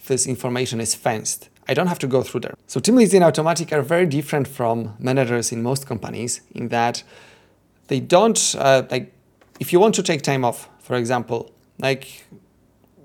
this 0.06 0.26
information 0.26 0.80
is 0.80 0.94
fenced. 0.94 1.48
I 1.68 1.74
don't 1.74 1.86
have 1.86 1.98
to 2.00 2.06
go 2.06 2.22
through 2.22 2.40
there. 2.40 2.54
So 2.66 2.80
team 2.80 2.96
leads 2.96 3.14
in 3.14 3.22
Automattic 3.22 3.72
are 3.72 3.82
very 3.82 4.06
different 4.06 4.46
from 4.46 4.94
managers 4.98 5.50
in 5.50 5.62
most 5.62 5.86
companies 5.86 6.42
in 6.54 6.68
that 6.68 7.02
they 7.88 8.00
don't 8.00 8.54
uh, 8.58 8.82
like 8.90 9.12
if 9.60 9.72
you 9.72 9.80
want 9.80 9.94
to 9.94 10.02
take 10.02 10.22
time 10.22 10.44
off, 10.44 10.68
for 10.80 10.96
example, 10.96 11.50
like 11.78 12.24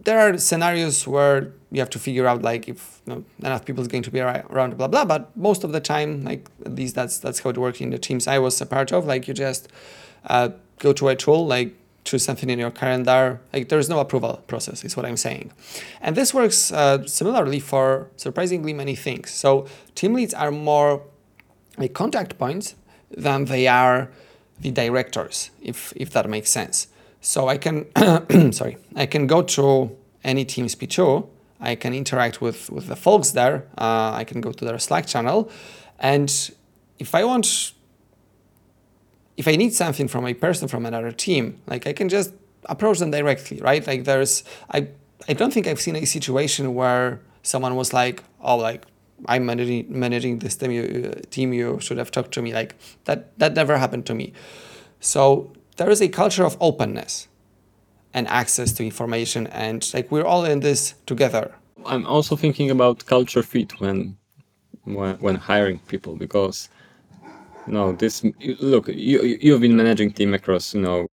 there 0.04 0.20
are 0.20 0.38
scenarios 0.38 1.08
where 1.08 1.54
you 1.72 1.80
have 1.80 1.90
to 1.92 2.00
figure 2.00 2.26
out 2.28 2.42
like 2.42 2.68
if 2.68 3.02
you 3.06 3.14
know, 3.14 3.24
enough 3.40 3.66
people 3.66 3.82
is 3.82 3.88
going 3.88 4.04
to 4.04 4.12
be 4.12 4.20
around 4.20 4.78
blah 4.78 4.88
blah 4.88 5.06
but 5.06 5.36
most 5.38 5.64
of 5.64 5.72
the 5.72 5.80
time 5.80 6.24
like 6.24 6.50
at 6.66 6.74
least 6.74 6.96
that's 6.96 7.20
that's 7.20 7.40
how 7.40 7.50
it 7.50 7.58
worked 7.58 7.82
in 7.82 7.90
the 7.92 7.98
teams 8.00 8.28
i 8.28 8.40
was 8.40 8.60
a 8.62 8.66
part 8.66 8.92
of 8.92 9.06
like 9.06 9.28
you 9.28 9.34
just 9.34 9.68
uh, 10.26 10.50
go 10.80 10.94
to 10.94 11.10
a 11.10 11.16
tool 11.16 11.46
like 11.46 11.76
choose 12.06 12.24
something 12.24 12.50
in 12.50 12.60
your 12.60 12.72
calendar 12.72 13.40
like 13.54 13.70
there's 13.70 13.90
no 13.90 14.00
approval 14.00 14.42
process 14.48 14.84
is 14.84 14.96
what 14.96 15.06
i'm 15.06 15.18
saying 15.18 15.52
and 16.02 16.16
this 16.16 16.34
works 16.34 16.72
uh, 16.72 17.06
similarly 17.06 17.60
for 17.60 18.10
surprisingly 18.16 18.74
many 18.74 18.96
things 18.96 19.30
so 19.30 19.68
team 19.96 20.14
leads 20.14 20.34
are 20.34 20.52
more 20.52 21.02
like 21.78 21.94
contact 21.94 22.38
points 22.38 22.76
than 23.10 23.46
they 23.46 23.68
are 23.68 24.10
the 24.60 24.72
directors, 24.72 25.52
if 25.62 25.94
if 25.96 26.12
that 26.12 26.30
makes 26.30 26.50
sense. 26.52 26.88
So 27.22 27.48
I 27.48 27.58
can 27.58 27.86
sorry, 28.52 28.78
I 28.96 29.06
can 29.06 29.28
go 29.28 29.42
to 29.42 29.96
any 30.24 30.46
Teams 30.46 30.76
P2, 30.76 31.28
I 31.62 31.76
can 31.76 31.94
interact 31.94 32.42
with 32.42 32.70
with 32.70 32.88
the 32.88 32.96
folks 32.96 33.32
there, 33.32 33.68
uh, 33.78 34.12
I 34.14 34.24
can 34.26 34.42
go 34.42 34.52
to 34.52 34.66
their 34.66 34.80
Slack 34.80 35.06
channel, 35.06 35.50
and 36.00 36.30
if 37.00 37.16
I 37.16 37.24
want, 37.24 37.74
if 39.40 39.48
I 39.48 39.56
need 39.56 39.74
something 39.74 40.10
from 40.10 40.28
a 40.28 40.34
person 40.34 40.68
from 40.68 40.86
another 40.86 41.14
team, 41.14 41.62
like 41.66 41.88
I 41.88 41.94
can 41.94 42.10
just 42.10 42.34
approach 42.66 43.00
them 43.00 43.12
directly, 43.12 43.58
right? 43.62 43.86
Like 43.88 44.04
there's 44.04 44.44
I 44.70 44.90
I 45.30 45.34
don't 45.34 45.54
think 45.54 45.66
I've 45.66 45.80
seen 45.80 45.96
a 45.96 46.06
situation 46.06 46.76
where 46.76 47.22
someone 47.42 47.76
was 47.78 47.94
like, 47.94 48.22
oh, 48.42 48.58
like 48.58 48.82
I'm 49.28 49.46
managing 49.46 49.86
managing 49.88 50.40
this 50.40 50.58
team. 50.58 50.72
You, 50.72 50.84
uh, 50.84 51.22
team, 51.32 51.54
you 51.54 51.80
should 51.80 51.98
have 51.98 52.12
talked 52.12 52.34
to 52.34 52.42
me. 52.42 52.54
Like 52.54 52.76
that. 53.06 53.20
That 53.40 53.54
never 53.54 53.78
happened 53.78 54.06
to 54.08 54.14
me. 54.14 54.34
So 55.00 55.54
there 55.78 55.90
is 55.90 56.02
a 56.02 56.10
culture 56.10 56.46
of 56.46 56.58
openness 56.60 57.30
and 58.14 58.28
access 58.28 58.74
to 58.74 58.84
information, 58.84 59.48
and 59.48 59.90
like 59.94 60.12
we're 60.12 60.26
all 60.32 60.44
in 60.44 60.60
this 60.60 60.96
together. 61.06 61.56
I'm 61.86 62.06
also 62.06 62.36
thinking 62.36 62.70
about 62.70 63.06
culture 63.06 63.44
fit 63.44 63.80
when 63.80 64.18
when, 64.84 65.16
when 65.26 65.36
hiring 65.36 65.80
people 65.88 66.18
because 66.18 66.68
know 67.72 67.92
this 67.94 68.24
look 68.60 68.88
you 68.88 69.22
you- 69.24 69.40
you've 69.42 69.62
been 69.62 69.76
managing 69.76 70.12
team 70.12 70.34
across 70.34 70.74
you 70.74 70.82
know 70.82 71.08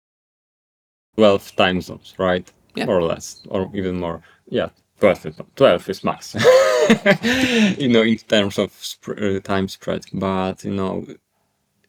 12 1.16 1.56
time 1.56 1.80
zones 1.80 2.14
right? 2.18 2.50
Yeah. 2.74 2.86
more 2.86 2.98
or 2.98 3.02
less 3.04 3.42
or 3.48 3.70
even 3.74 4.00
more. 4.00 4.20
Yeah 4.48 4.70
12 5.00 5.26
is, 5.26 5.36
12 5.56 5.88
is 5.88 6.04
max. 6.04 6.34
You 7.78 7.88
know 7.88 8.02
in 8.02 8.18
terms 8.18 8.58
of 8.58 8.72
sp- 8.76 9.16
uh, 9.20 9.40
time 9.40 9.68
spread 9.68 10.04
but 10.12 10.64
you 10.64 10.72
know 10.74 11.06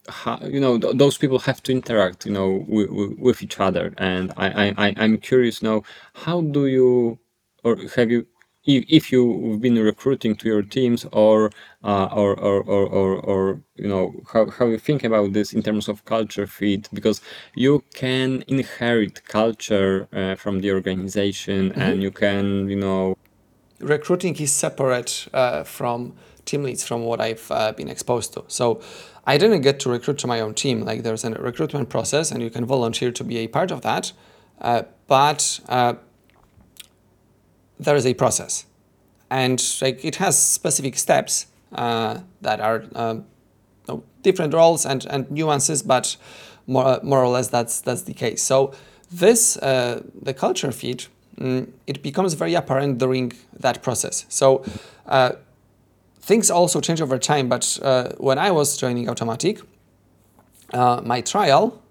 how, 0.07 0.39
you 0.55 0.59
know 0.59 0.78
th- 0.80 0.95
those 0.97 1.18
people 1.18 1.39
have 1.39 1.61
to 1.63 1.72
interact 1.72 2.26
you 2.26 2.32
know 2.32 2.63
with, 2.68 2.89
with 3.18 3.41
each 3.41 3.59
other 3.59 3.93
and 3.97 4.32
I, 4.38 4.47
I 4.63 4.74
I- 4.86 4.95
i'm 4.97 5.18
curious 5.18 5.63
now 5.63 5.82
how 6.13 6.41
do 6.41 6.68
you 6.68 7.18
or 7.63 7.76
have 7.95 8.11
you 8.11 8.28
if, 8.66 8.86
if 8.88 9.11
you've 9.11 9.61
been 9.61 9.78
recruiting 9.78 10.36
to 10.36 10.47
your 10.47 10.61
teams 10.61 11.05
or 11.11 11.51
uh, 11.84 12.09
or, 12.11 12.34
or, 12.39 12.63
or, 12.63 12.86
or, 12.88 13.16
or 13.20 13.61
you 13.76 13.88
know 13.88 14.13
how, 14.34 14.49
how 14.49 14.66
you 14.66 14.80
think 14.80 15.03
about 15.03 15.34
this 15.34 15.53
in 15.53 15.61
terms 15.61 15.88
of 15.88 16.03
culture 16.05 16.47
fit 16.47 16.89
because 16.93 17.22
you 17.53 17.84
can 17.93 18.43
inherit 18.47 19.24
culture 19.28 20.07
uh, 20.13 20.36
from 20.36 20.61
the 20.61 20.72
organization 20.72 21.72
and 21.74 22.01
you 22.01 22.11
can 22.11 22.68
you 22.70 22.76
know 22.76 23.16
recruiting 23.80 24.36
is 24.38 24.53
separate 24.53 25.28
uh, 25.34 25.63
from 25.63 26.13
team 26.45 26.63
leads 26.63 26.84
from 26.88 27.03
what 27.03 27.20
I've 27.20 27.51
uh, 27.51 27.72
been 27.72 27.89
exposed 27.89 28.34
to. 28.34 28.43
So 28.47 28.82
I 29.26 29.38
didn't 29.38 29.61
get 29.61 29.80
to 29.82 29.89
recruit 29.89 30.20
to 30.20 30.28
my 30.28 30.39
own 30.39 30.53
team. 30.53 30.82
Like 30.82 31.03
there's 31.03 31.24
a 31.24 31.32
recruitment 31.32 31.89
process, 31.89 32.32
and 32.32 32.41
you 32.41 32.49
can 32.49 32.66
volunteer 32.66 33.11
to 33.11 33.24
be 33.24 33.38
a 33.38 33.47
part 33.47 33.72
of 33.72 33.82
that. 33.82 34.13
Uh, 34.61 34.84
but 35.07 35.59
uh, 35.68 35.95
there 37.80 37.96
is 37.96 38.06
a 38.06 38.14
process, 38.14 38.66
and 39.30 39.62
like 39.82 40.04
it 40.06 40.16
has 40.18 40.38
specific 40.38 40.98
steps 40.98 41.48
uh, 41.74 42.20
that 42.42 42.60
are 42.60 42.86
no, 43.88 44.04
different 44.22 44.54
roles 44.54 44.86
and, 44.86 45.06
and 45.10 45.30
nuances, 45.30 45.84
but 45.84 46.18
more, 46.68 47.00
more 47.04 47.24
or 47.24 47.30
less 47.30 47.48
that's 47.48 47.82
that's 47.82 48.04
the 48.04 48.14
case. 48.14 48.42
So 48.44 48.74
this 49.12 49.58
uh, 49.58 50.02
the 50.22 50.34
culture 50.34 50.72
fit 50.72 51.08
mm, 51.40 51.70
it 51.88 52.02
becomes 52.02 52.34
very 52.34 52.56
apparent 52.56 52.98
during 52.98 53.34
that 53.60 53.82
process. 53.84 54.26
So 54.30 54.64
uh, 55.06 55.34
things 56.20 56.50
also 56.50 56.82
change 56.82 57.02
over 57.02 57.20
time. 57.20 57.50
But 57.50 57.80
uh, 57.82 58.10
when 58.18 58.38
I 58.38 58.52
was 58.52 58.78
joining 58.78 59.08
Automattic, 59.08 59.62
uh, 60.74 61.02
my 61.04 61.22
trial 61.22 61.82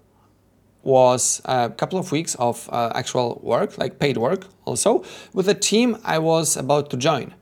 was 0.85 1.41
a 1.45 1.69
couple 1.69 1.99
of 1.99 2.11
weeks 2.11 2.35
of 2.35 2.69
uh, 2.71 2.91
actual 2.95 3.41
work, 3.43 3.77
like 3.77 3.99
paid 3.99 4.17
work 4.17 4.47
also, 4.63 5.03
with 5.33 5.47
the 5.47 5.53
team 5.53 5.97
I 6.05 6.19
was 6.19 6.55
about 6.55 6.89
to 6.91 6.97
join. 6.97 7.33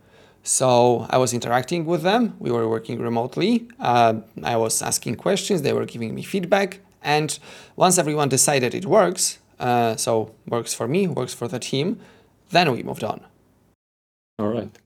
So 0.44 1.06
I 1.10 1.18
was 1.18 1.34
interacting 1.34 1.86
with 1.86 2.02
them. 2.02 2.36
We 2.40 2.52
were 2.52 2.68
working 2.68 3.00
remotely. 3.00 3.68
Uh, 3.80 4.16
I 4.44 4.58
was 4.58 4.82
asking 4.82 5.16
questions. 5.16 5.62
They 5.62 5.74
were 5.74 5.86
giving 5.86 6.16
me 6.16 6.24
feedback. 6.24 6.80
And 7.02 7.38
once 7.76 7.98
everyone 7.98 8.30
decided 8.30 8.74
it 8.74 8.86
works, 8.86 9.40
uh, 9.60 9.96
so 9.96 10.34
works 10.48 10.74
for 10.74 10.88
me, 10.88 11.08
works 11.08 11.34
for 11.34 11.48
the 11.48 11.60
team, 11.60 12.00
then 12.50 12.72
we 12.72 12.84
moved 12.84 13.04
on. 13.04 13.22
All 14.40 14.48
right. 14.48 14.78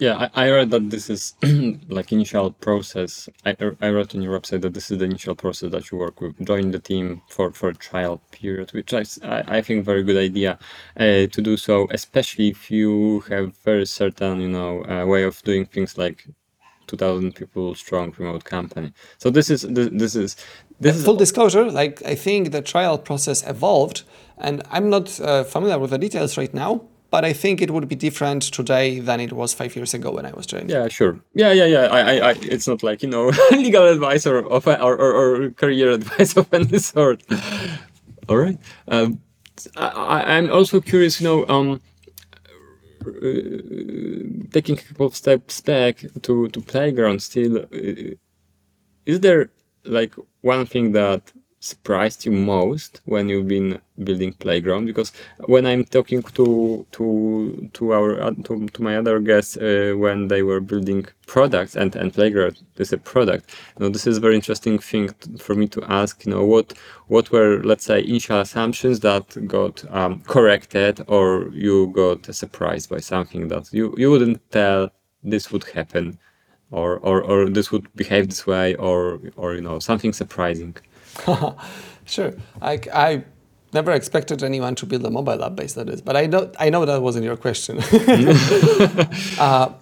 Yeah, 0.00 0.30
I, 0.34 0.46
I 0.46 0.50
read 0.50 0.70
that 0.70 0.90
this 0.90 1.10
is 1.10 1.34
like 1.90 2.12
initial 2.12 2.52
process. 2.52 3.28
I, 3.46 3.56
I 3.82 3.90
read 3.90 4.14
on 4.14 4.22
your 4.22 4.40
website 4.40 4.62
that 4.62 4.74
this 4.74 4.90
is 4.90 4.98
the 4.98 5.06
initial 5.06 5.34
process 5.36 5.72
that 5.72 5.90
you 5.90 5.98
work 5.98 6.22
with. 6.22 6.42
Join 6.46 6.70
the 6.72 6.80
team 6.80 7.22
for, 7.28 7.52
for 7.52 7.70
a 7.70 7.74
trial 7.74 8.22
period, 8.32 8.72
which 8.72 8.94
I, 8.94 9.04
I 9.22 9.62
think 9.62 9.84
very 9.84 10.04
good 10.04 10.18
idea 10.18 10.58
uh, 10.98 11.28
to 11.28 11.42
do 11.42 11.58
so, 11.58 11.88
especially 11.92 12.48
if 12.50 12.70
you 12.70 13.20
have 13.30 13.56
very 13.58 13.86
certain, 13.86 14.40
you 14.40 14.48
know, 14.48 14.84
uh, 14.86 15.06
way 15.06 15.24
of 15.24 15.42
doing 15.44 15.66
things 15.66 15.98
like 15.98 16.28
2000 16.88 17.34
people 17.34 17.74
strong 17.74 18.14
remote 18.18 18.44
company. 18.44 18.94
So 19.18 19.30
this 19.30 19.50
is, 19.50 19.62
this, 19.62 19.90
this 19.92 20.16
is, 20.16 20.36
this 20.80 20.96
is 20.96 21.04
Full 21.04 21.16
disclosure, 21.16 21.70
like 21.70 22.02
I 22.06 22.16
think 22.16 22.52
the 22.52 22.62
trial 22.62 22.98
process 22.98 23.46
evolved, 23.46 24.04
and 24.38 24.62
I'm 24.70 24.90
not 24.90 25.20
uh, 25.20 25.44
familiar 25.44 25.78
with 25.78 25.90
the 25.90 25.98
details 25.98 26.38
right 26.38 26.54
now, 26.54 26.86
but 27.10 27.24
I 27.24 27.32
think 27.32 27.60
it 27.60 27.70
would 27.70 27.88
be 27.88 27.96
different 27.96 28.42
today 28.42 29.00
than 29.00 29.20
it 29.20 29.32
was 29.32 29.52
five 29.52 29.74
years 29.74 29.94
ago 29.94 30.12
when 30.12 30.24
I 30.24 30.32
was 30.32 30.46
joining. 30.46 30.70
Yeah, 30.70 30.88
sure. 30.88 31.18
Yeah, 31.34 31.52
yeah, 31.52 31.66
yeah. 31.66 31.86
I, 31.86 32.00
I, 32.00 32.30
I 32.30 32.34
it's 32.42 32.68
not 32.68 32.82
like 32.82 33.02
you 33.02 33.08
know 33.08 33.32
legal 33.50 33.86
advice 33.88 34.26
or 34.26 34.40
or, 34.40 34.62
or, 34.80 35.44
or 35.44 35.50
career 35.50 35.90
advice 35.98 36.36
of 36.36 36.52
any 36.52 36.78
sort. 36.78 37.22
All 38.28 38.36
right. 38.36 38.58
Um, 38.88 39.20
I, 39.76 40.36
I'm 40.36 40.50
also 40.52 40.80
curious. 40.80 41.20
You 41.20 41.26
know, 41.28 41.48
um, 41.48 41.80
uh, 43.06 44.46
taking 44.52 44.78
a 44.78 44.82
couple 44.82 45.06
of 45.06 45.16
steps 45.16 45.60
back 45.60 46.04
to 46.22 46.48
to 46.48 46.60
playground. 46.60 47.22
Still, 47.22 47.58
uh, 47.58 48.14
is 49.04 49.20
there 49.20 49.50
like 49.84 50.14
one 50.42 50.66
thing 50.66 50.92
that 50.92 51.32
surprised 51.60 52.24
you 52.26 52.32
most 52.32 53.00
when 53.04 53.28
you've 53.28 53.48
been 53.48 53.80
building 54.02 54.32
playground? 54.34 54.86
Because 54.86 55.12
when 55.46 55.66
i'm 55.66 55.84
talking 55.84 56.22
to 56.22 56.86
to 56.92 57.70
to 57.72 57.92
our 57.92 58.20
uh, 58.22 58.30
to, 58.44 58.66
to 58.68 58.82
my 58.82 58.96
other 58.96 59.18
guests 59.20 59.56
uh, 59.56 59.92
when 59.96 60.28
they 60.28 60.42
were 60.42 60.60
building 60.60 61.06
products 61.26 61.76
and 61.76 61.96
and 61.96 62.12
playground 62.14 62.58
is 62.76 62.92
a 62.92 62.98
product 62.98 63.50
you 63.78 63.84
know 63.84 63.90
this 63.90 64.06
is 64.06 64.16
a 64.18 64.20
very 64.20 64.34
interesting 64.34 64.78
thing 64.78 65.08
for 65.38 65.54
me 65.54 65.66
to 65.66 65.82
ask 65.84 66.24
you 66.24 66.32
know 66.32 66.44
what 66.44 66.72
what 67.08 67.30
were 67.32 67.62
let's 67.64 67.84
say 67.84 68.00
initial 68.00 68.40
assumptions 68.40 69.00
that 69.00 69.24
got 69.46 69.84
um, 69.90 70.20
corrected 70.22 71.00
or 71.08 71.48
you 71.52 71.88
got 71.88 72.32
surprised 72.34 72.90
by 72.90 73.00
something 73.00 73.48
that 73.48 73.72
you 73.72 73.94
you 73.96 74.10
wouldn't 74.10 74.40
tell 74.50 74.90
this 75.22 75.50
would 75.52 75.64
happen 75.64 76.18
or 76.70 76.98
or, 76.98 77.22
or 77.22 77.48
this 77.48 77.72
would 77.72 77.86
behave 77.96 78.28
this 78.28 78.46
way 78.46 78.74
or 78.76 79.20
or 79.36 79.54
you 79.54 79.60
know 79.62 79.78
something 79.78 80.12
surprising 80.12 80.76
Sure. 82.10 82.34
I, 82.60 82.80
I 82.92 83.24
never 83.72 83.92
expected 83.92 84.42
anyone 84.42 84.74
to 84.74 84.86
build 84.86 85.04
a 85.06 85.10
mobile 85.10 85.44
app 85.44 85.54
based 85.54 85.78
on 85.78 85.86
this, 85.86 86.00
but 86.00 86.16
I 86.16 86.26
know 86.26 86.50
I 86.58 86.70
know 86.70 86.84
that 86.84 87.00
wasn't 87.00 87.24
your 87.24 87.36
question. 87.36 87.78
uh, 89.38 89.72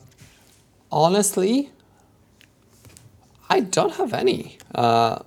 honestly, 0.93 1.71
I 3.49 3.61
don't 3.61 3.95
have 3.95 4.13
any. 4.13 4.59
Uh, 4.75 5.21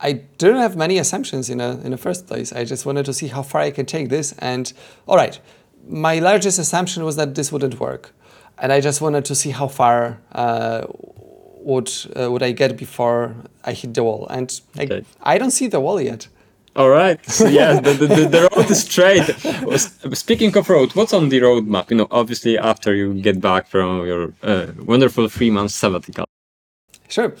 I 0.00 0.12
didn't 0.12 0.58
have 0.58 0.76
many 0.76 0.98
assumptions 0.98 1.48
in 1.48 1.60
a 1.60 1.78
in 1.84 1.92
the 1.92 1.96
first 1.96 2.26
place. 2.26 2.52
I 2.52 2.64
just 2.64 2.84
wanted 2.84 3.06
to 3.06 3.12
see 3.12 3.28
how 3.28 3.42
far 3.42 3.60
I 3.60 3.70
can 3.70 3.86
take 3.86 4.08
this. 4.08 4.34
And 4.38 4.72
all 5.06 5.16
right, 5.16 5.38
my 5.86 6.18
largest 6.18 6.58
assumption 6.58 7.04
was 7.04 7.14
that 7.16 7.36
this 7.36 7.52
wouldn't 7.52 7.78
work, 7.78 8.12
and 8.58 8.72
I 8.72 8.80
just 8.80 9.00
wanted 9.00 9.24
to 9.26 9.34
see 9.36 9.50
how 9.50 9.68
far 9.68 10.20
uh, 10.32 10.86
would 11.68 11.90
uh, 12.16 12.30
would 12.32 12.42
I 12.42 12.52
get 12.52 12.76
before 12.76 13.34
I 13.70 13.72
hit 13.72 13.94
the 13.94 14.02
wall. 14.02 14.26
And 14.30 14.48
I, 14.80 14.82
Okay. 14.84 15.02
I 15.34 15.38
don't 15.38 15.50
see 15.52 15.68
the 15.68 15.80
wall 15.80 16.00
yet. 16.00 16.28
All 16.76 16.88
right. 16.90 17.18
So 17.38 17.46
yeah, 17.48 17.80
the, 17.80 17.92
the, 18.00 18.06
the- 18.06 18.28
the 18.28 18.40
road 18.52 18.70
is 18.70 18.82
straight. 18.82 19.26
Speaking 20.16 20.56
of 20.56 20.68
road, 20.70 20.94
what's 20.96 21.12
on 21.12 21.28
the 21.28 21.40
roadmap? 21.40 21.90
You 21.90 21.96
know, 21.98 22.06
obviously 22.10 22.58
after 22.58 22.94
you 22.94 23.14
get 23.22 23.40
back 23.40 23.66
from 23.68 24.06
your 24.06 24.32
uh, 24.42 24.66
wonderful 24.86 25.28
three 25.28 25.50
months 25.50 25.74
sabbatical. 25.74 26.24
Sure. 27.08 27.32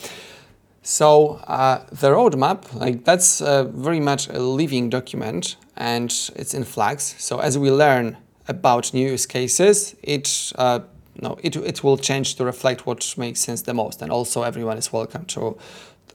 So 0.82 1.40
uh, 1.46 1.78
the 2.00 2.10
roadmap, 2.10 2.58
like 2.74 3.04
that's 3.04 3.40
uh, 3.40 3.64
very 3.64 4.00
much 4.00 4.28
a 4.28 4.38
living 4.38 4.90
document, 4.90 5.56
and 5.76 6.10
it's 6.36 6.54
in 6.54 6.64
flux. 6.64 7.14
So 7.18 7.38
as 7.40 7.56
we 7.58 7.70
learn 7.70 8.16
about 8.48 8.94
new 8.94 9.10
use 9.12 9.26
cases, 9.26 9.94
it 10.02 10.52
uh, 10.58 10.80
no, 11.20 11.38
it 11.42 11.56
it 11.56 11.82
will 11.82 11.96
change 11.96 12.36
to 12.36 12.44
reflect 12.44 12.86
what 12.86 13.14
makes 13.16 13.40
sense 13.40 13.62
the 13.62 13.74
most. 13.74 14.02
And 14.02 14.10
also, 14.12 14.42
everyone 14.42 14.78
is 14.78 14.92
welcome 14.92 15.24
to 15.26 15.56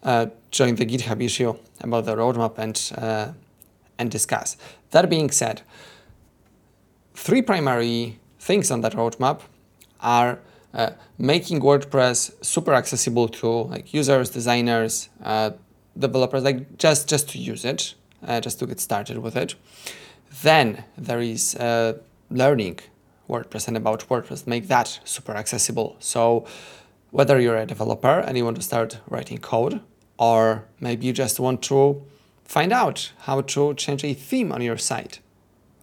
uh, 0.03 0.27
join 0.51 0.75
the 0.75 0.85
GitHub 0.85 1.21
issue 1.21 1.55
about 1.81 2.05
the 2.05 2.15
roadmap 2.15 2.57
and 2.57 2.91
uh, 2.97 3.33
and 3.97 4.09
discuss. 4.11 4.57
That 4.91 5.09
being 5.09 5.31
said, 5.31 5.61
three 7.13 7.41
primary 7.41 8.19
things 8.39 8.71
on 8.71 8.81
that 8.81 8.93
roadmap 8.93 9.41
are 9.99 10.39
uh, 10.73 10.91
making 11.17 11.61
WordPress 11.61 12.33
super 12.43 12.73
accessible 12.73 13.27
to 13.27 13.47
like 13.47 13.93
users, 13.93 14.29
designers, 14.29 15.09
uh, 15.23 15.51
developers, 15.97 16.43
like 16.43 16.77
just 16.77 17.09
just 17.09 17.29
to 17.29 17.37
use 17.37 17.65
it, 17.65 17.93
uh, 18.25 18.39
just 18.39 18.59
to 18.59 18.65
get 18.65 18.79
started 18.79 19.17
with 19.17 19.35
it. 19.35 19.55
Then 20.41 20.83
there 20.97 21.21
is 21.21 21.55
uh, 21.55 21.93
learning 22.29 22.79
WordPress 23.33 23.67
and 23.67 23.75
about 23.75 24.07
WordPress, 24.09 24.45
make 24.47 24.67
that 24.67 24.99
super 25.03 25.33
accessible. 25.33 25.95
So 25.99 26.45
whether 27.11 27.39
you're 27.39 27.57
a 27.57 27.65
developer 27.65 28.19
and 28.19 28.37
you 28.37 28.45
want 28.45 28.57
to 28.57 28.63
start 28.63 28.99
writing 29.09 29.39
code, 29.39 29.81
or 30.17 30.65
maybe 30.79 31.07
you 31.07 31.13
just 31.13 31.39
want 31.39 31.61
to 31.63 32.03
find 32.45 32.71
out 32.71 33.11
how 33.27 33.41
to 33.41 33.73
change 33.73 34.03
a 34.03 34.13
theme 34.13 34.51
on 34.51 34.61
your 34.61 34.77
site, 34.77 35.19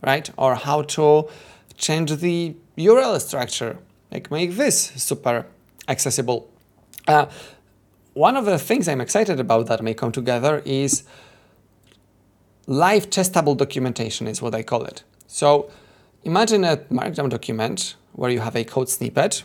right? 0.02 0.30
Or 0.36 0.54
how 0.54 0.82
to 0.96 1.28
change 1.76 2.16
the 2.16 2.54
URL 2.76 3.20
structure, 3.20 3.78
like 4.12 4.30
make 4.30 4.52
this 4.56 4.76
super 4.96 5.46
accessible. 5.88 6.48
Uh, 7.08 7.26
one 8.14 8.36
of 8.36 8.44
the 8.44 8.58
things 8.58 8.88
I'm 8.88 9.00
excited 9.00 9.40
about 9.40 9.66
that 9.68 9.82
may 9.82 9.94
come 9.94 10.12
together 10.12 10.62
is 10.64 11.04
live 12.66 13.10
testable 13.10 13.56
documentation 13.56 14.26
is 14.26 14.40
what 14.42 14.54
I 14.54 14.62
call 14.62 14.84
it. 14.84 15.02
So 15.26 15.70
imagine 16.24 16.64
a 16.64 16.76
markdown 16.90 17.28
document 17.28 17.96
where 18.12 18.30
you 18.30 18.40
have 18.40 18.56
a 18.56 18.64
code 18.64 18.88
snippet 18.88 19.44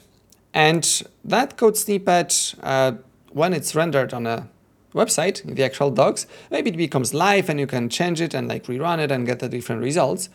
and 0.56 1.04
that 1.26 1.58
code 1.58 1.76
snippet, 1.76 2.56
uh, 2.64 2.94
when 3.32 3.54
it's 3.54 3.76
rendered 3.76 4.14
on 4.14 4.26
a 4.26 4.48
website 4.94 5.44
in 5.44 5.56
the 5.56 5.64
actual 5.66 5.92
docs, 5.92 6.26
maybe 6.50 6.70
it 6.70 6.78
becomes 6.78 7.14
live 7.14 7.50
and 7.50 7.60
you 7.60 7.68
can 7.68 7.90
change 7.90 8.22
it 8.22 8.34
and 8.34 8.48
like 8.48 8.64
rerun 8.64 9.00
it 9.00 9.12
and 9.12 9.28
get 9.28 9.40
the 9.40 9.50
different 9.50 9.82
results. 9.82 10.30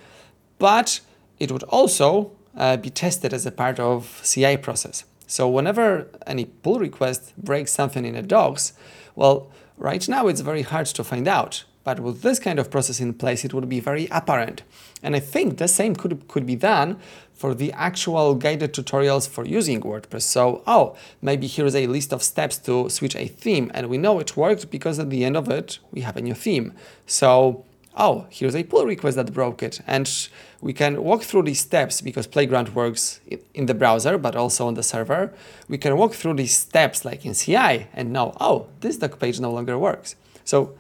But 0.59 1.01
it 1.39 1.51
would 1.51 1.63
also 1.63 2.33
uh, 2.55 2.77
be 2.77 2.91
tested 2.91 3.33
as 3.33 3.47
a 3.47 3.51
part 3.51 3.81
of 3.81 4.21
CI 4.23 4.59
process. 4.59 5.05
So 5.27 5.49
whenever 5.49 6.09
any 6.27 6.45
pull 6.45 6.79
request 6.79 7.33
breaks 7.39 7.73
something 7.73 8.05
in 8.05 8.15
a 8.15 8.23
docs, 8.23 8.75
well, 9.17 9.51
right 9.79 10.07
now 10.07 10.29
it's 10.29 10.43
very 10.43 10.63
hard 10.63 10.87
to 10.87 11.03
find 11.03 11.27
out. 11.27 11.65
But 11.83 12.01
with 12.01 12.23
this 12.23 12.39
kind 12.39 12.59
of 12.59 12.71
process 12.71 13.01
in 13.01 13.15
place, 13.15 13.45
it 13.45 13.55
would 13.55 13.69
be 13.69 13.81
very 13.81 14.07
apparent. 14.11 14.63
And 15.03 15.17
I 15.17 15.21
think 15.21 15.57
the 15.57 15.69
same 15.69 15.97
could, 15.97 16.29
could 16.29 16.47
be 16.47 16.57
done 16.57 16.99
for 17.33 17.55
the 17.55 17.73
actual 17.73 18.35
guided 18.35 18.75
tutorials 18.75 19.27
for 19.27 19.47
using 19.47 19.81
WordPress. 19.81 20.23
So, 20.23 20.63
oh, 20.67 20.95
maybe 21.23 21.47
here's 21.47 21.75
a 21.75 21.87
list 21.87 22.13
of 22.13 22.23
steps 22.23 22.59
to 22.59 22.91
switch 22.91 23.17
a 23.17 23.29
theme. 23.29 23.71
And 23.73 23.89
we 23.89 23.97
know 23.97 24.19
it 24.19 24.37
worked 24.37 24.71
because 24.71 24.99
at 24.99 25.09
the 25.09 25.25
end 25.25 25.39
of 25.39 25.49
it, 25.49 25.79
we 25.91 26.03
have 26.03 26.19
a 26.19 26.21
new 26.21 26.35
theme. 26.35 26.75
So, 27.07 27.65
oh, 27.97 28.27
here's 28.29 28.55
a 28.55 28.63
pull 28.65 28.85
request 28.85 29.17
that 29.17 29.33
broke 29.33 29.63
it. 29.63 29.81
And 29.87 30.29
we 30.61 30.75
can 30.75 31.03
walk 31.03 31.23
through 31.23 31.45
these 31.45 31.61
steps 31.61 32.03
because 32.03 32.27
Playground 32.27 32.75
works 32.75 33.21
in 33.55 33.65
the 33.65 33.75
browser, 33.75 34.19
but 34.19 34.37
also 34.37 34.67
on 34.67 34.75
the 34.75 34.83
server. 34.83 35.33
We 35.67 35.79
can 35.79 35.97
walk 35.97 36.13
through 36.13 36.35
these 36.35 36.55
steps 36.55 37.07
like 37.07 37.25
in 37.25 37.33
CI 37.33 37.87
and 37.95 38.13
know, 38.13 38.37
oh, 38.39 38.67
this 38.81 38.99
doc 38.99 39.19
page 39.19 39.41
no 39.41 39.51
longer 39.51 39.79
works. 39.79 40.15
So, 40.45 40.75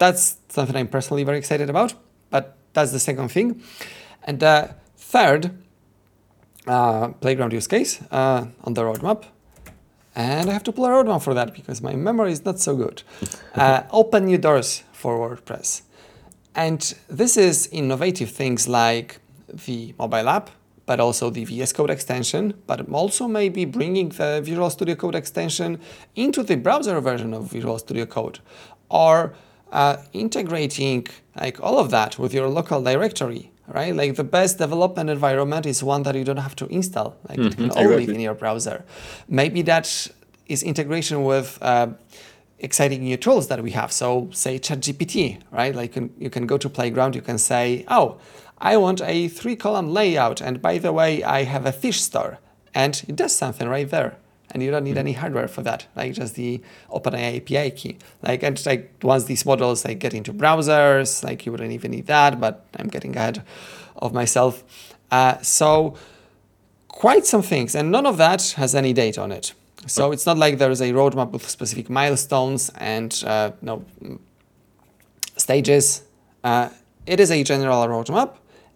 that's 0.00 0.38
something 0.48 0.74
I'm 0.74 0.88
personally 0.88 1.22
very 1.22 1.38
excited 1.38 1.70
about, 1.70 1.94
but 2.30 2.56
that's 2.72 2.90
the 2.90 2.98
second 2.98 3.28
thing. 3.28 3.62
And 4.24 4.40
the 4.40 4.74
third 4.96 5.50
uh, 6.66 7.08
playground 7.20 7.52
use 7.52 7.68
case 7.68 8.02
uh, 8.10 8.46
on 8.64 8.74
the 8.74 8.82
roadmap, 8.82 9.26
and 10.16 10.50
I 10.50 10.52
have 10.52 10.64
to 10.64 10.72
pull 10.72 10.86
a 10.86 10.88
roadmap 10.88 11.22
for 11.22 11.34
that 11.34 11.54
because 11.54 11.80
my 11.82 11.94
memory 11.94 12.32
is 12.32 12.44
not 12.44 12.58
so 12.58 12.74
good. 12.74 13.02
Uh, 13.52 13.82
open 13.90 14.26
new 14.26 14.38
doors 14.38 14.84
for 14.92 15.18
WordPress. 15.18 15.82
And 16.54 16.80
this 17.08 17.36
is 17.36 17.66
innovative 17.72 18.30
things 18.30 18.68
like 18.68 19.18
the 19.66 19.92
mobile 19.98 20.28
app, 20.28 20.50
but 20.86 21.00
also 21.00 21.30
the 21.30 21.44
VS 21.44 21.72
Code 21.72 21.90
extension, 21.90 22.54
but 22.68 22.88
also 22.92 23.26
maybe 23.26 23.64
bringing 23.64 24.10
the 24.10 24.40
Visual 24.42 24.70
Studio 24.70 24.94
Code 24.94 25.16
extension 25.16 25.80
into 26.14 26.44
the 26.44 26.56
browser 26.56 27.00
version 27.00 27.34
of 27.34 27.50
Visual 27.50 27.76
Studio 27.78 28.06
Code, 28.06 28.38
or 28.88 29.34
uh, 29.72 29.96
integrating 30.12 31.06
like 31.40 31.60
all 31.60 31.78
of 31.78 31.90
that 31.90 32.18
with 32.18 32.34
your 32.34 32.48
local 32.48 32.82
directory, 32.82 33.50
right? 33.68 33.94
Like 33.94 34.16
the 34.16 34.24
best 34.24 34.58
development 34.58 35.10
environment 35.10 35.66
is 35.66 35.82
one 35.82 36.02
that 36.02 36.14
you 36.14 36.24
don't 36.24 36.38
have 36.38 36.56
to 36.56 36.66
install, 36.66 37.16
like 37.28 37.38
it 37.38 37.56
can 37.56 37.70
all 37.70 37.84
live 37.84 38.08
in 38.14 38.20
your 38.20 38.34
browser. 38.34 38.84
Maybe 39.28 39.62
that 39.62 40.08
is 40.46 40.62
integration 40.62 41.24
with 41.24 41.58
uh, 41.62 41.88
exciting 42.58 43.02
new 43.02 43.16
tools 43.16 43.48
that 43.48 43.62
we 43.62 43.70
have. 43.70 43.92
So 43.92 44.28
say 44.32 44.58
ChatGPT, 44.58 45.40
right? 45.50 45.74
Like 45.74 45.94
you 45.94 46.02
can, 46.02 46.14
you 46.18 46.30
can 46.30 46.46
go 46.46 46.58
to 46.58 46.68
Playground, 46.68 47.14
you 47.14 47.22
can 47.22 47.38
say, 47.38 47.84
oh, 47.88 48.18
I 48.58 48.76
want 48.76 49.00
a 49.00 49.28
three 49.28 49.56
column 49.56 49.88
layout. 49.88 50.40
And 50.42 50.60
by 50.60 50.78
the 50.78 50.92
way, 50.92 51.22
I 51.22 51.44
have 51.44 51.64
a 51.66 51.72
fish 51.72 52.02
store. 52.02 52.38
And 52.74 53.02
it 53.08 53.16
does 53.16 53.34
something 53.34 53.68
right 53.68 53.88
there. 53.88 54.16
And 54.52 54.62
you 54.62 54.70
don't 54.70 54.84
need 54.84 54.98
any 54.98 55.12
hardware 55.12 55.46
for 55.46 55.62
that, 55.62 55.86
like 55.94 56.14
just 56.14 56.34
the 56.34 56.60
OpenAI 56.90 57.36
API 57.36 57.70
key. 57.70 57.98
Like 58.22 58.42
and 58.42 58.64
like 58.66 58.92
once 59.02 59.24
these 59.24 59.46
models 59.46 59.84
like 59.84 60.00
get 60.00 60.12
into 60.12 60.32
browsers, 60.32 61.22
like 61.22 61.46
you 61.46 61.52
wouldn't 61.52 61.72
even 61.72 61.92
need 61.92 62.06
that, 62.06 62.40
but 62.40 62.66
I'm 62.76 62.88
getting 62.88 63.16
ahead 63.16 63.42
of 63.96 64.12
myself. 64.12 64.64
Uh, 65.10 65.38
so 65.40 65.96
quite 66.88 67.26
some 67.26 67.42
things, 67.42 67.74
and 67.74 67.90
none 67.90 68.06
of 68.06 68.16
that 68.16 68.54
has 68.56 68.74
any 68.74 68.92
date 68.92 69.18
on 69.18 69.30
it. 69.30 69.54
So 69.86 70.12
it's 70.12 70.26
not 70.26 70.36
like 70.36 70.58
there 70.58 70.70
is 70.70 70.80
a 70.80 70.92
roadmap 70.92 71.30
with 71.30 71.48
specific 71.48 71.88
milestones 71.88 72.70
and 72.76 73.22
uh, 73.26 73.52
no 73.62 73.84
stages. 75.36 76.02
Uh, 76.44 76.68
it 77.06 77.18
is 77.18 77.30
a 77.30 77.42
general 77.44 77.86
roadmap, 77.86 78.34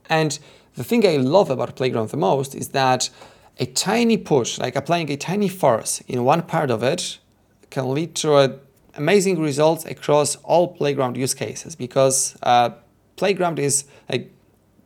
and 0.08 0.38
the 0.76 0.84
thing 0.84 1.06
I 1.06 1.16
love 1.16 1.50
about 1.50 1.76
Playground 1.76 2.10
the 2.10 2.16
most 2.16 2.54
is 2.54 2.68
that 2.68 3.10
a 3.58 3.66
tiny 3.66 4.16
push, 4.16 4.58
like 4.58 4.76
applying 4.76 5.10
a 5.10 5.16
tiny 5.16 5.48
force 5.48 6.00
in 6.08 6.24
one 6.24 6.42
part 6.42 6.70
of 6.70 6.82
it, 6.82 7.18
can 7.70 7.92
lead 7.94 8.14
to 8.16 8.58
amazing 8.96 9.40
results 9.40 9.84
across 9.84 10.36
all 10.36 10.68
Playground 10.68 11.16
use 11.16 11.34
cases 11.34 11.74
because 11.74 12.36
uh, 12.42 12.70
Playground 13.16 13.58
is 13.58 13.84
like 14.08 14.32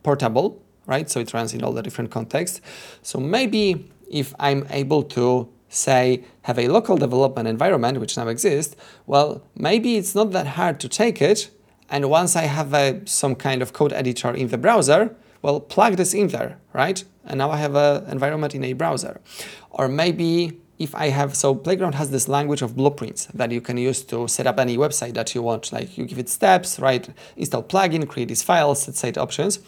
portable, 0.03 0.61
right? 0.85 1.09
So 1.09 1.19
it 1.19 1.33
runs 1.33 1.53
in 1.53 1.63
all 1.63 1.71
the 1.71 1.81
different 1.81 2.11
contexts. 2.11 2.61
So 3.01 3.19
maybe 3.19 3.91
if 4.09 4.33
I'm 4.39 4.65
able 4.69 5.03
to 5.03 5.49
say 5.69 6.23
have 6.43 6.57
a 6.57 6.67
local 6.67 6.97
development 6.97 7.47
environment 7.47 7.99
which 7.99 8.17
now 8.17 8.27
exists, 8.27 8.75
well, 9.05 9.43
maybe 9.55 9.97
it's 9.97 10.15
not 10.15 10.31
that 10.31 10.47
hard 10.47 10.79
to 10.79 10.89
take 10.89 11.21
it. 11.21 11.49
And 11.89 12.09
once 12.09 12.35
I 12.35 12.43
have 12.43 12.73
a, 12.73 13.01
some 13.05 13.35
kind 13.35 13.61
of 13.61 13.73
code 13.73 13.93
editor 13.93 14.31
in 14.31 14.49
the 14.49 14.57
browser, 14.57 15.15
well, 15.41 15.59
plug 15.59 15.95
this 15.95 16.13
in 16.13 16.27
there, 16.27 16.59
right? 16.73 17.03
And 17.29 17.37
now 17.37 17.51
I 17.51 17.57
have 17.57 17.75
an 17.75 18.09
environment 18.09 18.55
in 18.55 18.63
a 18.63 18.73
browser. 18.73 19.21
Or 19.69 19.87
maybe 19.87 20.59
if 20.79 20.95
I 20.95 21.09
have, 21.09 21.35
so 21.35 21.53
Playground 21.53 21.93
has 21.95 22.09
this 22.09 22.27
language 22.27 22.61
of 22.61 22.75
blueprints 22.75 23.27
that 23.27 23.51
you 23.51 23.61
can 23.61 23.77
use 23.77 24.01
to 24.05 24.27
set 24.27 24.47
up 24.47 24.59
any 24.59 24.77
website 24.77 25.13
that 25.13 25.35
you 25.35 25.41
want. 25.41 25.71
Like 25.71 25.97
you 25.97 26.05
give 26.05 26.17
it 26.17 26.29
steps, 26.29 26.79
right? 26.79 27.07
Install 27.35 27.63
plugin, 27.63 28.07
create 28.07 28.29
these 28.29 28.43
files, 28.43 28.81
set 28.81 28.95
site 28.95 29.17
options. 29.17 29.59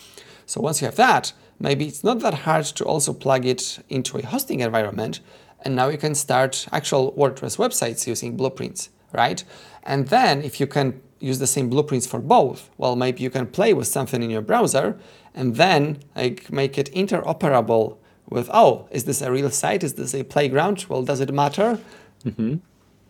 So 0.45 0.59
once 0.62 0.82
you 0.82 0.86
have 0.86 0.95
that, 0.95 1.34
maybe 1.59 1.86
it's 1.86 2.03
not 2.03 2.20
that 2.20 2.34
hard 2.34 2.66
to 2.66 2.86
also 2.86 3.14
plug 3.14 3.45
it 3.45 3.80
into 3.89 4.18
a 4.18 4.26
hosting 4.26 4.62
environment. 4.62 5.20
And 5.64 5.76
now 5.76 5.89
you 5.89 5.97
can 5.97 6.16
start 6.16 6.68
actual 6.72 7.14
WordPress 7.14 7.57
websites 7.57 8.07
using 8.07 8.36
blueprints, 8.36 8.89
right? 9.14 9.43
And 9.84 10.07
then 10.07 10.41
if 10.41 10.59
you 10.59 10.66
can 10.66 11.01
use 11.20 11.39
the 11.39 11.47
same 11.47 11.70
blueprints 11.70 12.07
for 12.07 12.20
both, 12.20 12.70
well, 12.78 12.95
maybe 12.95 13.22
you 13.22 13.30
can 13.30 13.45
play 13.45 13.74
with 13.74 13.88
something 13.88 14.24
in 14.24 14.30
your 14.30 14.41
browser 14.41 14.97
and 15.34 15.56
then 15.56 16.00
like 16.16 16.52
make 16.52 16.78
it 16.78 16.92
interoperable 16.94 17.98
with, 18.30 18.50
oh, 18.54 18.88
is 18.92 19.04
this 19.06 19.22
a 19.22 19.32
real 19.32 19.50
site? 19.50 19.84
Is 19.84 19.94
this 19.96 20.14
a 20.14 20.24
playground? 20.24 20.86
Well, 20.90 21.04
does 21.04 21.20
it 21.20 21.34
matter? 21.34 21.80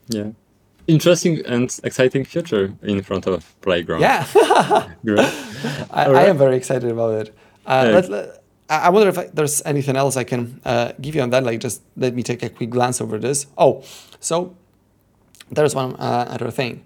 Yeah. 0.07 0.31
Interesting 0.87 1.45
and 1.45 1.79
exciting 1.83 2.25
future 2.25 2.73
in 2.81 3.01
front 3.03 3.27
of 3.27 3.55
playground. 3.61 4.01
Yeah. 4.01 4.25
I, 5.91 6.05
I 6.05 6.23
am 6.23 6.37
very 6.37 6.57
excited 6.57 6.89
about 6.91 7.27
it. 7.27 7.35
Uh, 7.65 7.83
Yeah. 7.85 7.91
let, 7.95 8.09
let- 8.09 8.37
I 8.69 8.89
wonder 8.89 9.09
if 9.09 9.33
there's 9.33 9.61
anything 9.65 9.97
else 9.97 10.15
I 10.15 10.23
can 10.23 10.61
uh, 10.63 10.93
give 11.01 11.13
you 11.13 11.21
on 11.21 11.29
that. 11.31 11.43
Like, 11.43 11.59
just 11.59 11.81
let 11.97 12.15
me 12.15 12.23
take 12.23 12.41
a 12.41 12.47
quick 12.49 12.69
glance 12.69 13.01
over 13.01 13.17
this. 13.19 13.47
Oh, 13.57 13.83
so 14.21 14.55
there's 15.49 15.75
one 15.75 15.95
uh, 15.97 16.25
other 16.29 16.49
thing. 16.51 16.85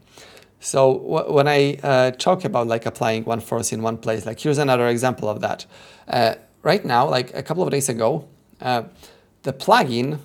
So 0.66 0.94
when 1.30 1.48
I 1.48 1.76
uh, 1.84 2.10
talk 2.10 2.44
about 2.44 2.66
like 2.66 2.88
applying 2.88 3.24
one 3.24 3.40
force 3.40 3.72
in 3.72 3.84
one 3.84 3.98
place, 3.98 4.26
like 4.26 4.40
here's 4.40 4.58
another 4.58 4.88
example 4.88 5.30
of 5.30 5.40
that. 5.42 5.68
Uh, 6.08 6.34
right 6.64 6.84
now, 6.84 7.08
like 7.08 7.32
a 7.36 7.44
couple 7.44 7.62
of 7.62 7.70
days 7.70 7.88
ago, 7.88 8.28
uh, 8.62 8.82
the 9.44 9.54
plugin, 9.54 10.18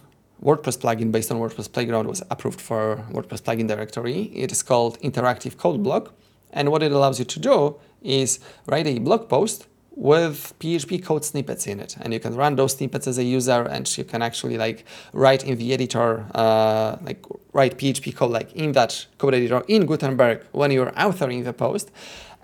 WordPress 0.43 0.79
plugin 0.79 1.13
based 1.13 1.31
on 1.31 1.39
WordPress 1.39 1.71
Playground 1.71 2.09
was 2.09 2.23
approved 2.31 2.59
for 2.59 3.05
WordPress 3.11 3.43
plugin 3.43 3.69
directory. 3.69 4.33
It 4.35 4.51
is 4.51 4.63
called 4.63 4.99
Interactive 5.01 5.59
Code 5.59 5.83
Block. 5.83 6.15
And 6.55 6.71
what 6.73 6.83
it 6.83 6.91
allows 6.91 7.19
you 7.19 7.27
to 7.27 7.39
do 7.39 7.77
is 8.01 8.41
write 8.67 8.87
a 8.87 8.99
blog 8.99 9.29
post 9.29 9.67
with 9.97 10.55
PHP 10.61 11.05
code 11.05 11.25
snippets 11.25 11.67
in 11.67 11.81
it, 11.81 11.97
and 12.01 12.13
you 12.13 12.21
can 12.21 12.35
run 12.35 12.57
those 12.57 12.75
snippets 12.75 13.07
as 13.07 13.19
a 13.19 13.25
user, 13.25 13.63
and 13.63 13.99
you 13.99 14.05
can 14.05 14.23
actually 14.23 14.57
like 14.57 14.85
write 15.13 15.45
in 15.45 15.59
the 15.59 15.73
editor, 15.73 16.27
uh, 16.35 16.97
like 17.03 17.25
write 17.53 17.79
PHP 17.79 18.15
code 18.15 18.31
like 18.31 18.53
in 18.53 18.73
that 18.73 19.07
code 19.19 19.35
editor 19.35 19.63
in 19.69 19.87
Gutenberg 19.87 20.45
when 20.53 20.71
you're 20.71 20.93
authoring 20.93 21.45
the 21.45 21.53
post, 21.53 21.91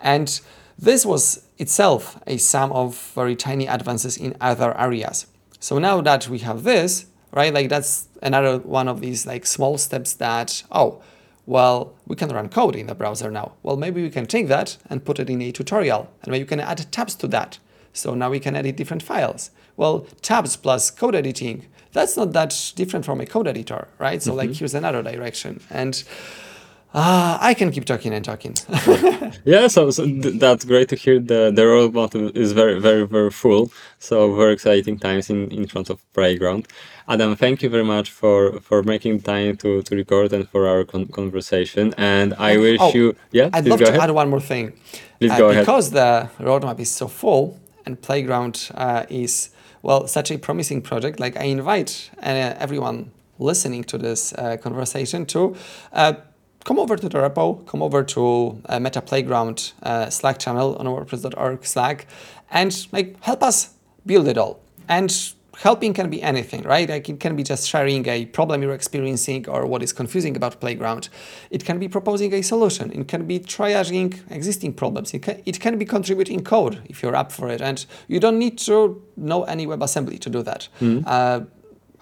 and 0.03 0.41
this 0.79 1.07
was 1.07 1.47
itself 1.59 2.21
a 2.27 2.37
sum 2.37 2.73
of 2.73 2.97
very 3.15 3.35
tiny 3.35 3.67
advances 3.67 4.17
in 4.17 4.37
other 4.41 4.77
areas. 4.79 5.27
So 5.59 5.79
now 5.79 6.01
that 6.03 6.29
we 6.29 6.39
have 6.41 6.65
this, 6.65 7.07
right, 7.33 7.53
like 7.53 7.69
that's 7.69 8.09
another 8.23 8.59
one 8.59 8.89
of 8.89 9.01
these 9.01 9.27
like 9.27 9.47
small 9.47 9.79
steps 9.79 10.15
that 10.15 10.63
oh 10.71 11.03
well, 11.47 11.95
we 12.07 12.17
can 12.17 12.29
run 12.29 12.49
code 12.49 12.77
in 12.77 12.89
the 12.89 12.95
browser 12.95 13.31
now. 13.31 13.53
Well, 13.63 13.77
maybe 13.77 14.03
we 14.03 14.11
can 14.11 14.27
take 14.27 14.49
that 14.49 14.77
and 14.91 15.05
put 15.05 15.21
it 15.21 15.31
in 15.31 15.41
a 15.43 15.53
tutorial, 15.53 16.11
and 16.23 16.33
maybe 16.33 16.41
you 16.41 16.47
can 16.47 16.61
add 16.61 16.91
tabs 16.93 17.15
to 17.17 17.29
that. 17.29 17.59
So 17.93 18.15
now 18.15 18.31
we 18.31 18.41
can 18.41 18.57
edit 18.57 18.77
different 18.77 19.03
files. 19.03 19.51
Well, 19.77 20.07
tabs 20.23 20.57
plus 20.57 20.91
code 20.91 21.15
editing, 21.15 21.67
that's 21.93 22.17
not 22.17 22.33
that 22.33 22.73
different 22.77 23.07
from 23.07 23.21
a 23.21 23.27
code 23.27 23.49
editor, 23.49 23.89
right? 23.99 24.23
So, 24.23 24.35
like, 24.35 24.51
mm-hmm. 24.51 24.59
here's 24.59 24.75
another 24.75 25.03
direction. 25.03 25.61
And 25.71 26.03
uh, 26.97 27.39
I 27.41 27.55
can 27.55 27.71
keep 27.71 27.85
talking 27.85 28.13
and 28.15 28.25
talking. 28.25 28.55
Yeah, 29.45 29.69
so, 29.69 29.91
so 29.91 30.05
th- 30.05 30.41
that's 30.41 30.65
great 30.65 30.89
to 30.89 30.97
hear. 30.97 31.21
The 31.21 31.53
the 31.55 31.63
roadmap 31.63 32.13
is 32.37 32.51
very 32.53 32.81
very 32.81 33.07
very 33.07 33.31
full. 33.31 33.71
So 33.99 34.35
very 34.35 34.53
exciting 34.55 34.99
times 34.99 35.31
in, 35.31 35.51
in 35.53 35.67
front 35.69 35.91
of 35.91 35.99
playground. 36.13 36.67
Adam, 37.09 37.37
thank 37.37 37.63
you 37.63 37.69
very 37.71 37.85
much 37.85 38.09
for 38.11 38.61
for 38.61 38.83
making 38.83 39.21
time 39.23 39.57
to, 39.59 39.83
to 39.83 39.95
record 39.95 40.33
and 40.33 40.49
for 40.49 40.67
our 40.67 40.85
con- 40.85 41.07
conversation. 41.07 41.95
And 41.97 42.35
I 42.51 42.57
wish 42.57 42.81
Oh, 42.81 42.93
you 42.95 43.15
yeah. 43.33 43.51
I'd 43.53 43.67
love 43.69 43.79
to 43.81 43.89
ahead. 43.89 44.01
add 44.01 44.11
one 44.11 44.29
more 44.31 44.41
thing. 44.53 44.73
Please 45.21 45.33
Uh, 45.35 45.39
go 45.39 45.49
ahead. 45.51 45.63
Because 45.67 45.91
the 45.91 46.29
roadmap 46.41 46.79
is 46.81 46.91
so 46.91 47.07
full 47.09 47.45
and 47.87 48.01
Playground 48.03 48.57
uh, 48.75 49.05
is, 49.09 49.51
well, 49.83 50.09
such 50.09 50.31
a 50.33 50.39
promising 50.39 50.83
project, 50.83 51.21
like 51.21 51.37
I 51.37 51.45
invite 51.45 52.11
uh, 52.21 52.55
everyone 52.65 53.11
listening 53.39 53.85
to 53.85 53.99
this 53.99 54.33
uh, 54.33 54.57
conversation 54.63 55.25
to 55.27 55.55
uh, 55.93 56.15
come 56.67 56.81
over 56.81 56.97
to 56.97 57.09
the 57.09 57.19
repo, 57.19 57.65
come 57.67 57.81
over 57.81 58.03
to 58.03 58.61
uh, 58.69 58.81
Meta 58.81 59.01
Playground 59.01 59.73
uh, 59.85 60.11
Slack 60.11 60.39
channel 60.39 60.77
on 60.77 60.87
WordPress.org 60.87 61.65
Slack, 61.65 62.07
and 62.51 62.87
like 62.93 63.23
help 63.23 63.43
us 63.43 63.75
build 64.05 64.27
it 64.27 64.37
all. 64.37 64.61
And 64.89 65.11
helping 65.59 65.95
can 65.95 66.11
be 66.11 66.21
anything, 66.23 66.63
right? 66.63 66.89
Like 66.89 67.09
it 67.09 67.21
can 67.21 67.37
be 67.37 67.43
just 67.43 67.69
sharing 67.69 68.07
a 68.09 68.27
problem 68.27 68.63
you're 68.63 68.75
experiencing 68.75 69.49
or 69.49 69.65
what 69.65 69.83
is 69.83 69.93
confusing 69.93 70.37
about 70.37 70.61
Playground. 70.61 71.09
It 71.51 71.65
can 71.65 71.79
be 71.79 71.89
proposing 71.89 72.35
a 72.35 72.43
solution. 72.43 72.93
It 72.93 73.09
can 73.09 73.27
be 73.27 73.39
triaging 73.39 74.19
existing 74.31 74.75
problems. 74.75 75.15
It 75.15 75.21
can, 75.21 75.43
it 75.47 75.61
can 75.61 75.79
be 75.79 75.85
contributing 75.85 76.43
code 76.43 76.83
if 76.87 77.03
you're 77.03 77.17
up 77.17 77.33
for 77.33 77.49
it. 77.49 77.63
And 77.63 77.87
you 78.09 78.21
don't 78.21 78.39
need 78.39 78.59
to 78.59 79.03
know 79.17 79.45
any 79.45 79.67
WebAssembly 79.67 80.19
to 80.21 80.31
do 80.31 80.43
that. 80.43 80.69
Uh, 81.07 81.41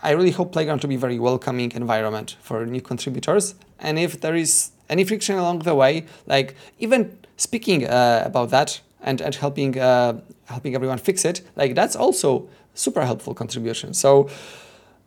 I 0.04 0.10
really 0.10 0.30
hope 0.30 0.52
Playground 0.52 0.80
to 0.80 0.88
be 0.88 0.96
a 0.96 0.98
very 0.98 1.18
welcoming 1.18 1.72
environment 1.72 2.36
for 2.40 2.66
new 2.66 2.82
contributors. 2.82 3.54
And 3.78 3.98
if 3.98 4.20
there 4.20 4.34
is 4.34 4.70
any 4.90 5.04
friction 5.04 5.38
along 5.38 5.60
the 5.60 5.74
way, 5.74 6.04
like 6.26 6.54
even 6.78 7.18
speaking 7.36 7.86
uh, 7.86 8.22
about 8.24 8.50
that 8.50 8.80
and, 9.00 9.20
and 9.20 9.34
helping 9.34 9.78
uh, 9.78 10.20
helping 10.44 10.74
everyone 10.74 10.98
fix 10.98 11.24
it, 11.24 11.40
like 11.56 11.74
that's 11.74 11.96
also 11.96 12.48
super 12.74 13.04
helpful 13.04 13.34
contribution. 13.34 13.94
So 13.94 14.28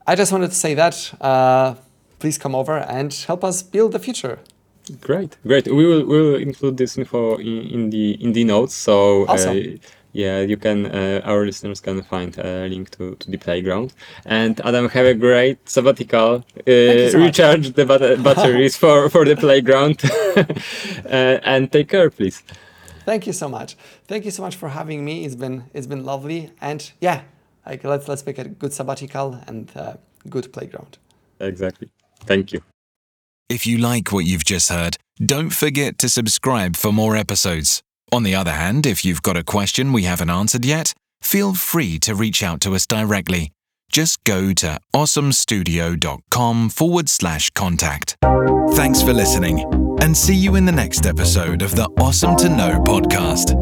I 0.08 0.16
just 0.16 0.32
wanted 0.32 0.50
to 0.50 0.56
say 0.56 0.74
that. 0.74 1.14
Uh, 1.22 1.76
please 2.20 2.40
come 2.40 2.56
over 2.56 2.80
and 2.80 3.14
help 3.28 3.44
us 3.44 3.62
build 3.62 3.92
the 3.92 4.00
future. 4.00 4.40
Great, 5.02 5.38
great. 5.46 5.68
We 5.68 5.86
will 5.86 6.06
we 6.06 6.22
will 6.22 6.36
include 6.36 6.78
this 6.78 6.98
info 6.98 7.36
in, 7.36 7.68
in 7.68 7.90
the 7.90 8.12
in 8.24 8.34
the 8.34 8.44
notes. 8.44 8.74
So 8.74 9.28
Awesome. 9.28 9.80
Yeah, 10.18 10.40
you 10.40 10.58
can 10.58 10.88
uh, 10.88 11.22
our 11.24 11.46
listeners 11.46 11.80
can 11.80 12.02
find 12.02 12.36
a 12.40 12.68
link 12.68 12.90
to, 12.98 13.16
to 13.16 13.30
the 13.30 13.38
playground. 13.38 13.94
And 14.26 14.60
Adam, 14.66 14.90
have 14.90 15.06
a 15.06 15.14
great 15.14 15.70
sabbatical. 15.70 16.44
Uh, 16.68 17.10
so 17.12 17.20
recharge 17.20 17.74
the 17.74 17.86
bat- 17.86 18.24
batteries 18.28 18.76
for 18.76 19.10
for 19.10 19.26
the 19.26 19.36
playground, 19.36 20.02
uh, 20.36 21.40
and 21.44 21.72
take 21.72 21.90
care, 21.90 22.10
please. 22.10 22.42
Thank 23.06 23.28
you 23.28 23.34
so 23.34 23.48
much. 23.48 23.78
Thank 24.08 24.26
you 24.26 24.32
so 24.32 24.42
much 24.42 24.56
for 24.56 24.70
having 24.70 25.06
me. 25.06 25.24
It's 25.24 25.36
been 25.36 25.66
it's 25.74 25.88
been 25.88 26.04
lovely. 26.04 26.52
And 26.62 26.92
yeah, 27.00 27.22
like 27.66 27.84
let's 27.84 28.08
let's 28.08 28.26
make 28.26 28.40
a 28.40 28.48
good 28.48 28.74
sabbatical 28.74 29.40
and 29.46 29.72
uh, 29.76 29.94
good 30.30 30.52
playground. 30.52 30.98
Exactly. 31.40 31.90
Thank 32.26 32.54
you. 32.54 32.62
If 33.50 33.68
you 33.68 33.78
like 33.78 34.12
what 34.12 34.26
you've 34.26 34.46
just 34.46 34.70
heard, 34.70 34.98
don't 35.24 35.52
forget 35.52 36.00
to 36.00 36.10
subscribe 36.10 36.76
for 36.76 36.92
more 36.92 37.16
episodes. 37.16 37.84
On 38.12 38.24
the 38.24 38.36
other 38.36 38.54
hand, 38.54 38.86
if 38.86 39.04
you've 39.04 39.22
got 39.22 39.36
a 39.36 39.44
question 39.44 39.92
we 39.92 40.04
haven't 40.04 40.30
answered 40.30 40.64
yet, 40.64 40.94
feel 41.22 41.54
free 41.54 42.00
to 42.00 42.16
reach 42.16 42.42
out 42.42 42.62
to 42.62 42.74
us 42.74 42.86
directly. 42.86 43.52
Just 43.92 44.24
go 44.24 44.54
to 44.54 44.80
osomstudio.com 44.94 46.70
forward 46.70 47.10
slash 47.10 47.50
contact. 47.52 48.18
Thanks 48.72 49.02
for 49.02 49.14
listening, 49.14 49.62
and 50.02 50.16
see 50.16 50.36
you 50.36 50.56
in 50.56 50.66
the 50.66 50.72
next 50.72 51.06
episode 51.06 51.62
of 51.62 51.76
the 51.76 51.90
Osom 52.00 52.36
to 52.38 52.50
Know 52.50 52.80
podcast. 52.80 53.56